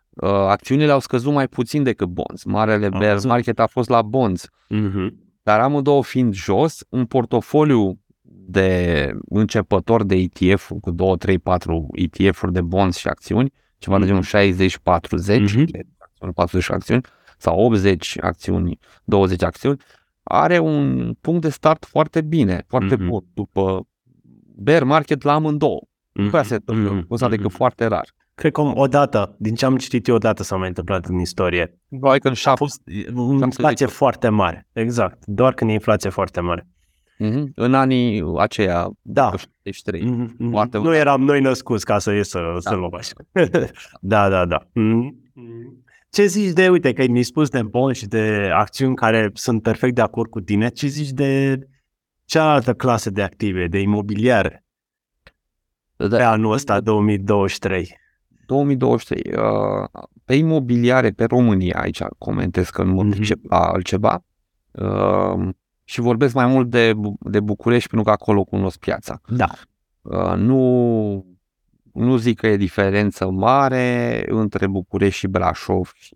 Uh, 0.09 0.29
acțiunile 0.29 0.91
au 0.91 0.99
scăzut 0.99 1.33
mai 1.33 1.47
puțin 1.47 1.83
decât 1.83 2.07
bonds. 2.07 2.43
Marele 2.43 2.85
Am 2.85 2.99
bear 2.99 3.13
văzut. 3.13 3.29
market 3.29 3.59
a 3.59 3.67
fost 3.67 3.89
la 3.89 4.01
bonds. 4.01 4.49
Mhm. 4.69 5.23
Dar 5.43 5.59
amândouă 5.59 6.03
fiind 6.03 6.33
jos, 6.33 6.83
un 6.89 7.05
portofoliu 7.05 7.99
de 8.47 9.11
începător 9.29 10.03
de 10.03 10.15
ETF 10.15 10.71
cu 10.81 10.91
2, 10.91 11.17
3, 11.17 11.39
4 11.39 11.87
ETF-uri 11.91 12.51
de 12.53 12.61
bonds 12.61 12.97
și 12.97 13.07
acțiuni, 13.07 13.53
ceva 13.77 13.99
de 13.99 14.05
genul 14.05 14.21
60-40, 14.23 15.53
Mhm. 15.55 15.63
de 15.71 15.79
acțiuni, 15.97 16.33
40 16.33 16.69
acțiuni, 16.71 17.01
sau 17.37 17.59
80 17.59 18.17
acțiuni, 18.21 18.79
20 19.03 19.43
acțiuni, 19.43 19.77
are 20.23 20.59
un 20.59 21.13
punct 21.21 21.41
de 21.41 21.49
start 21.49 21.85
foarte 21.85 22.21
bine, 22.21 22.63
foarte 22.67 22.95
Mhm. 22.95 23.07
bun, 23.07 23.23
după 23.33 23.87
bear 24.55 24.83
market 24.83 25.21
la 25.23 25.33
amândouă. 25.33 25.81
Nu 26.11 26.29
prea 26.29 26.43
se 26.43 26.53
întâmplă, 26.53 26.89
Mhm. 26.91 27.05
mm 27.09 27.17
adică 27.21 27.47
foarte 27.47 27.85
rar. 27.85 28.09
Cred 28.35 28.51
că 28.51 28.61
odată, 28.61 29.35
din 29.39 29.55
ce 29.55 29.65
am 29.65 29.77
citit 29.77 30.07
eu, 30.07 30.15
odată 30.15 30.43
s-a 30.43 30.55
mai 30.55 30.67
întâmplat 30.67 31.05
în 31.05 31.19
istorie. 31.19 31.79
Probabil 31.89 32.19
că 32.19 32.27
în 32.27 32.33
A 32.33 32.35
șapte. 32.35 32.57
fost 32.57 32.81
inflație 33.41 33.85
foarte 33.85 34.29
mare. 34.29 34.67
Exact. 34.73 35.25
Doar 35.25 35.53
când 35.53 35.69
e 35.69 35.73
inflație 35.73 36.09
foarte 36.09 36.39
mare. 36.39 36.67
Mhm. 37.17 37.51
În 37.55 37.73
anii 37.73 38.23
aceia, 38.37 38.89
Da. 39.01 39.31
73. 39.37 40.01
Mhm, 40.03 40.35
mhm. 40.37 40.49
Foarte 40.51 40.77
nu 40.77 40.95
eram 40.95 41.21
noi 41.21 41.41
născuți 41.41 41.85
ca 41.85 41.99
să 41.99 42.11
ies 42.11 42.29
să, 42.29 42.39
da. 42.53 42.59
să 42.69 42.75
luăm 42.75 42.93
așa. 42.93 43.13
da, 44.01 44.29
da, 44.29 44.45
da. 44.45 44.67
Mhm. 44.73 45.23
Ce 46.09 46.25
zici 46.25 46.53
de, 46.53 46.69
uite, 46.69 46.93
că 46.93 47.05
mi-ai 47.07 47.23
spus 47.23 47.49
de 47.49 47.61
boni 47.63 47.95
și 47.95 48.05
de 48.07 48.49
acțiuni 48.53 48.95
care 48.95 49.29
sunt 49.33 49.61
perfect 49.61 49.95
de 49.95 50.01
acord 50.01 50.29
cu 50.29 50.39
tine, 50.41 50.69
ce 50.69 50.87
zici 50.87 51.09
de 51.11 51.59
cealaltă 52.25 52.73
clasă 52.73 53.09
de 53.09 53.21
active, 53.21 53.67
de 53.67 53.79
imobiliare, 53.79 54.65
pe 55.95 56.07
Da, 56.07 56.29
anul 56.31 56.51
ăsta, 56.51 56.79
2023? 56.79 57.97
2023. 58.45 59.33
uh, 59.33 60.03
Pe 60.25 60.35
imobiliare, 60.35 61.11
pe 61.11 61.23
România, 61.25 61.79
aici 61.81 62.01
comentez 62.17 62.69
că 62.69 62.83
nu 62.83 62.93
mă 62.93 63.03
Mhm. 63.03 63.11
pricep 63.11 63.39
la 63.49 63.57
altceva, 63.59 64.23
uh, 64.71 65.49
și 65.87 65.99
vorbesc 66.01 66.33
mai 66.33 66.45
mult 66.45 66.69
de, 66.69 66.93
Bu- 66.93 67.17
de 67.19 67.39
București 67.39 67.89
pentru 67.89 68.07
că 68.07 68.13
acolo 68.13 68.43
cunosc 68.43 68.79
piața. 68.79 69.21
Da. 69.27 69.49
Uh, 70.01 70.33
Nu, 70.35 71.25
nu 71.93 72.17
zic 72.17 72.39
că 72.39 72.47
e 72.47 72.57
diferență 72.57 73.29
mare 73.29 74.23
între 74.27 74.67
București 74.67 75.19
și 75.19 75.27
Brașov 75.27 75.91
și 75.95 76.15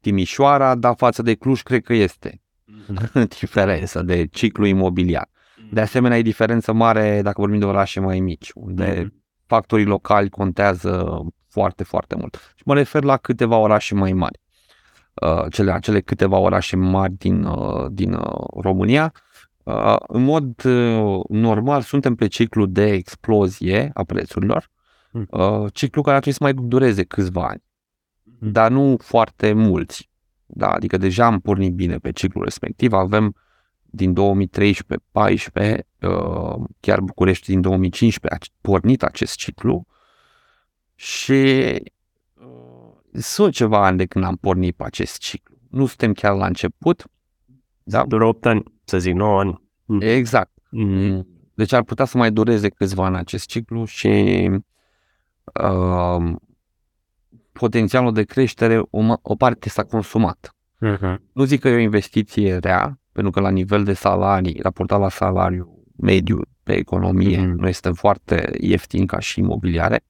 Timișoara, 0.00 0.74
dar 0.74 0.94
față 0.96 1.22
de 1.22 1.34
Cluj 1.34 1.62
cred 1.62 1.82
că 1.82 1.92
este 1.94 2.42
diferență 3.40 4.02
de 4.02 4.26
ciclu 4.26 4.66
imobiliar. 4.66 5.28
De 5.72 5.80
asemenea, 5.80 6.18
e 6.18 6.22
diferență 6.22 6.72
mare 6.72 7.22
dacă 7.22 7.40
vorbim 7.40 7.58
de 7.58 7.64
orașe 7.64 8.00
mai 8.00 8.20
mici, 8.20 8.50
unde 8.54 9.00
Mhm. 9.04 9.22
factorii 9.46 9.84
locali 9.84 10.28
contează 10.30 11.20
foarte, 11.48 11.84
foarte 11.84 12.14
mult. 12.14 12.52
Și 12.56 12.62
mă 12.64 12.74
refer 12.74 13.02
la 13.02 13.16
câteva 13.16 13.56
orașe 13.56 13.94
mai 13.94 14.12
mari. 14.12 14.40
Uh, 15.14 15.44
Cele, 15.50 15.72
acele 15.72 16.00
câteva 16.00 16.38
orașe 16.38 16.76
mari 16.76 17.12
din, 17.12 17.44
uh, 17.44 17.86
din 17.90 18.12
uh, 18.12 18.44
România. 18.60 19.12
Uh, 19.62 19.96
În 20.06 20.22
mod 20.22 20.64
uh, 20.64 21.20
normal 21.28 21.80
suntem 21.82 22.14
pe 22.14 22.26
ciclu 22.26 22.66
de 22.66 22.84
explozie 22.92 23.90
a 23.94 24.04
prețurilor, 24.04 24.70
Mm. 25.14 25.26
uh, 25.30 25.72
ciclu 25.72 26.02
care 26.02 26.16
ar 26.16 26.22
trebui 26.22 26.38
să 26.38 26.44
mai 26.52 26.68
dureze 26.68 27.04
câțiva 27.04 27.46
ani, 27.48 27.62
Mm. 28.38 28.50
dar 28.52 28.70
nu 28.70 28.96
foarte 29.00 29.52
mulți. 29.52 30.10
Da, 30.46 30.68
adică 30.70 30.96
deja 30.96 31.24
am 31.26 31.40
pornit 31.40 31.74
bine 31.74 31.96
pe 31.96 32.12
ciclul 32.12 32.44
respectiv, 32.44 32.92
avem 32.92 33.34
din 33.82 34.12
2013-14, 34.12 35.86
uh, 36.00 36.54
chiar 36.80 37.00
București 37.00 37.50
din 37.50 37.60
2015 37.60 38.40
a 38.50 38.56
pornit 38.60 39.02
acest 39.02 39.36
ciclu 39.36 39.86
și 40.94 41.32
uh, 41.32 41.76
sunt 43.12 43.52
ceva 43.52 43.86
ani 43.86 43.96
de 43.96 44.06
când 44.06 44.24
am 44.24 44.36
pornit 44.36 44.76
pe 44.76 44.84
acest 44.84 45.18
ciclu. 45.18 45.56
Nu 45.70 45.86
suntem 45.86 46.12
chiar 46.12 46.36
la 46.36 46.46
început, 46.46 47.04
da? 47.82 48.04
Doar 48.06 48.22
8 48.22 48.46
ani, 48.46 48.62
să 48.84 48.98
zic 48.98 49.14
9 49.14 49.40
ani. 49.40 49.62
Exact. 50.00 50.50
Mhm. 50.70 51.26
Deci 51.54 51.72
ar 51.72 51.82
putea 51.82 52.04
să 52.04 52.18
mai 52.18 52.30
dureze 52.32 52.68
câțiva 52.68 53.04
ani 53.04 53.16
acest 53.16 53.46
ciclu 53.46 53.84
și 53.84 54.08
uh, 55.62 56.34
potențialul 57.52 58.12
de 58.12 58.22
creștere, 58.22 58.78
o, 58.90 59.02
ma- 59.02 59.20
o 59.22 59.34
parte 59.34 59.68
s-a 59.68 59.84
consumat. 59.84 60.54
Mhm. 60.78 61.22
Nu 61.32 61.44
zic 61.44 61.60
că 61.60 61.68
e 61.68 61.74
o 61.74 61.78
investiție 61.78 62.56
rea, 62.56 63.00
pentru 63.12 63.32
că 63.32 63.40
la 63.40 63.50
nivel 63.50 63.84
de 63.84 63.92
salarii, 63.92 64.60
raportat 64.62 65.00
la 65.00 65.08
salariu 65.08 65.84
mediu 65.96 66.40
pe 66.62 66.72
economie, 66.74 67.40
Mhm. 67.40 67.56
noi 67.60 67.72
suntem 67.72 67.92
foarte 67.94 68.50
ieftini 68.60 69.06
ca 69.06 69.18
și 69.18 69.38
imobiliare 69.38 70.04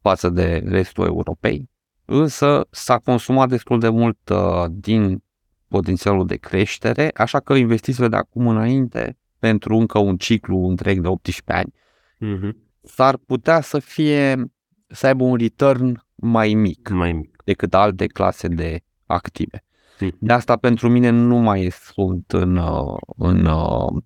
față 0.00 0.28
de 0.28 0.62
restul 0.66 1.06
Europei, 1.06 1.70
însă 2.04 2.66
s-a 2.70 2.98
consumat 2.98 3.48
destul 3.48 3.80
de 3.80 3.88
mult 3.88 4.28
uh, 4.28 4.64
din 4.70 5.22
potențialul 5.68 6.26
de 6.26 6.36
creștere, 6.36 7.10
așa 7.14 7.40
că 7.40 7.54
investițiile 7.54 8.08
de 8.08 8.16
acum 8.16 8.46
înainte, 8.48 9.18
pentru 9.38 9.76
încă 9.76 9.98
un 9.98 10.16
ciclu 10.16 10.68
întreg 10.68 11.00
de 11.00 11.08
18 11.08 11.52
ani, 11.52 11.72
Mhm. 12.18 12.56
s-ar 12.82 13.16
putea 13.16 13.60
să 13.60 13.78
fie, 13.78 14.44
să 14.86 15.06
aibă 15.06 15.24
un 15.24 15.36
return 15.36 16.04
mai 16.14 16.54
mic 16.54 16.88
Mai 16.88 17.12
mic. 17.12 17.42
decât 17.44 17.74
alte 17.74 18.06
clase 18.06 18.48
de 18.48 18.80
active. 19.06 19.64
Mhm. 20.00 20.16
De 20.18 20.32
asta 20.32 20.56
pentru 20.56 20.88
mine 20.88 21.08
nu 21.10 21.36
mai 21.36 21.68
sunt 21.70 22.32
în, 22.32 22.56
uh, 22.56 22.96
în 23.16 23.44
uh, 23.44 24.02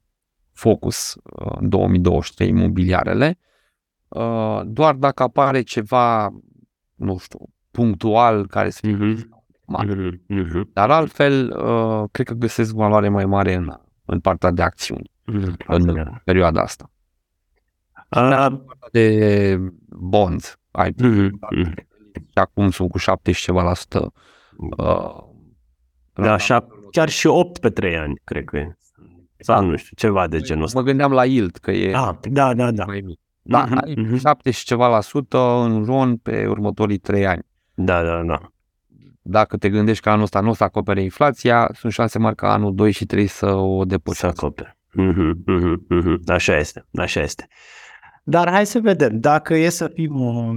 focus 0.53 1.15
uh, 1.23 1.57
în 1.61 1.69
2023 1.69 2.49
imobiliarele, 2.49 3.39
uh, 4.09 4.61
doar 4.65 4.95
dacă 4.95 5.23
apare 5.23 5.63
ceva, 5.63 6.31
nu 6.95 7.19
știu, 7.19 7.39
punctual 7.83 8.47
care 8.47 8.71
să 8.71 8.79
fie 8.83 8.93
Mhm. 8.97 9.45
mare. 9.67 9.95
Mhm. 9.95 10.23
Mhm. 10.27 10.71
Dar 10.73 10.91
altfel, 10.91 11.57
uh, 11.65 12.05
cred 12.11 12.27
că 12.27 12.35
găsesc 12.35 12.75
valoare 12.75 13.09
mai 13.09 13.25
mare 13.25 13.55
în, 13.55 13.73
în 14.05 14.21
partea 14.21 14.51
de 14.51 14.63
acțiuni 14.63 15.11
Mhm. 15.25 15.57
în 15.67 16.11
perioada 16.25 16.63
asta. 16.63 16.91
Ah, 18.09 18.53
De 18.93 19.57
bonds, 19.89 20.59
ai 20.71 20.95
mhm. 20.97 21.39
Mhm. 21.57 21.75
și 22.15 22.35
acum 22.35 22.71
sunt 22.71 22.91
cu 22.91 22.99
70 22.99 23.37
și 23.37 23.43
ceva 23.45 23.63
la 23.63 23.75
sută. 23.75 24.13
Uh, 24.77 25.27
Da, 26.13 26.33
așa, 26.33 26.67
chiar 26.91 27.09
și 27.09 27.27
8 27.27 27.59
pe 27.59 27.71
3 27.71 27.97
ani, 27.97 28.21
cred 28.25 28.45
că 28.45 28.57
e. 28.57 28.77
Sau 29.39 29.65
nu 29.65 29.77
știu, 29.77 29.97
ceva 29.97 30.27
de 30.27 30.41
genul 30.41 30.63
ăsta. 30.65 30.79
Mă 30.79 30.85
gândeam 30.85 31.13
la 31.13 31.25
yield, 31.25 31.57
că 31.57 31.71
e 31.71 31.95
Ah, 31.97 32.15
da, 32.31 32.55
da, 32.55 32.71
da. 32.71 32.85
mai 32.85 33.01
mic. 33.05 33.21
Da, 33.43 33.63
Mhm, 33.65 33.79
ai 33.85 33.95
mhm. 33.97 34.17
70 34.17 34.55
și 34.55 34.65
ceva 34.65 34.89
la 34.89 35.01
sută 35.01 35.39
în 35.39 35.85
ron 35.85 36.17
pe 36.17 36.47
următorii 36.47 36.99
3 36.99 37.27
ani. 37.27 37.43
Da, 37.81 38.03
da, 38.03 38.23
da. 38.23 38.53
Dacă 39.23 39.57
te 39.57 39.71
gândești 39.71 40.03
că 40.03 40.11
anul 40.11 40.23
ăsta 40.23 40.41
nu 40.41 40.49
o 40.51 40.55
să 40.55 40.65
acopere 40.65 41.03
inflația, 41.03 41.71
sunt 41.75 41.93
șanse 41.93 42.19
mari 42.19 42.37
ca 42.37 42.53
anul 42.53 42.75
2 42.75 42.91
și 42.93 43.07
3 43.07 43.27
să 43.27 43.47
o 43.47 43.81
Să 43.81 43.87
depășească. 43.89 44.45
acopere. 44.45 44.79
Mhm, 44.93 45.43
mhm, 45.47 45.85
mhm. 45.89 46.23
Așa 46.27 46.57
este, 46.57 46.87
așa 46.95 47.21
este. 47.21 47.47
Dar 48.25 48.51
hai 48.51 48.67
să 48.67 48.79
vedem, 48.81 49.21
dacă 49.21 49.55
e 49.55 49.69
să 49.69 49.89
fim 49.95 50.21
uh, 50.21 50.57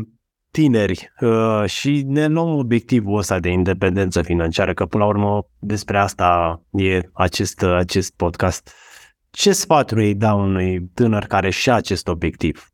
tineri 0.52 1.12
uh, 1.22 1.64
și 1.66 2.04
ne 2.08 2.28
luăm 2.28 2.58
obiectivul 2.58 3.18
ăsta 3.18 3.40
de 3.40 3.50
independență 3.50 4.22
financiară, 4.22 4.74
că 4.74 4.86
până 4.86 5.04
la 5.04 5.10
urmă 5.10 5.48
despre 5.60 5.98
asta 5.98 6.62
e 6.72 7.02
acest, 7.14 7.62
acest 7.64 8.14
podcast. 8.16 8.72
Ce 9.30 9.52
sfaturi 9.52 10.06
îi 10.06 10.16
dau 10.16 10.40
unui 10.42 10.82
tânăr 10.94 11.24
care 11.26 11.50
și 11.50 11.72
acest 11.72 12.08
obiectiv 12.08 12.70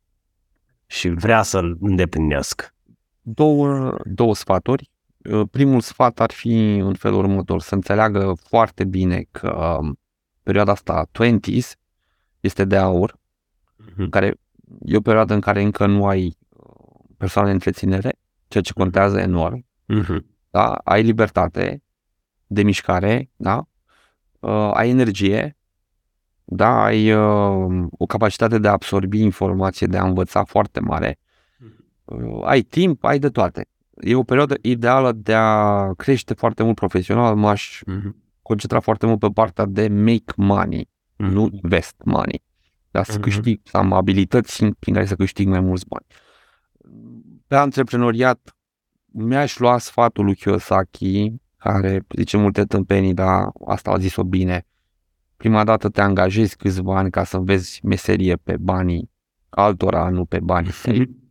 și 0.86 1.10
vrea 1.10 1.42
să-l 1.42 1.78
îndeplinească? 1.82 2.66
Două, 3.30 3.96
două 4.04 4.36
sfaturi. 4.36 4.92
Uh, 5.32 5.48
primul 5.52 5.82
sfat 5.82 6.20
ar 6.20 6.32
fi 6.32 6.76
în 6.76 6.94
felul 6.94 7.18
următor, 7.18 7.62
să 7.62 7.76
înțeleagă 7.76 8.34
foarte 8.50 8.86
bine 8.86 9.26
că 9.32 9.78
um, 9.80 10.00
perioada 10.44 10.72
asta 10.72 11.10
20s 11.12 11.72
este 12.40 12.66
de 12.66 12.78
aur, 12.78 13.20
mm-hmm. 13.84 14.10
care 14.10 14.40
e 14.86 14.98
o 14.98 15.02
perioadă 15.02 15.34
în 15.34 15.40
care 15.40 15.62
încă 15.62 15.86
nu 15.86 16.06
ai 16.06 16.38
uh, 16.50 16.66
persoane 17.18 17.48
de 17.48 17.54
întreținere, 17.54 18.20
ceea 18.48 18.64
ce 18.64 18.74
contează 18.74 19.20
enorm. 19.20 19.66
Mm-hmm. 19.94 20.20
Da? 20.50 20.74
Ai 20.74 21.04
libertate 21.04 21.84
de 22.46 22.64
mișcare, 22.64 23.30
da? 23.36 23.68
Uh, 24.40 24.72
ai 24.74 24.90
energie, 24.90 25.58
da? 26.44 26.84
ai 26.84 27.14
uh, 27.14 27.86
o 27.98 28.06
capacitate 28.06 28.58
de 28.58 28.68
a 28.68 28.72
absorbi 28.72 29.22
informație, 29.22 29.88
de 29.88 29.98
a 29.98 30.06
învăța 30.06 30.44
foarte 30.44 30.80
mare. 30.80 31.20
Uh, 32.08 32.42
ai 32.44 32.62
timp, 32.62 33.04
ai 33.04 33.20
de 33.20 33.30
toate. 33.30 33.66
E 34.02 34.16
o 34.16 34.24
perioadă 34.24 34.56
ideală 34.62 35.12
de 35.12 35.34
a 35.34 35.92
crește 35.94 36.34
foarte 36.34 36.64
mult 36.64 36.76
profesional, 36.76 37.36
m-aș 37.36 37.82
mm-hmm. 37.92 38.12
concentra 38.42 38.80
foarte 38.80 39.06
mult 39.06 39.20
pe 39.20 39.28
partea 39.34 39.66
de 39.66 39.88
make 39.88 40.34
money, 40.36 40.90
mm-hmm. 40.90 41.32
nu 41.32 41.50
invest 41.52 41.96
money. 42.06 42.44
Dar 42.92 43.06
să 43.06 43.18
mm-hmm. 43.18 43.22
câștig, 43.22 43.60
să 43.64 43.78
am 43.78 43.94
abilități 43.94 44.66
prin 44.66 44.94
care 44.94 45.06
să 45.06 45.16
câștig 45.16 45.48
mai 45.48 45.60
mulți 45.60 45.86
bani. 45.88 46.06
Pe 47.48 47.56
antreprenoriat, 47.56 48.56
mi-aș 49.06 49.58
lua 49.58 49.78
sfatul 49.78 50.26
lui 50.26 50.36
Kiyosaki, 50.36 51.34
care 51.58 52.06
zice 52.16 52.38
multe 52.38 52.64
tâmpenii, 52.64 53.14
dar 53.14 53.50
asta 53.68 53.92
a 53.92 53.98
zis-o 53.98 54.24
bine. 54.24 54.66
Prima 55.38 55.64
dată 55.64 55.90
te 55.90 56.02
angajezi 56.02 56.56
câțiva 56.56 56.98
ani 56.98 57.12
ca 57.12 57.24
să 57.24 57.38
vezi 57.38 57.80
meserie 57.84 58.36
pe 58.36 58.58
banii 58.58 59.12
altora, 59.50 60.10
nu 60.10 60.26
pe 60.26 60.40
banii 60.40 60.72
tăi. 60.82 61.10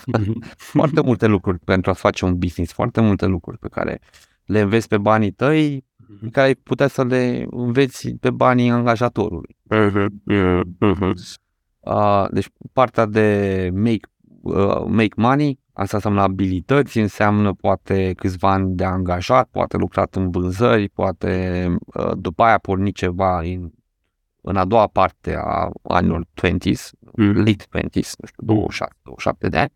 foarte 0.72 1.00
multe 1.00 1.26
lucruri 1.26 1.58
pentru 1.58 1.90
a 1.90 1.94
face 1.94 2.24
un 2.24 2.38
business, 2.38 2.72
foarte 2.72 3.00
multe 3.00 3.26
lucruri 3.26 3.58
pe 3.58 3.68
care 3.68 4.00
le 4.44 4.60
înveți 4.60 4.88
pe 4.88 4.98
banii 4.98 5.32
tăi, 5.32 5.84
pe 6.20 6.28
care 6.28 6.46
ai 6.46 6.54
putea 6.54 6.88
să 6.88 7.04
le 7.04 7.46
înveți 7.50 8.10
pe 8.20 8.30
banii 8.30 8.70
angajatorului. 8.70 9.56
Uh, 11.80 12.26
deci 12.30 12.48
partea 12.72 13.06
de 13.06 13.68
make, 13.74 14.08
uh, 14.42 14.84
make 14.86 15.14
money, 15.16 15.58
asta 15.72 15.96
înseamnă 15.96 16.20
abilități, 16.20 16.98
înseamnă 16.98 17.52
poate 17.52 18.12
câțiva 18.16 18.52
ani 18.52 18.74
de 18.74 18.84
angajat, 18.84 19.48
poate 19.50 19.76
lucrat 19.76 20.14
în 20.14 20.30
vânzări, 20.30 20.88
poate 20.88 21.66
uh, 21.86 22.10
după 22.14 22.42
aia 22.42 22.58
porni 22.58 22.92
ceva 22.92 23.38
în, 23.40 23.70
în 24.40 24.56
a 24.56 24.64
doua 24.64 24.86
parte 24.86 25.36
a 25.36 25.70
anilor 25.82 26.24
20s, 26.24 26.90
mm. 27.16 27.36
late 27.36 27.64
20s, 27.78 28.12
nu 28.18 28.26
știu, 28.26 28.44
26, 28.44 28.90
27 29.02 29.48
de 29.48 29.58
ani. 29.58 29.72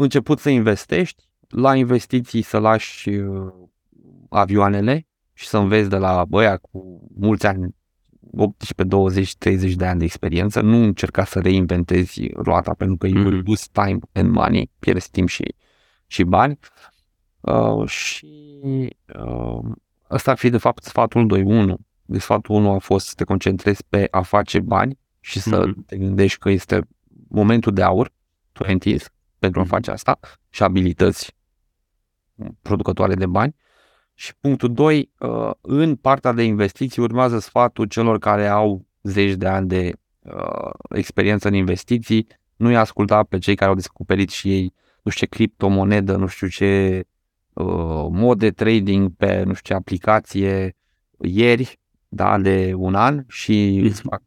Început 0.00 0.38
să 0.38 0.48
investești, 0.50 1.24
la 1.48 1.76
investiții 1.76 2.42
să 2.42 2.58
lași 2.58 3.08
uh, 3.08 3.52
avioanele 4.28 5.06
și 5.32 5.46
să 5.46 5.58
înveți 5.58 5.88
de 5.88 5.96
la 5.96 6.24
băia 6.24 6.56
cu 6.56 7.08
mulți 7.16 7.46
ani 7.46 7.74
18, 8.36 8.82
20, 8.82 9.36
30 9.36 9.74
de 9.74 9.86
ani 9.86 9.98
de 9.98 10.04
experiență, 10.04 10.60
nu 10.60 10.76
încerca 10.76 11.24
să 11.24 11.40
reinventezi 11.40 12.30
roata 12.34 12.74
pentru 12.74 12.96
că 12.96 13.06
you 13.06 13.24
will 13.24 13.42
lose 13.46 13.66
time 13.72 13.98
and 14.12 14.30
money, 14.30 14.70
pierzi 14.78 15.10
timp 15.10 15.28
și, 15.28 15.54
și 16.06 16.22
bani. 16.22 16.58
Uh, 17.40 17.88
și 17.88 18.56
uh, 19.18 19.70
ăsta 20.10 20.30
ar 20.30 20.36
fi 20.36 20.50
de 20.50 20.58
fapt 20.58 20.84
sfatul 20.84 21.44
2.1. 21.68 21.74
De 22.04 22.18
sfatul 22.18 22.54
1 22.54 22.70
a 22.70 22.78
fost 22.78 23.06
să 23.06 23.12
te 23.16 23.24
concentrezi 23.24 23.84
pe 23.88 24.08
a 24.10 24.22
face 24.22 24.60
bani 24.60 24.98
și 25.20 25.40
să 25.40 25.66
mm-hmm. 25.66 25.86
te 25.86 25.96
gândești 25.96 26.38
că 26.38 26.50
este 26.50 26.80
momentul 27.28 27.72
de 27.72 27.82
aur, 27.82 28.12
20 28.52 29.04
pentru 29.38 29.60
a 29.60 29.62
mhm. 29.62 29.72
face 29.72 29.90
asta 29.90 30.18
și 30.48 30.62
abilități 30.62 31.36
producătoare 32.62 33.14
de 33.14 33.26
bani 33.26 33.54
și 34.14 34.34
punctul 34.40 34.72
2, 34.72 35.12
uh, 35.18 35.50
în 35.60 35.96
partea 35.96 36.32
de 36.32 36.42
investiții 36.42 37.02
urmează 37.02 37.38
sfatul 37.38 37.86
celor 37.86 38.18
care 38.18 38.46
au 38.46 38.86
zeci 39.02 39.34
de 39.34 39.46
ani 39.46 39.68
de 39.68 39.92
uh, 40.22 40.70
experiență 40.88 41.48
în 41.48 41.54
investiții, 41.54 42.26
nu-i 42.56 42.76
asculta 42.76 43.22
pe 43.22 43.38
cei 43.38 43.54
care 43.54 43.70
au 43.70 43.76
descoperit 43.76 44.30
și 44.30 44.52
ei 44.52 44.74
nu 45.02 45.10
știu 45.10 45.26
ce 45.26 45.36
criptomonedă, 45.36 46.16
nu 46.16 46.26
știu 46.26 46.48
ce 46.48 47.04
uh, 47.52 48.06
mod 48.10 48.38
de 48.38 48.50
trading 48.50 49.10
pe 49.16 49.42
nu 49.42 49.52
știu 49.52 49.74
ce 49.74 49.74
aplicație 49.74 50.76
ieri, 51.20 51.80
da, 52.08 52.38
de 52.38 52.72
un 52.76 52.94
an 52.94 53.24
și 53.28 53.80
îți 53.82 54.00
fac 54.00 54.22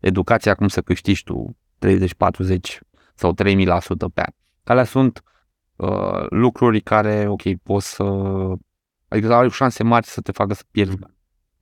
educația 0.00 0.54
cum 0.54 0.68
să 0.68 0.80
câștigi 0.80 1.24
tu 1.24 1.56
30, 1.78 2.14
40 2.14 2.80
sau 3.16 3.34
3000% 3.34 3.36
pe 4.14 4.20
an. 4.20 4.32
Alea 4.64 4.84
sunt 4.84 5.22
uh, 5.76 6.26
lucruri 6.28 6.80
care, 6.80 7.28
ok, 7.28 7.42
poți 7.62 7.94
să 7.94 8.04
Adică 9.08 9.34
au 9.34 9.48
șanse 9.48 9.82
mari 9.82 10.06
să 10.06 10.20
te 10.20 10.32
facă 10.32 10.54
să 10.54 10.62
pierzi 10.70 10.96
bani. 10.96 11.14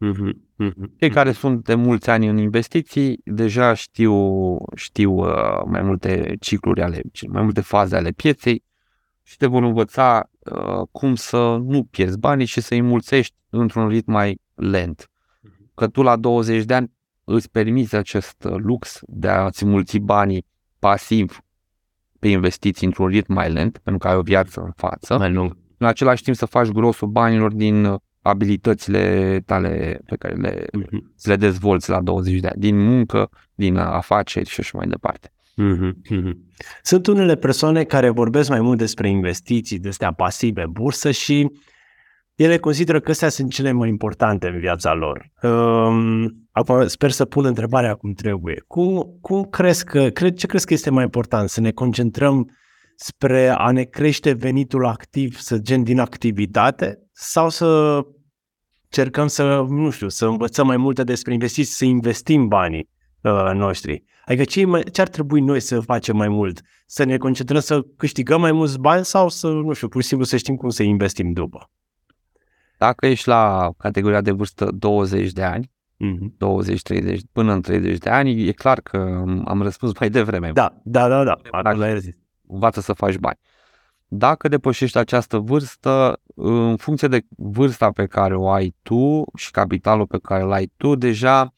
Mm-hmm. 0.05 0.33
Mm-hmm. 0.65 0.97
Cei 0.99 1.11
care 1.11 1.33
sunt 1.33 1.65
de 1.65 1.75
mulți 1.75 2.11
ani 2.11 2.27
în 2.27 2.39
investiții 2.39 3.21
deja 3.25 3.75
știu, 3.75 4.57
știu 4.75 5.13
uh, 5.13 5.63
mai 5.67 5.83
multe 5.83 6.37
cicluri 6.41 6.83
ale, 6.83 7.03
mai 7.29 7.43
multe 7.43 7.61
faze 7.61 7.97
ale 7.97 8.11
pieței 8.11 8.65
și 9.23 9.37
te 9.37 9.47
vor 9.47 9.63
învăța 9.63 10.31
uh, 10.39 10.87
cum 10.93 11.15
să 11.15 11.57
nu 11.57 11.85
pierzi 11.85 12.19
banii 12.19 12.47
și 12.47 12.61
să 12.61 12.75
îi 12.75 12.83
mulțești 12.83 13.35
într-un 13.51 13.89
ritm 13.89 14.11
mai 14.11 14.41
lent. 14.55 15.11
Mhm. 15.41 15.71
Că 15.75 15.89
tu 15.89 16.03
la 16.03 16.17
20 16.17 16.65
de 16.65 16.75
ani 16.75 16.93
îți 17.25 17.51
permiți 17.51 17.97
acest 17.97 18.37
lux 18.43 18.99
de 19.03 19.29
a-ți 19.29 19.65
mulți 19.65 19.99
banii 19.99 20.47
pasiv 20.89 21.39
pe 22.19 22.29
investiții 22.29 22.87
într-un 22.87 23.07
ritm 23.07 23.33
mai 23.33 23.53
lent, 23.53 23.79
pentru 23.79 23.99
că 23.99 24.09
ai 24.09 24.17
o 24.17 24.23
viață 24.23 24.61
în 24.61 24.71
față. 24.77 25.17
Mai 25.19 25.33
lung 25.33 25.57
în 25.79 25.87
același 25.87 26.23
timp 26.23 26.37
să 26.37 26.47
faci 26.47 26.67
grosul 26.67 27.09
banilor 27.09 27.53
din 27.53 27.85
uh, 27.85 28.01
abilitățile 28.23 29.43
tale 29.47 30.01
pe 30.07 30.17
care 30.17 30.35
le, 30.35 30.65
mm-hmm. 30.65 31.23
le 31.23 31.37
dezvolți 31.37 31.91
la 31.91 32.01
20 32.01 32.41
de 32.41 32.47
ani, 32.47 32.61
din 32.61 32.79
muncă, 32.79 33.31
din 33.55 33.77
afaceri 33.77 34.49
și 34.49 34.61
așa 34.61 34.79
mai 34.79 34.87
departe. 34.87 35.33
Mm-hmm. 35.63 36.33
Sunt 36.83 37.07
unele 37.07 37.37
persoane 37.37 37.85
care 37.85 38.11
vorbesc 38.11 38.49
mai 38.49 38.61
mult 38.61 38.79
despre 38.79 39.09
investiții, 39.09 39.79
despre 39.79 40.09
pasive, 40.17 40.65
bursă 40.71 41.11
și 41.11 41.51
ele 42.35 42.59
consideră 42.59 43.01
că 43.01 43.11
astea 43.11 43.29
sunt 43.29 43.53
cele 43.53 43.73
mai 43.73 43.89
importante 43.89 44.49
în 44.49 44.59
viața 44.59 44.93
lor. 44.93 45.31
Um, 45.43 46.49
acum 46.53 46.87
sper 46.87 47.11
să 47.11 47.25
pun 47.25 47.45
întrebarea 47.45 47.95
cum 47.95 48.13
trebuie. 48.13 48.65
Cum, 48.67 49.19
cum 49.21 49.43
crezi 49.43 49.85
că, 49.85 50.09
cred, 50.09 50.37
ce 50.37 50.47
crezi 50.47 50.67
că 50.67 50.73
este 50.73 50.91
mai 50.91 51.03
important? 51.03 51.49
Să 51.49 51.61
ne 51.61 51.71
concentrăm 51.71 52.51
spre 52.97 53.49
a 53.49 53.71
ne 53.71 53.83
crește 53.83 54.33
venitul 54.33 54.87
activ, 54.87 55.37
să 55.37 55.59
gen 55.59 55.83
din 55.83 55.99
activitate, 55.99 56.99
sau 57.13 57.49
să 57.49 58.01
cercăm 58.89 59.27
să, 59.27 59.65
nu 59.69 59.91
știu, 59.91 60.09
să 60.09 60.27
învățăm 60.27 60.67
mai 60.67 60.77
multe 60.77 61.05
despre 61.05 61.33
investiții, 61.33 61.73
să 61.73 61.85
investim 61.85 62.49
banii 62.49 62.89
uh, 63.21 63.51
noștri. 63.55 64.05
Adică 64.25 64.45
ce, 64.45 64.65
ce 64.93 65.01
ar 65.01 65.09
trebui 65.09 65.41
noi 65.41 65.61
să 65.61 65.81
facem 65.81 66.17
mai 66.17 66.29
mult? 66.29 66.61
Să 66.87 67.05
ne 67.05 67.17
concentrăm 67.17 67.61
să 67.61 67.83
câștigăm 67.97 68.41
mai 68.41 68.53
mulți 68.53 68.79
bani 68.79 69.05
sau 69.05 69.29
să, 69.29 69.49
nu 69.49 69.73
știu, 69.73 69.89
pur 69.89 70.03
și 70.03 70.09
simplu 70.09 70.27
să 70.27 70.37
știm 70.37 70.57
cum 70.57 70.69
să 70.69 70.83
investim 70.83 71.33
după? 71.33 71.71
Dacă 72.87 73.07
ești 73.07 73.29
la 73.29 73.71
categoria 73.79 74.21
de 74.21 74.31
vârstă 74.31 74.71
20 74.79 75.33
de 75.33 75.43
ani, 75.43 75.71
mm-hmm. 76.05 77.13
20-30, 77.13 77.17
până 77.33 77.53
în 77.53 77.61
30 77.61 77.99
de 77.99 78.11
ani, 78.11 78.49
e 78.49 78.53
clar 78.53 78.81
că 78.81 79.23
am 79.45 79.63
răspuns 79.63 79.99
mai 79.99 80.11
devreme. 80.11 80.51
Da, 80.53 80.75
da, 80.85 81.09
da, 81.09 81.25
da. 81.25 81.39
Atunci 81.51 81.83
ai 81.83 82.01
zis 82.01 82.15
învață 82.47 82.81
să 82.81 82.93
faci 82.93 83.17
bani. 83.17 83.39
Dacă 84.07 84.49
depășești 84.49 84.99
această 84.99 85.39
vârstă, 85.39 86.21
în 86.35 86.77
funcție 86.77 87.09
de 87.09 87.21
vârsta 87.29 87.91
pe 87.91 88.07
care 88.07 88.37
o 88.37 88.51
ai 88.51 88.75
tu 88.83 89.25
și 89.37 89.51
capitalul 89.51 90.07
pe 90.07 90.19
care 90.23 90.43
îl 90.43 90.53
ai 90.53 90.73
tu, 90.77 90.95
deja 90.95 91.55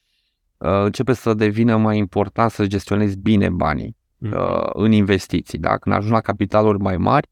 uh, 0.57 0.83
începe 0.85 1.13
să 1.13 1.35
devină 1.35 1.77
mai 1.77 1.99
important 1.99 2.51
să 2.51 2.67
gestionezi 2.67 3.19
bine 3.19 3.49
banii 3.49 3.97
mm. 4.19 4.33
uh, 4.33 4.69
în 4.73 4.93
investiții. 4.93 5.59
Da? 5.59 5.77
Când 5.77 5.95
ajungi 5.95 6.15
la 6.15 6.21
capitaluri 6.21 6.79
mai 6.79 6.97
mari, 6.97 7.29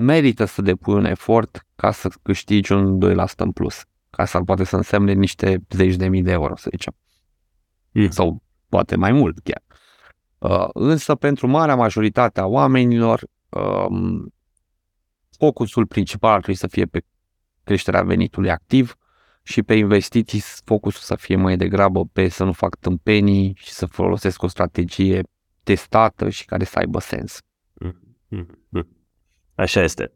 merită 0.00 0.44
să 0.44 0.62
depui 0.62 0.94
un 0.94 1.04
efort 1.04 1.66
ca 1.76 1.90
să 1.90 2.10
câștigi 2.22 2.72
un 2.72 2.98
2% 3.14 3.36
în 3.36 3.52
plus. 3.52 3.82
Ca 4.10 4.24
să 4.24 4.40
poate 4.40 4.64
să 4.64 4.76
însemne 4.76 5.12
niște 5.12 5.62
zeci 5.70 5.94
de 5.94 6.08
mii 6.08 6.22
de 6.22 6.30
euro, 6.30 6.56
să 6.56 6.68
zicem. 6.70 6.94
Mm. 7.92 8.10
Sau 8.10 8.42
poate 8.68 8.96
mai 8.96 9.12
mult 9.12 9.38
chiar. 9.38 9.62
Uh, 10.38 10.68
însă 10.72 11.14
pentru 11.14 11.46
marea 11.46 11.76
majoritate 11.76 12.40
a 12.40 12.46
oamenilor 12.46 13.22
um, 13.48 14.34
focusul 15.38 15.86
principal 15.86 16.30
ar 16.30 16.38
trebui 16.38 16.60
să 16.60 16.66
fie 16.66 16.84
pe 16.84 17.02
creșterea 17.64 18.02
venitului 18.02 18.50
activ 18.50 18.94
și 19.42 19.62
pe 19.62 19.74
investiții 19.74 20.42
focusul 20.64 21.00
să 21.00 21.14
fie 21.16 21.36
mai 21.36 21.56
degrabă 21.56 22.04
pe 22.12 22.28
să 22.28 22.44
nu 22.44 22.52
fac 22.52 22.76
tâmpenii 22.76 23.52
și 23.56 23.72
să 23.72 23.86
folosesc 23.86 24.42
o 24.42 24.46
strategie 24.46 25.22
testată 25.62 26.28
și 26.28 26.44
care 26.44 26.64
să 26.64 26.78
aibă 26.78 27.00
sens. 27.00 27.38
Mm. 27.72 28.16
Mm-hmm. 28.32 28.99
Așa 29.54 29.82
este. 29.82 30.12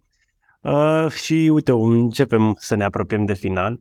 Uh, 0.60 1.10
și 1.10 1.50
uite, 1.52 1.72
începem 1.72 2.56
să 2.58 2.74
ne 2.74 2.84
apropiem 2.84 3.24
de 3.24 3.34
final. 3.34 3.80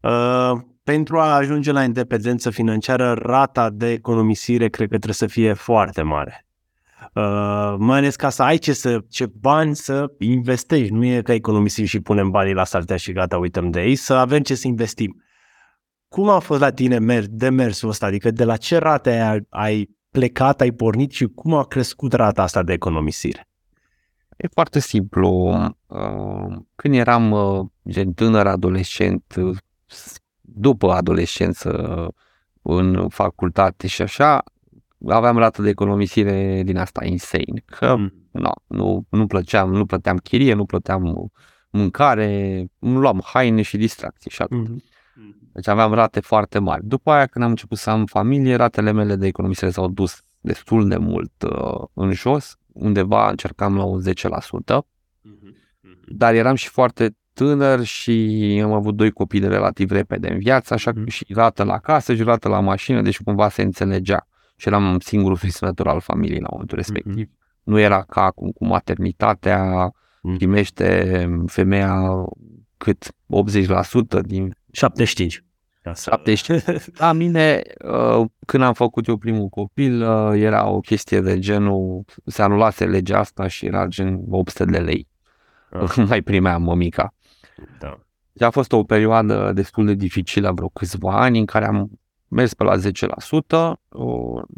Uh, 0.00 0.52
pentru 0.84 1.18
a 1.18 1.34
ajunge 1.34 1.72
la 1.72 1.84
independență 1.84 2.50
financiară, 2.50 3.12
rata 3.12 3.70
de 3.70 3.90
economisire 3.90 4.68
cred 4.68 4.88
că 4.88 4.96
trebuie 4.96 5.14
să 5.14 5.26
fie 5.26 5.52
foarte 5.52 6.02
mare. 6.02 6.46
Uh, 7.14 7.74
mai 7.78 7.98
ales 7.98 8.16
ca 8.16 8.30
să 8.30 8.42
ai 8.42 8.58
ce, 8.58 8.72
să, 8.72 8.98
ce 9.08 9.26
bani 9.40 9.76
să 9.76 10.12
investești. 10.18 10.92
Nu 10.92 11.04
e 11.04 11.22
că 11.22 11.32
economisim 11.32 11.84
și 11.84 12.00
punem 12.00 12.30
banii 12.30 12.54
la 12.54 12.64
saltea 12.64 12.96
și 12.96 13.12
gata, 13.12 13.38
uităm 13.38 13.70
de 13.70 13.82
ei, 13.82 13.94
să 13.94 14.14
avem 14.14 14.40
ce 14.40 14.54
să 14.54 14.66
investim. 14.66 15.22
Cum 16.08 16.28
a 16.28 16.38
fost 16.38 16.60
la 16.60 16.70
tine 16.70 16.98
mer- 16.98 17.26
demersul 17.28 17.88
ăsta? 17.88 18.06
Adică 18.06 18.30
de 18.30 18.44
la 18.44 18.56
ce 18.56 18.78
rate 18.78 19.10
ai, 19.10 19.46
ai 19.48 19.88
plecat, 20.10 20.60
ai 20.60 20.70
pornit 20.70 21.10
și 21.10 21.26
cum 21.26 21.54
a 21.54 21.64
crescut 21.64 22.12
rata 22.12 22.42
asta 22.42 22.62
de 22.62 22.72
economisire? 22.72 23.48
E 24.42 24.48
foarte 24.52 24.78
simplu. 24.80 25.28
Uh, 25.86 26.56
când 26.74 26.94
eram 26.94 27.30
uh, 27.30 27.66
gen 27.88 28.12
tânăr, 28.12 28.46
adolescent, 28.46 29.34
uh, 29.36 29.56
după 30.40 30.92
adolescență, 30.92 32.08
în 32.62 33.08
facultate 33.08 33.86
și 33.86 34.02
așa, 34.02 34.44
aveam 35.08 35.36
rată 35.38 35.62
de 35.62 35.68
economisire 35.68 36.62
din 36.64 36.76
asta 36.78 37.04
insane. 37.04 37.62
Că 37.64 37.96
mm. 37.96 38.12
no, 38.30 38.50
nu, 38.66 39.06
nu 39.08 39.26
plăceam, 39.26 39.72
nu 39.72 39.86
plăteam 39.86 40.16
chirie, 40.16 40.54
nu 40.54 40.64
plăteam 40.64 41.30
mâncare, 41.70 42.64
nu 42.78 42.98
luam 43.00 43.20
haine 43.24 43.62
și 43.62 43.76
distracții 43.76 44.30
și 44.30 44.42
atât. 44.42 44.68
Mm. 44.68 44.82
Deci 45.52 45.68
aveam 45.68 45.92
rate 45.92 46.20
foarte 46.20 46.58
mari. 46.58 46.86
După 46.86 47.10
aia, 47.10 47.26
când 47.26 47.44
am 47.44 47.50
început 47.50 47.78
să 47.78 47.90
am 47.90 48.06
familie, 48.06 48.54
ratele 48.54 48.92
mele 48.92 49.16
de 49.16 49.26
economisire 49.26 49.70
s-au 49.70 49.88
dus 49.88 50.22
destul 50.40 50.88
de 50.88 50.96
mult 50.96 51.42
uh, 51.42 51.84
în 51.92 52.12
jos, 52.12 52.56
undeva 52.72 53.30
încercam 53.30 53.76
la 53.76 53.84
un 53.84 54.02
10%, 54.02 54.08
mm-hmm. 54.08 55.54
dar 56.06 56.34
eram 56.34 56.54
și 56.54 56.68
foarte 56.68 57.16
tânăr 57.32 57.84
și 57.84 58.60
am 58.64 58.72
avut 58.72 58.94
doi 58.94 59.10
copii 59.10 59.40
de 59.40 59.46
relativ 59.46 59.90
repede 59.90 60.32
în 60.32 60.38
viață, 60.38 60.74
așa 60.74 60.92
că 60.92 61.00
mm-hmm. 61.00 61.08
și 61.08 61.26
rată 61.28 61.62
la 61.64 61.78
casă 61.78 62.14
și 62.14 62.22
rată 62.22 62.48
la 62.48 62.60
mașină, 62.60 63.02
deci 63.02 63.22
cumva 63.22 63.48
se 63.48 63.62
înțelegea. 63.62 64.26
Și 64.56 64.68
eram 64.68 64.98
singurul 64.98 65.36
susținător 65.36 65.88
al 65.88 66.00
familiei 66.00 66.40
la 66.40 66.48
momentul 66.50 66.76
respectiv. 66.76 67.26
Mm-hmm. 67.26 67.62
Nu 67.62 67.78
era 67.78 68.02
ca 68.02 68.22
acum 68.22 68.50
cu 68.50 68.64
maternitatea, 68.64 69.90
mm-hmm. 69.90 70.36
primește 70.36 71.28
femeia 71.46 72.24
cât 72.76 73.14
80% 74.20 74.20
din 74.22 74.54
75. 74.72 75.44
75. 75.82 76.96
La 76.98 77.12
mine, 77.12 77.62
uh, 77.84 78.26
când 78.46 78.62
am 78.62 78.72
făcut 78.72 79.06
eu 79.06 79.16
primul 79.16 79.48
copil, 79.48 80.02
uh, 80.02 80.40
era 80.40 80.68
o 80.68 80.80
chestie 80.80 81.20
de 81.20 81.38
genul, 81.38 82.04
se 82.26 82.42
anulase 82.42 82.84
legea 82.84 83.18
asta 83.18 83.46
și 83.46 83.66
era 83.66 83.86
gen 83.86 84.20
800 84.30 84.70
de 84.70 84.78
lei. 84.78 85.08
Ah. 85.70 85.96
Mai 86.08 86.22
primeam 86.22 86.62
mămica. 86.62 87.14
Da. 87.78 87.98
Deci 88.32 88.46
a 88.48 88.50
fost 88.50 88.72
o 88.72 88.82
perioadă 88.82 89.52
destul 89.54 89.86
de 89.86 89.94
dificilă, 89.94 90.52
vreo 90.52 90.68
câțiva 90.68 91.20
ani, 91.20 91.38
în 91.38 91.44
care 91.44 91.66
am 91.66 91.90
mers 92.28 92.54
pe 92.54 92.64
la 92.64 92.76
10%. 92.76 92.80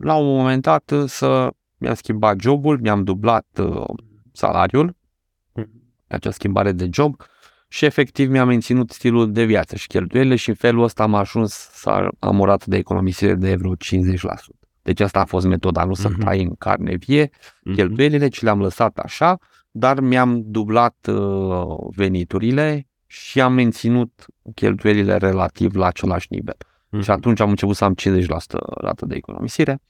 La 0.00 0.14
un 0.14 0.36
moment 0.36 0.62
dat 0.62 0.92
să 1.06 1.50
mi-am 1.76 1.94
schimbat 1.94 2.40
jobul, 2.40 2.80
mi-am 2.80 3.04
dublat 3.04 3.46
uh, 3.58 3.84
salariul, 4.32 4.96
mm. 5.52 5.70
acea 6.06 6.30
schimbare 6.30 6.72
de 6.72 6.88
job 6.92 7.16
și 7.68 7.84
efectiv 7.84 8.30
mi-am 8.30 8.46
menținut 8.46 8.90
stilul 8.90 9.32
de 9.32 9.44
viață 9.44 9.76
și 9.76 9.86
cheltuielile 9.86 10.36
și 10.36 10.48
în 10.48 10.54
felul 10.54 10.82
ăsta 10.82 11.02
am 11.02 11.14
ajuns 11.14 11.52
să 11.72 12.08
am 12.18 12.40
o 12.40 12.44
rată 12.44 12.64
de 12.68 12.76
economisire 12.76 13.34
de 13.34 13.54
vreo 13.54 13.74
50%. 13.76 13.76
Deci 14.82 15.00
asta 15.00 15.20
a 15.20 15.24
fost 15.24 15.46
metoda, 15.46 15.84
nu 15.84 15.94
să 15.94 16.08
mm-hmm. 16.08 16.24
tai 16.24 16.42
în 16.42 16.54
carne 16.54 16.94
vie 16.94 17.26
mm-hmm. 17.28 17.74
cheltuielile, 17.74 18.28
ci 18.28 18.40
le-am 18.40 18.60
lăsat 18.60 18.98
așa, 18.98 19.38
dar 19.70 20.00
mi-am 20.00 20.42
dublat 20.44 21.08
uh, 21.08 21.76
veniturile 21.96 22.88
și 23.06 23.40
am 23.40 23.52
menținut 23.52 24.24
cheltuielile 24.54 25.16
relativ 25.16 25.74
la 25.74 25.86
același 25.86 26.26
nivel. 26.30 26.56
Mm-hmm. 26.56 27.02
Și 27.02 27.10
atunci 27.10 27.40
am 27.40 27.48
început 27.48 27.76
să 27.76 27.84
am 27.84 27.94
50% 28.00 28.26
rată 28.80 29.06
de 29.06 29.14
economisire 29.14 29.80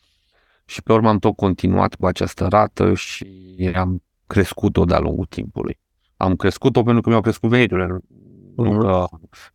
și 0.65 0.83
pe 0.83 0.93
urmă 0.93 1.09
am 1.09 1.19
tot 1.19 1.37
continuat 1.37 1.95
cu 1.95 2.07
această 2.07 2.47
rată 2.47 2.95
și 2.95 3.27
am 3.75 4.03
crescut-o 4.27 4.85
de-a 4.85 4.99
lungul 4.99 5.27
timpului 5.27 5.79
am 6.25 6.37
crescut-o 6.37 6.83
pentru 6.83 7.03
că 7.03 7.09
mi-au 7.09 7.21
crescut 7.21 7.51
veniturile, 7.51 7.87
nu 8.57 8.71
mhm. 8.71 8.81
că 8.81 9.07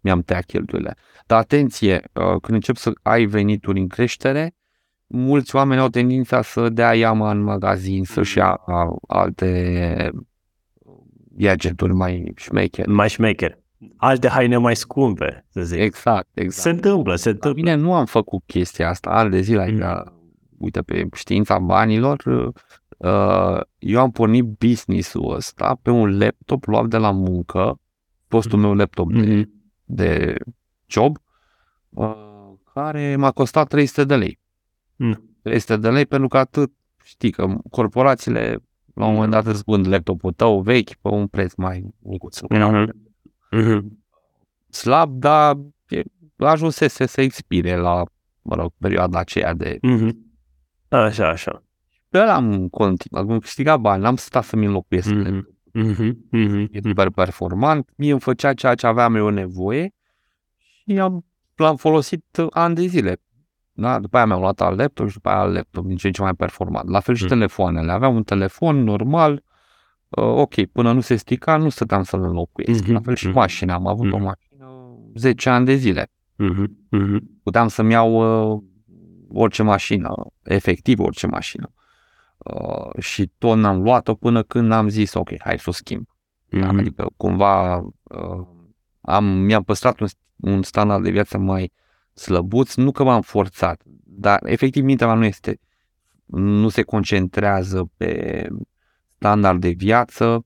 mi-am 0.01 0.21
tăiat 0.21 0.45
cheltuielile. 0.45 0.95
Dar 1.25 1.39
atenție, 1.39 2.01
uh, 2.13 2.23
când 2.23 2.53
încep 2.53 2.75
să 2.75 2.91
ai 3.01 3.25
venituri 3.25 3.79
în 3.79 3.87
creștere, 3.87 4.55
mulți 5.07 5.55
oameni 5.55 5.81
au 5.81 5.87
tendința 5.87 6.41
să 6.41 6.69
dea 6.69 6.93
iama 6.93 7.31
în 7.31 7.41
magazin, 7.41 8.03
să-și 8.03 8.37
ia 8.37 8.61
uh, 8.65 8.95
alte 9.07 10.11
gadgeturi 11.37 11.93
mai 11.93 12.31
șmecher. 12.35 12.87
Mai 12.87 13.09
șmecher. 13.09 13.57
Alte 13.97 14.27
haine 14.27 14.57
mai 14.57 14.75
scumpe, 14.75 15.45
să 15.49 15.61
zic. 15.61 15.79
Exact, 15.79 16.27
exact. 16.33 16.61
Se 16.61 16.69
întâmplă, 16.69 17.15
se 17.15 17.29
întâmplă. 17.29 17.61
Bine, 17.61 17.75
nu 17.75 17.93
am 17.93 18.05
făcut 18.05 18.43
chestia 18.45 18.89
asta 18.89 19.09
ani 19.09 19.29
de 19.29 19.41
zile, 19.41 19.61
adică, 19.61 20.03
mm. 20.05 20.18
Uite, 20.59 20.81
pe 20.81 21.07
știința 21.13 21.59
banilor, 21.59 22.53
Uh, 22.99 23.59
eu 23.77 23.99
am 23.99 24.11
pornit 24.11 24.45
business-ul 24.45 25.33
ăsta 25.33 25.79
pe 25.81 25.89
un 25.89 26.17
laptop 26.17 26.65
luat 26.65 26.87
de 26.87 26.97
la 26.97 27.11
muncă, 27.11 27.79
postul 28.27 28.59
meu 28.59 28.73
laptop 28.73 29.11
mm-hmm. 29.11 29.23
de, 29.25 29.49
de 29.85 30.35
job, 30.85 31.17
uh, 31.89 32.51
care 32.73 33.15
m-a 33.15 33.31
costat 33.31 33.67
300 33.67 34.03
de 34.03 34.15
lei. 34.15 34.39
Mm. 34.95 35.37
300 35.41 35.77
de 35.77 35.89
lei 35.89 36.05
pentru 36.05 36.27
că 36.27 36.37
atât, 36.37 36.71
știi 37.03 37.31
că 37.31 37.57
corporațiile 37.69 38.57
la 38.93 39.05
un 39.05 39.13
moment 39.13 39.31
dat 39.31 39.45
îți 39.45 39.63
vând 39.65 39.87
laptopul 39.87 40.31
tău 40.31 40.61
vechi 40.61 40.93
pe 40.93 41.07
un 41.07 41.27
preț 41.27 41.53
mai 41.53 41.85
micuț. 41.99 42.39
Mm-hmm. 43.55 43.83
Slab, 44.69 45.19
dar 45.19 45.57
ajunsese 46.37 47.05
să 47.05 47.21
expire 47.21 47.75
la, 47.75 48.03
mă 48.41 48.55
rog, 48.55 48.71
perioada 48.77 49.19
aceea 49.19 49.53
de... 49.53 49.79
Mm-hmm. 49.87 50.27
Așa, 50.89 51.27
așa 51.27 51.63
pe 52.09 52.17
ăla 52.17 52.33
am 52.33 52.67
continuat, 52.67 53.29
am 53.29 53.39
câștigat 53.39 53.79
bani, 53.79 54.01
n-am 54.01 54.15
stat 54.15 54.43
să-mi 54.43 54.65
înlocuiesc 54.65 55.09
mm-hmm. 55.13 55.41
Mm-hmm. 55.73 56.11
Mm-hmm. 56.33 56.67
E 56.71 56.79
super 56.81 57.09
performant, 57.09 57.89
mie 57.95 58.11
îmi 58.11 58.19
făcea 58.19 58.53
ceea 58.53 58.75
ce 58.75 58.87
aveam 58.87 59.15
eu 59.15 59.29
nevoie 59.29 59.93
și 60.57 60.99
am, 60.99 61.25
l-am 61.55 61.75
folosit 61.75 62.25
ani 62.49 62.75
de 62.75 62.85
zile. 62.85 63.21
Da? 63.71 63.99
După 63.99 64.17
aia 64.17 64.25
mi-am 64.25 64.39
luat 64.39 64.61
alt 64.61 64.77
laptop 64.77 65.07
și 65.07 65.13
după 65.13 65.29
aia 65.29 65.39
alt 65.39 65.53
laptop 65.53 65.85
din 65.85 65.95
ce 65.95 66.07
în 66.07 66.13
ce 66.13 66.21
mai 66.21 66.33
performant. 66.33 66.89
La 66.89 66.99
fel 66.99 67.15
și 67.15 67.23
mm. 67.23 67.29
telefoanele. 67.29 67.91
Aveam 67.91 68.15
un 68.15 68.23
telefon 68.23 68.83
normal, 68.83 69.43
uh, 70.09 70.23
ok, 70.23 70.65
până 70.65 70.91
nu 70.91 70.99
se 70.99 71.15
strica, 71.15 71.57
nu 71.57 71.69
stăteam 71.69 72.03
să-l 72.03 72.23
înlocuiesc. 72.23 72.83
Mm-hmm. 72.83 72.91
La 72.91 72.99
fel 72.99 73.15
și 73.15 73.29
mm-hmm. 73.29 73.33
mașina. 73.33 73.73
Am 73.73 73.87
avut 73.87 74.07
mm-hmm. 74.07 74.11
o 74.11 74.17
mașină 74.17 74.97
10 75.15 75.49
ani 75.49 75.65
de 75.65 75.75
zile. 75.75 76.11
Mm-hmm. 76.43 76.67
Mm-hmm. 76.97 77.19
Puteam 77.43 77.67
să-mi 77.67 77.91
iau 77.91 78.51
uh, 78.53 78.61
orice 79.33 79.63
mașină, 79.63 80.13
efectiv 80.43 80.99
orice 80.99 81.27
mașină. 81.27 81.71
Uh, 82.37 82.99
și 82.99 83.31
tot 83.37 83.57
n-am 83.57 83.81
luat-o 83.81 84.13
până 84.13 84.43
când 84.43 84.71
am 84.71 84.89
zis, 84.89 85.13
ok, 85.13 85.29
hai 85.39 85.59
să 85.59 85.69
o 85.69 85.71
schimb. 85.71 86.07
Mm-hmm. 86.07 86.77
Adică 86.77 87.09
cumva 87.17 87.77
uh, 87.77 88.47
am, 89.01 89.25
mi-am 89.25 89.63
păstrat 89.63 89.99
un, 89.99 90.07
un 90.35 90.63
standard 90.63 91.03
de 91.03 91.09
viață 91.09 91.37
mai 91.37 91.71
slăbuț, 92.13 92.75
nu 92.75 92.91
că 92.91 93.03
m-am 93.03 93.21
forțat, 93.21 93.81
dar 94.03 94.39
efectiv 94.43 94.83
mintea 94.83 95.07
mea 95.07 95.15
nu 95.15 95.25
este, 95.25 95.59
nu 96.25 96.69
se 96.69 96.81
concentrează 96.81 97.91
pe 97.97 98.47
standard 99.17 99.61
de 99.61 99.69
viață 99.69 100.45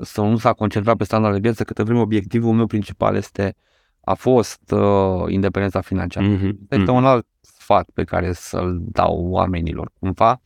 sau 0.00 0.28
nu 0.28 0.36
s-a 0.36 0.52
concentrat 0.52 0.96
pe 0.96 1.04
standard 1.04 1.34
de 1.34 1.40
viață, 1.40 1.64
câte 1.64 1.82
vreme 1.82 2.00
obiectivul 2.00 2.54
meu 2.54 2.66
principal 2.66 3.16
este 3.16 3.54
a 4.00 4.14
fost 4.14 4.70
uh, 4.70 5.24
independența 5.28 5.80
financiară. 5.80 6.36
Mm-hmm. 6.36 6.52
Este 6.68 6.90
un 6.90 7.04
alt 7.04 7.26
sfat 7.60 7.90
pe 7.94 8.04
care 8.04 8.32
să-l 8.32 8.78
dau 8.80 9.26
oamenilor. 9.28 9.92
Cumva, 9.98 10.40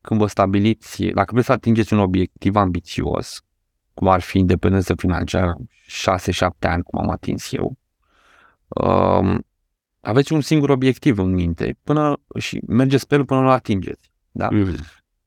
când 0.00 0.20
vă 0.20 0.26
stabiliți, 0.26 1.04
dacă 1.04 1.30
vreți 1.32 1.46
să 1.46 1.52
atingeți 1.52 1.92
un 1.92 1.98
obiectiv 1.98 2.56
ambițios, 2.56 3.42
cum 3.94 4.08
ar 4.08 4.20
fi 4.20 4.38
independență 4.38 4.94
financiară, 4.94 5.56
6-7 6.38 6.48
ani, 6.60 6.82
cum 6.82 7.00
am 7.00 7.10
atins 7.10 7.52
eu, 7.52 7.76
um, 8.68 9.46
aveți 10.00 10.32
un 10.32 10.40
singur 10.40 10.70
obiectiv 10.70 11.18
în 11.18 11.32
minte 11.32 11.76
până 11.82 12.20
și 12.38 12.60
mergeți 12.66 13.06
pe 13.06 13.14
el 13.14 13.24
până 13.24 13.40
nu 13.40 13.48
atingeți. 13.48 14.10
Da? 14.30 14.48
Mm. 14.50 14.74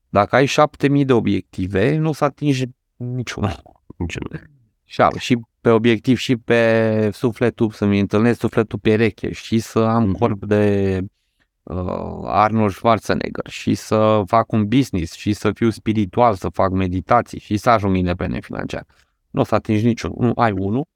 Dacă 0.08 0.36
ai 0.36 0.46
7000 0.46 1.04
de 1.04 1.12
obiective, 1.12 1.96
nu 1.96 2.08
o 2.08 2.12
să 2.12 2.24
atingi 2.24 2.64
niciunul. 2.96 3.62
Niciunul. 3.96 4.50
Și, 4.84 5.02
și 5.18 5.38
pe 5.60 5.70
obiectiv 5.70 6.16
și 6.16 6.36
pe 6.36 7.10
sufletul, 7.12 7.70
să-mi 7.70 7.98
întâlnesc 7.98 8.38
sufletul 8.38 8.78
pereche 8.78 9.32
și 9.32 9.58
să 9.58 9.78
am 9.78 10.08
mm-hmm. 10.08 10.18
corp 10.18 10.44
de 10.44 10.98
uh, 11.00 11.08
Arnold 12.24 12.72
Schwarzenegger 12.72 13.48
și 13.48 13.74
să 13.74 14.22
fac 14.26 14.52
un 14.52 14.68
business 14.68 15.12
și 15.12 15.32
să 15.32 15.52
fiu 15.52 15.70
spiritual, 15.70 16.34
să 16.34 16.48
fac 16.48 16.70
meditații 16.70 17.38
și 17.38 17.56
să 17.56 17.70
ajung 17.70 17.96
independent 17.96 18.44
financiar. 18.44 18.86
Nu 19.30 19.40
o 19.40 19.44
să 19.44 19.54
atingi 19.54 19.84
niciunul. 19.84 20.16
Nu 20.20 20.32
ai 20.34 20.52
unul 20.52 20.88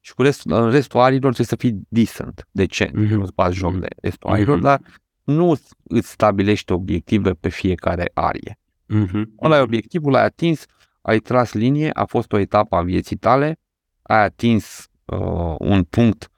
și 0.00 0.14
cu 0.14 0.22
restul, 0.22 0.70
restul 0.70 1.00
arilor 1.00 1.32
trebuie 1.32 1.46
să 1.46 1.56
fii 1.56 1.80
decent, 1.88 2.48
decent, 2.50 2.90
mm-hmm. 2.90 3.08
nu-ți 3.08 3.34
bați 3.34 3.56
joc 3.56 3.78
de 3.78 3.86
restul 4.02 4.30
mm-hmm. 4.30 4.34
arilor, 4.34 4.58
dar 4.58 4.80
nu 5.24 5.56
îți 5.84 6.10
stabilești 6.10 6.72
obiective 6.72 7.30
pe 7.30 7.48
fiecare 7.48 8.10
arie. 8.14 8.58
Uh-huh. 8.94 9.22
Ăla 9.42 9.58
e 9.58 9.60
obiectivul, 9.60 10.14
ai 10.14 10.24
atins, 10.24 10.64
ai 11.00 11.18
tras 11.18 11.52
linie, 11.52 11.90
a 11.92 12.04
fost 12.04 12.32
o 12.32 12.38
etapă 12.38 12.76
a 12.76 12.82
vieții 12.82 13.16
tale, 13.16 13.60
ai 14.02 14.24
atins 14.24 14.88
uh, 15.04 15.54
un 15.58 15.82
punct, 15.82 16.30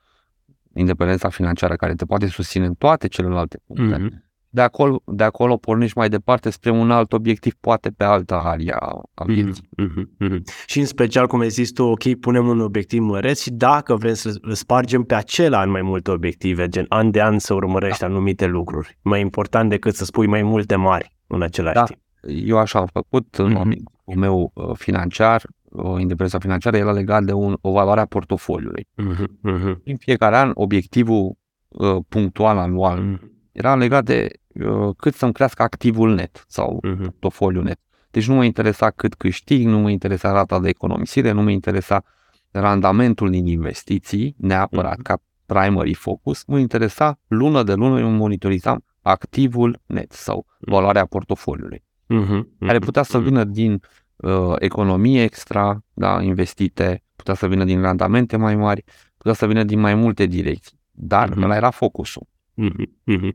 independența 0.74 1.28
financiară, 1.28 1.76
care 1.76 1.94
te 1.94 2.04
poate 2.04 2.26
susține 2.26 2.66
în 2.66 2.74
toate 2.74 3.08
celelalte 3.08 3.58
puncte. 3.66 3.96
Uh-huh 3.96 4.30
de 4.54 4.60
acolo, 4.60 5.02
de 5.04 5.24
acolo 5.24 5.56
pornești 5.56 5.98
mai 5.98 6.08
departe 6.08 6.50
spre 6.50 6.70
un 6.70 6.90
alt 6.90 7.12
obiectiv, 7.12 7.54
poate 7.60 7.90
pe 7.90 8.04
altă 8.04 8.34
aria 8.34 8.76
a 9.14 9.24
mhm, 9.24 9.32
vieții. 9.32 9.68
Mm-hmm, 9.82 10.26
mm-hmm. 10.26 10.40
Și 10.66 10.78
în 10.78 10.86
special, 10.86 11.26
cum 11.26 11.40
ai 11.40 11.48
zis 11.48 11.72
tu, 11.72 11.82
ok, 11.82 12.14
punem 12.14 12.46
un 12.48 12.60
obiectiv 12.60 13.02
măreț 13.02 13.40
și 13.40 13.50
dacă 13.50 13.94
vrem 13.94 14.14
să 14.14 14.38
îl 14.40 14.54
spargem 14.54 15.02
pe 15.02 15.14
acela 15.14 15.62
în 15.62 15.70
mai 15.70 15.82
multe 15.82 16.10
obiective, 16.10 16.68
gen 16.68 16.86
an 16.88 17.10
de 17.10 17.22
an 17.22 17.38
să 17.38 17.54
urmărești 17.54 18.00
da. 18.00 18.06
anumite 18.06 18.46
lucruri, 18.46 18.98
mai 19.02 19.20
important 19.20 19.70
decât 19.70 19.94
să 19.94 20.04
spui 20.04 20.26
mai 20.26 20.42
multe 20.42 20.76
mari 20.76 21.16
în 21.26 21.42
același 21.42 21.74
da. 21.74 21.84
timp. 21.84 22.00
Eu 22.48 22.58
așa 22.58 22.78
am 22.78 22.88
făcut 22.92 23.26
mm-hmm. 23.26 23.44
în 23.44 23.56
obiectivul 23.56 24.16
meu 24.16 24.50
uh, 24.54 24.70
financiar, 24.74 25.42
o 25.72 25.98
independență 25.98 26.38
financiară 26.38 26.76
era 26.76 26.92
legat 26.92 27.24
de 27.24 27.32
un, 27.32 27.56
o 27.60 27.72
valoare 27.72 28.00
a 28.00 28.06
portofoliului. 28.06 28.88
Mm-hmm. 29.02 29.76
În 29.84 29.96
fiecare 29.98 30.36
an, 30.36 30.50
obiectivul 30.54 31.36
uh, 31.68 31.96
punctual 32.08 32.58
anual 32.58 33.02
mm-hmm. 33.02 33.52
era 33.52 33.74
legat 33.74 34.04
de 34.04 34.28
Uh, 34.60 34.94
cât 34.96 35.14
să-mi 35.14 35.32
crească 35.32 35.62
activul 35.62 36.14
net 36.14 36.44
sau 36.48 36.80
uh-huh. 36.86 36.96
portofoliul 36.96 37.64
net. 37.64 37.78
Deci 38.10 38.28
nu 38.28 38.34
mă 38.34 38.44
interesa 38.44 38.90
cât 38.90 39.14
câștig, 39.14 39.66
nu 39.66 39.78
mă 39.78 39.90
interesa 39.90 40.32
rata 40.32 40.60
de 40.60 40.68
economisire, 40.68 41.30
nu 41.30 41.42
mă 41.42 41.50
interesa 41.50 42.04
randamentul 42.50 43.30
din 43.30 43.46
investiții, 43.46 44.34
neapărat 44.38 44.98
uh-huh. 44.98 45.02
ca 45.02 45.22
primary 45.46 45.94
focus, 45.94 46.44
mă 46.44 46.58
interesa 46.58 47.18
lună 47.26 47.62
de 47.62 47.74
lună, 47.74 48.00
eu 48.00 48.08
monitorizam 48.08 48.84
activul 49.02 49.80
net 49.86 50.12
sau 50.12 50.46
valoarea 50.58 51.06
portofoliului, 51.06 51.82
uh-huh. 52.08 52.66
care 52.66 52.78
putea 52.78 53.02
să 53.02 53.20
vină 53.20 53.44
din 53.44 53.80
uh, 54.16 54.54
economie 54.58 55.22
extra, 55.22 55.84
da, 55.92 56.22
investite, 56.22 57.02
putea 57.16 57.34
să 57.34 57.46
vină 57.46 57.64
din 57.64 57.80
randamente 57.80 58.36
mai 58.36 58.56
mari, 58.56 58.84
putea 59.16 59.32
să 59.32 59.46
vină 59.46 59.64
din 59.64 59.80
mai 59.80 59.94
multe 59.94 60.26
direcții, 60.26 60.80
dar 60.90 61.30
uh-huh. 61.30 61.42
ăla 61.42 61.56
era 61.56 61.70
focusul. 61.70 62.26
Uh-huh. 62.62 63.16
Uh-huh. 63.16 63.32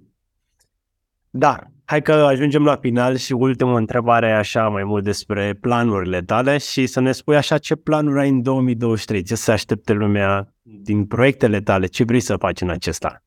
Da, 1.30 1.59
hai 1.86 2.01
că 2.01 2.11
ajungem 2.11 2.63
la 2.63 2.75
final 2.75 3.15
și 3.15 3.34
ultima 3.34 3.78
întrebare 3.78 4.32
așa 4.32 4.67
mai 4.67 4.84
mult 4.84 5.03
despre 5.03 5.53
planurile 5.53 6.21
tale 6.21 6.57
și 6.57 6.86
să 6.86 6.99
ne 6.99 7.11
spui 7.11 7.36
așa 7.36 7.57
ce 7.57 7.75
planuri 7.75 8.19
ai 8.19 8.30
în 8.30 8.41
2023, 8.41 9.23
ce 9.23 9.36
se 9.36 9.51
aștepte 9.51 9.93
lumea 9.93 10.53
din 10.61 11.05
proiectele 11.05 11.61
tale, 11.61 11.86
ce 11.86 12.03
vrei 12.03 12.19
să 12.19 12.36
faci 12.36 12.61
în 12.61 12.69
acesta? 12.69 13.21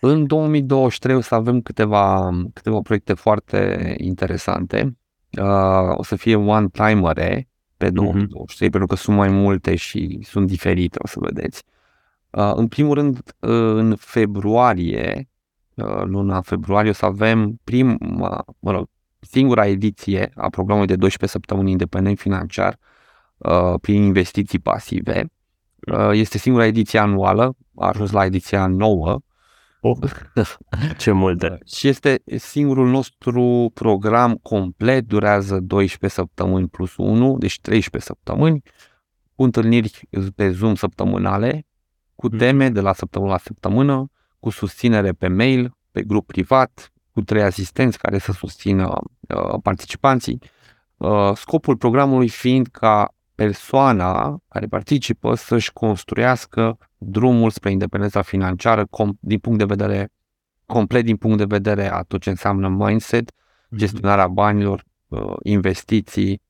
În 0.00 0.26
2023 0.26 1.16
o 1.16 1.20
să 1.20 1.34
avem 1.34 1.60
câteva, 1.60 2.30
câteva 2.52 2.80
proiecte 2.80 3.14
foarte 3.14 3.94
interesante. 3.98 4.98
Uh, 5.38 5.92
o 5.94 6.02
să 6.02 6.16
fie 6.16 6.34
one-timere 6.34 7.48
pe 7.76 7.90
2023, 7.90 8.68
mm-hmm. 8.68 8.70
pentru 8.70 8.88
că 8.88 8.94
sunt 8.94 9.16
mai 9.16 9.28
multe 9.28 9.76
și 9.76 10.18
sunt 10.22 10.46
diferite, 10.46 10.98
o 11.02 11.06
să 11.06 11.16
vedeți. 11.20 11.62
Uh, 12.30 12.52
în 12.54 12.68
primul 12.68 12.94
rând, 12.94 13.16
uh, 13.16 13.50
în 13.74 13.96
februarie 13.96 15.30
Uh, 15.82 16.02
luna 16.04 16.40
februarie 16.40 16.90
o 16.90 16.92
să 16.92 17.04
avem 17.04 17.60
prima, 17.64 17.96
mă 18.58 18.70
rog, 18.70 18.88
singura 19.20 19.66
ediție 19.66 20.32
a 20.34 20.48
programului 20.48 20.88
de 20.88 20.96
12 20.96 21.38
săptămâni 21.38 21.70
independent 21.70 22.18
financiar 22.18 22.78
uh, 23.36 23.74
prin 23.80 24.02
investiții 24.02 24.58
pasive. 24.58 25.32
Uh, 25.92 26.10
este 26.12 26.38
singura 26.38 26.66
ediție 26.66 26.98
anuală, 26.98 27.56
a 27.76 27.86
ajuns 27.86 28.10
la 28.10 28.24
ediția 28.24 28.66
nouă. 28.66 29.20
Oh, 29.80 29.98
ce 30.98 31.10
multe! 31.10 31.58
Și 31.66 31.88
este 31.88 32.22
singurul 32.36 32.88
nostru 32.88 33.70
program 33.74 34.34
complet, 34.34 35.04
durează 35.04 35.60
12 35.60 36.20
săptămâni 36.20 36.68
plus 36.68 36.96
1, 36.96 37.38
deci 37.38 37.60
13 37.60 38.12
săptămâni, 38.12 38.62
cu 39.34 39.42
întâlniri 39.42 40.08
pe 40.34 40.50
Zoom 40.50 40.74
săptămânale, 40.74 41.66
cu 42.14 42.28
mm. 42.32 42.38
teme 42.38 42.68
de 42.68 42.80
la 42.80 42.92
săptămână 42.92 43.30
la 43.30 43.38
săptămână, 43.38 44.10
cu 44.40 44.50
susținere 44.50 45.12
pe 45.12 45.28
mail, 45.28 45.76
pe 45.90 46.02
grup 46.02 46.26
privat, 46.26 46.92
cu 47.10 47.20
trei 47.20 47.42
asistenți 47.42 47.98
care 47.98 48.18
să 48.18 48.32
susțină 48.32 48.88
uh, 48.88 49.58
participanții. 49.62 50.38
Uh, 50.96 51.32
scopul 51.34 51.76
programului 51.76 52.28
fiind 52.28 52.66
ca 52.66 53.14
persoana 53.44 54.42
care 54.48 54.66
participă 54.66 55.34
să-și 55.34 55.72
construiască 55.72 56.78
drumul 56.98 57.50
spre 57.50 57.70
independența 57.70 58.22
financiară 58.22 58.84
com- 58.84 59.18
din 59.20 59.38
punct 59.38 59.58
de 59.58 59.64
vedere 59.64 60.12
complet 60.66 61.04
din 61.04 61.16
punct 61.16 61.38
de 61.38 61.44
vedere 61.44 61.92
a 61.92 62.02
tot 62.02 62.20
ce 62.20 62.30
înseamnă 62.30 62.68
mindset, 62.68 63.32
mhm. 63.68 63.78
gestionarea 63.78 64.28
banilor, 64.28 64.84
uh, 65.08 65.36
investiții, 65.42 66.42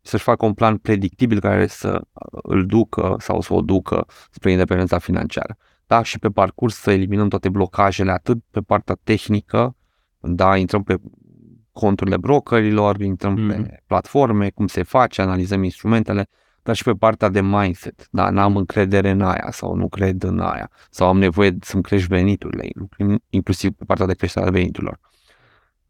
să-și 0.00 0.22
facă 0.22 0.46
un 0.46 0.54
plan 0.54 0.76
predictibil 0.76 1.40
care 1.40 1.66
să 1.66 2.00
îl 2.30 2.66
ducă 2.66 3.16
sau 3.18 3.40
să 3.40 3.54
o 3.54 3.60
ducă 3.60 4.06
spre 4.30 4.50
independența 4.50 4.98
financiară 4.98 5.56
da, 5.86 6.02
și 6.02 6.18
pe 6.18 6.28
parcurs 6.28 6.74
să 6.74 6.90
eliminăm 6.90 7.28
toate 7.28 7.48
blocajele, 7.48 8.10
atât 8.10 8.38
pe 8.50 8.60
partea 8.60 8.96
tehnică, 9.04 9.76
da, 10.20 10.56
intrăm 10.56 10.82
pe 10.82 10.96
conturile 11.74 12.16
brokerilor, 12.16 13.00
intrăm 13.00 13.40
mm. 13.40 13.48
pe 13.48 13.82
platforme, 13.86 14.50
cum 14.50 14.66
se 14.66 14.82
face, 14.82 15.22
analizăm 15.22 15.62
instrumentele, 15.62 16.28
dar 16.62 16.74
și 16.74 16.82
pe 16.82 16.92
partea 16.92 17.28
de 17.28 17.40
mindset, 17.40 18.06
da, 18.10 18.30
n-am 18.30 18.56
încredere 18.56 19.10
în 19.10 19.20
aia 19.20 19.48
sau 19.50 19.74
nu 19.74 19.88
cred 19.88 20.22
în 20.22 20.38
aia 20.40 20.70
sau 20.90 21.08
am 21.08 21.18
nevoie 21.18 21.56
să-mi 21.60 21.82
crești 21.82 22.08
veniturile, 22.08 22.68
inclusiv 23.28 23.70
pe 23.70 23.84
partea 23.84 24.06
de 24.06 24.14
creștere 24.14 24.46
a 24.46 24.50
veniturilor. 24.50 24.98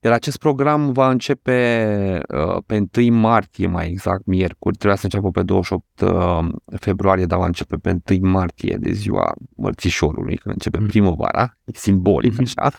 Iar 0.05 0.12
acest 0.12 0.39
program 0.39 0.93
va 0.93 1.11
începe 1.11 2.20
uh, 2.28 2.62
pe 2.66 2.87
1 3.01 3.16
martie, 3.16 3.66
mai 3.66 3.89
exact, 3.89 4.26
miercuri. 4.26 4.76
Trebuia 4.76 4.99
să 4.99 5.05
înceapă 5.05 5.30
pe 5.30 5.43
28 5.43 6.01
uh, 6.01 6.49
februarie, 6.80 7.26
dar 7.26 7.39
va 7.39 7.47
începe 7.47 7.76
pe 7.76 7.97
1 8.11 8.30
martie, 8.30 8.76
de 8.80 8.93
ziua 8.93 9.35
mărțișorului, 9.57 10.37
când 10.37 10.55
începe 10.55 10.78
mm. 10.78 10.87
primăvara, 10.87 11.59
e 11.64 11.70
simbolic 11.74 12.32
mm-hmm. 12.32 12.55
așa. 12.57 12.76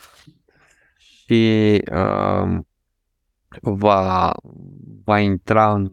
Și 0.98 1.82
uh, 1.92 2.58
va, 3.60 4.32
va 5.04 5.18
intra 5.18 5.72
în 5.72 5.90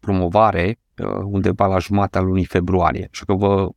promovare 0.00 0.80
uh, 1.02 1.08
undeva 1.24 1.66
la 1.66 1.78
jumatea 1.78 2.20
lunii 2.20 2.44
februarie. 2.44 3.08
Așa 3.12 3.24
că 3.24 3.34
vă 3.34 3.62
uh, 3.62 3.72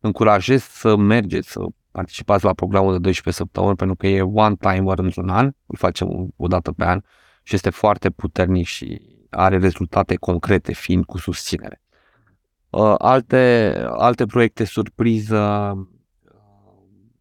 încurajez 0.00 0.62
să 0.62 0.96
mergeți, 0.96 1.50
să 1.50 1.60
participați 1.90 2.44
la 2.44 2.52
programul 2.52 2.92
de 2.92 2.98
12 2.98 3.42
săptămâni 3.42 3.76
pentru 3.76 3.96
că 3.96 4.06
e 4.06 4.22
one-timer 4.22 4.98
într-un 4.98 5.28
an, 5.28 5.44
îl 5.44 5.76
facem 5.76 6.28
o 6.36 6.46
dată 6.46 6.72
pe 6.72 6.84
an 6.84 7.00
și 7.42 7.54
este 7.54 7.70
foarte 7.70 8.10
puternic 8.10 8.66
și 8.66 9.00
are 9.30 9.58
rezultate 9.58 10.16
concrete 10.16 10.72
fiind 10.72 11.04
cu 11.04 11.18
susținere. 11.18 11.82
Uh, 12.70 12.94
alte, 12.98 13.74
alte 13.86 14.26
proiecte 14.26 14.64
surpriză 14.64 15.72
uh, 15.76 15.86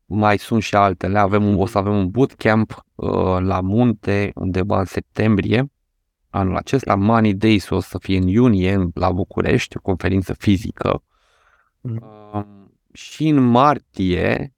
mai 0.10 0.38
sunt 0.38 0.62
și 0.62 0.76
altele. 0.76 1.20
Avem, 1.20 1.58
o 1.58 1.66
să 1.66 1.78
avem 1.78 1.96
un 1.96 2.10
bootcamp 2.10 2.86
uh, 2.96 3.38
la 3.40 3.62
munte 3.62 4.32
undeva 4.36 4.80
în 4.80 4.86
septembrie 4.86 5.72
anul 6.30 6.56
acesta. 6.56 6.96
Money 6.96 7.34
Days 7.34 7.70
o 7.70 7.80
să 7.80 7.98
fie 7.98 8.18
în 8.18 8.28
iunie 8.28 8.88
la 8.94 9.12
București, 9.12 9.78
o 9.78 9.82
conferință 9.82 10.34
fizică. 10.34 11.04
Mm. 11.82 12.04
Uh, 12.34 12.44
și 12.94 13.28
în 13.28 13.44
martie 13.44 14.54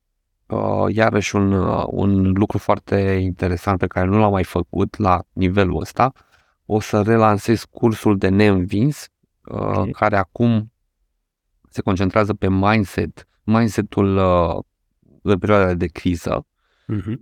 uh, 0.46 0.86
iarăși 0.96 1.36
un, 1.36 1.52
uh, 1.52 1.84
un 1.88 2.32
lucru 2.32 2.58
foarte 2.58 3.00
interesant 3.22 3.80
pe 3.80 3.88
care 3.88 4.08
nu 4.08 4.20
l-am 4.20 4.32
mai 4.32 4.44
făcut 4.44 4.98
la 4.98 5.24
nivelul 5.32 5.80
ăsta. 5.80 6.12
O 6.66 6.80
să 6.80 7.02
relansez 7.02 7.64
cursul 7.64 8.18
de 8.18 8.30
neînvins, 8.30 9.08
uh, 9.46 9.58
okay. 9.58 9.90
care 9.92 10.18
acum 10.18 10.72
se 11.70 11.82
concentrează 11.82 12.34
pe 12.34 12.50
mindset, 12.50 13.28
mindsetul 13.44 14.18
uh, 14.18 14.64
în 15.22 15.38
perioada 15.38 15.74
de 15.74 15.88
criză. 15.88 16.48
Uh-huh. 16.94 17.16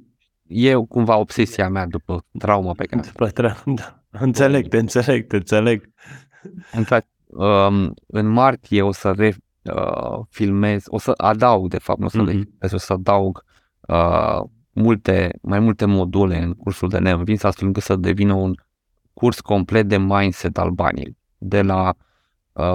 E 0.47 0.73
cumva 0.73 1.17
obsesia 1.17 1.69
mea 1.69 1.85
după 1.85 2.25
trauma 2.37 2.73
pe 2.73 2.85
care... 2.85 3.01
După 3.01 3.29
tra- 3.29 3.63
da. 3.79 4.03
Înțeleg, 4.11 4.67
te 4.67 4.77
înțeleg, 4.77 5.27
te 5.27 5.35
înțeleg. 5.35 5.89
În 6.71 6.83
fact, 6.83 7.07
um, 7.25 7.93
în 8.07 8.27
martie 8.27 8.81
o 8.81 8.91
să 8.91 9.11
re, 9.11 9.35
uh, 9.63 10.19
filmez, 10.29 10.83
o 10.87 10.97
să 10.97 11.13
adaug, 11.17 11.69
de 11.69 11.77
fapt, 11.77 11.99
nu 11.99 12.05
o 12.05 12.09
să 12.09 12.21
mm-hmm. 12.21 12.25
le 12.25 12.31
filmez, 12.31 12.71
o 12.71 12.77
să 12.77 12.93
adaug 12.93 13.43
uh, 13.81 14.39
multe, 14.71 15.31
mai 15.41 15.59
multe 15.59 15.85
module 15.85 16.41
în 16.41 16.53
cursul 16.53 16.89
de 16.89 16.99
neînvins, 16.99 17.43
astfel 17.43 17.67
încât 17.67 17.83
să 17.83 17.95
devină 17.95 18.33
un 18.33 18.53
curs 19.13 19.39
complet 19.39 19.87
de 19.87 19.97
mindset 19.97 20.57
al 20.57 20.69
banilor. 20.69 21.13
De 21.37 21.61
la 21.61 21.87
uh, 21.87 22.08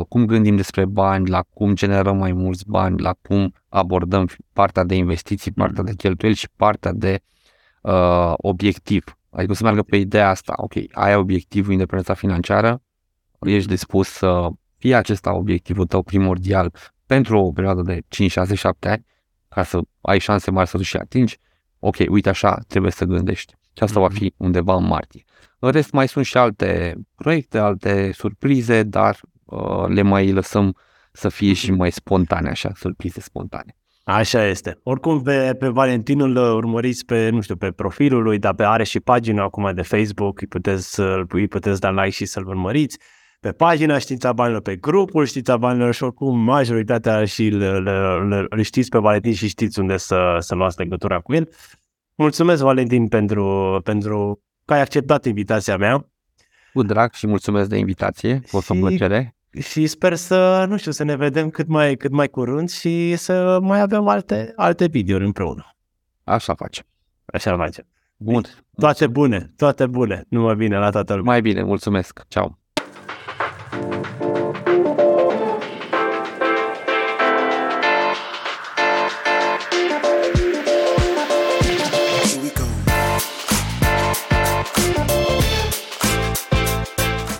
cum 0.08 0.24
gândim 0.24 0.56
despre 0.56 0.84
bani, 0.84 1.28
la 1.28 1.42
cum 1.42 1.74
generăm 1.74 2.16
mai 2.16 2.32
mulți 2.32 2.64
bani, 2.66 3.00
la 3.00 3.14
cum 3.22 3.54
abordăm 3.68 4.28
partea 4.52 4.84
de 4.84 4.94
investiții, 4.94 5.52
partea 5.52 5.82
de 5.82 5.94
cheltuieli 5.94 6.36
și 6.36 6.48
partea 6.56 6.92
de 6.92 7.20
uh, 7.82 8.32
obiectiv. 8.36 9.04
Adică 9.30 9.52
să 9.52 9.62
meargă 9.62 9.82
pe 9.82 9.96
ideea 9.96 10.28
asta, 10.28 10.52
ok, 10.56 10.72
ai 10.92 11.16
obiectivul 11.16 11.72
independența 11.72 12.14
financiară, 12.14 12.82
ești 13.40 13.68
dispus 13.68 14.08
să 14.08 14.48
fie 14.76 14.94
acesta 14.94 15.34
obiectivul 15.34 15.86
tău 15.86 16.02
primordial 16.02 16.72
pentru 17.06 17.38
o 17.38 17.52
perioadă 17.52 17.82
de 17.82 18.02
5, 18.08 18.30
6, 18.30 18.54
7 18.54 18.88
ani, 18.88 19.06
ca 19.48 19.62
să 19.62 19.80
ai 20.00 20.18
șanse 20.18 20.50
mari 20.50 20.68
să 20.68 20.82
și 20.82 20.96
atingi, 20.96 21.38
ok, 21.78 21.96
uite 22.08 22.28
așa 22.28 22.58
trebuie 22.66 22.90
să 22.90 23.04
gândești. 23.04 23.54
Și 23.76 23.82
asta 23.82 24.00
va 24.00 24.08
fi 24.08 24.34
undeva 24.36 24.74
în 24.74 24.86
martie. 24.86 25.24
În 25.58 25.70
rest 25.70 25.92
mai 25.92 26.08
sunt 26.08 26.24
și 26.24 26.36
alte 26.36 26.94
proiecte, 27.14 27.58
alte 27.58 28.10
surprize, 28.12 28.82
dar 28.82 29.20
uh, 29.44 29.86
le 29.88 30.02
mai 30.02 30.32
lăsăm 30.32 30.76
să 31.12 31.28
fie 31.28 31.52
și 31.52 31.70
mai 31.70 31.92
spontane, 31.92 32.48
așa, 32.48 32.72
surprize 32.74 33.20
spontane. 33.20 33.76
Așa 34.04 34.46
este. 34.46 34.78
Oricum, 34.82 35.22
pe, 35.22 35.54
pe 35.58 35.68
Valentin 35.68 36.20
îl 36.20 36.36
urmăriți 36.36 37.04
pe, 37.04 37.28
nu 37.28 37.40
știu, 37.40 37.56
pe 37.56 37.70
profilul 37.70 38.22
lui, 38.22 38.38
dar 38.38 38.54
pe 38.54 38.64
are 38.64 38.84
și 38.84 39.00
pagina 39.00 39.42
acum 39.42 39.74
de 39.74 39.82
Facebook, 39.82 40.40
îi 40.40 40.46
puteți, 40.46 41.00
îi 41.28 41.48
puteți 41.48 41.80
da 41.80 41.90
like 41.90 42.10
și 42.10 42.24
să-l 42.24 42.46
urmăriți. 42.46 42.98
Pe 43.40 43.52
pagina 43.52 43.98
Știința 43.98 44.32
Banilor, 44.32 44.60
pe 44.60 44.76
grupul 44.76 45.24
Știința 45.26 45.56
Banilor 45.56 45.94
și 45.94 46.02
oricum 46.02 46.38
majoritatea 46.38 47.24
și 47.24 47.42
le, 47.42 47.78
le, 47.78 48.18
le, 48.28 48.46
le 48.50 48.62
știți 48.62 48.88
pe 48.88 48.98
Valentin 48.98 49.34
și 49.34 49.48
știți 49.48 49.78
unde 49.78 49.96
să, 49.96 50.36
să 50.38 50.54
luați 50.54 50.78
legătura 50.78 51.20
cu 51.20 51.34
el. 51.34 51.48
Mulțumesc, 52.14 52.62
Valentin, 52.62 53.08
pentru, 53.08 53.80
pentru 53.84 54.42
că 54.64 54.74
ai 54.74 54.80
acceptat 54.80 55.24
invitația 55.24 55.76
mea. 55.76 56.08
Cu 56.72 56.82
drag 56.82 57.12
și 57.12 57.26
mulțumesc 57.26 57.68
de 57.68 57.76
invitație, 57.76 58.40
o 58.52 58.60
să 58.60 58.74
plăcere. 58.74 59.36
Și 59.60 59.86
sper 59.86 60.14
să, 60.14 60.64
nu 60.68 60.76
știu, 60.76 60.90
să 60.90 61.04
ne 61.04 61.16
vedem 61.16 61.50
cât 61.50 61.68
mai, 61.68 61.96
cât 61.96 62.10
mai 62.10 62.28
curând 62.28 62.70
și 62.70 63.16
să 63.16 63.58
mai 63.62 63.80
avem 63.80 64.08
alte, 64.08 64.52
alte 64.56 64.86
videouri 64.86 65.24
împreună. 65.24 65.76
Așa 66.24 66.54
facem. 66.54 66.84
Așa 67.24 67.56
facem. 67.56 67.86
Bun. 68.16 68.42
Toate 68.76 69.06
bune, 69.06 69.52
toate 69.56 69.86
bune. 69.86 70.24
Numai 70.28 70.54
bine 70.54 70.78
la 70.78 70.90
toată 70.90 71.14
lumea. 71.14 71.32
Mai 71.32 71.40
bine, 71.40 71.62
mulțumesc. 71.62 72.20
Ceau. 72.28 72.58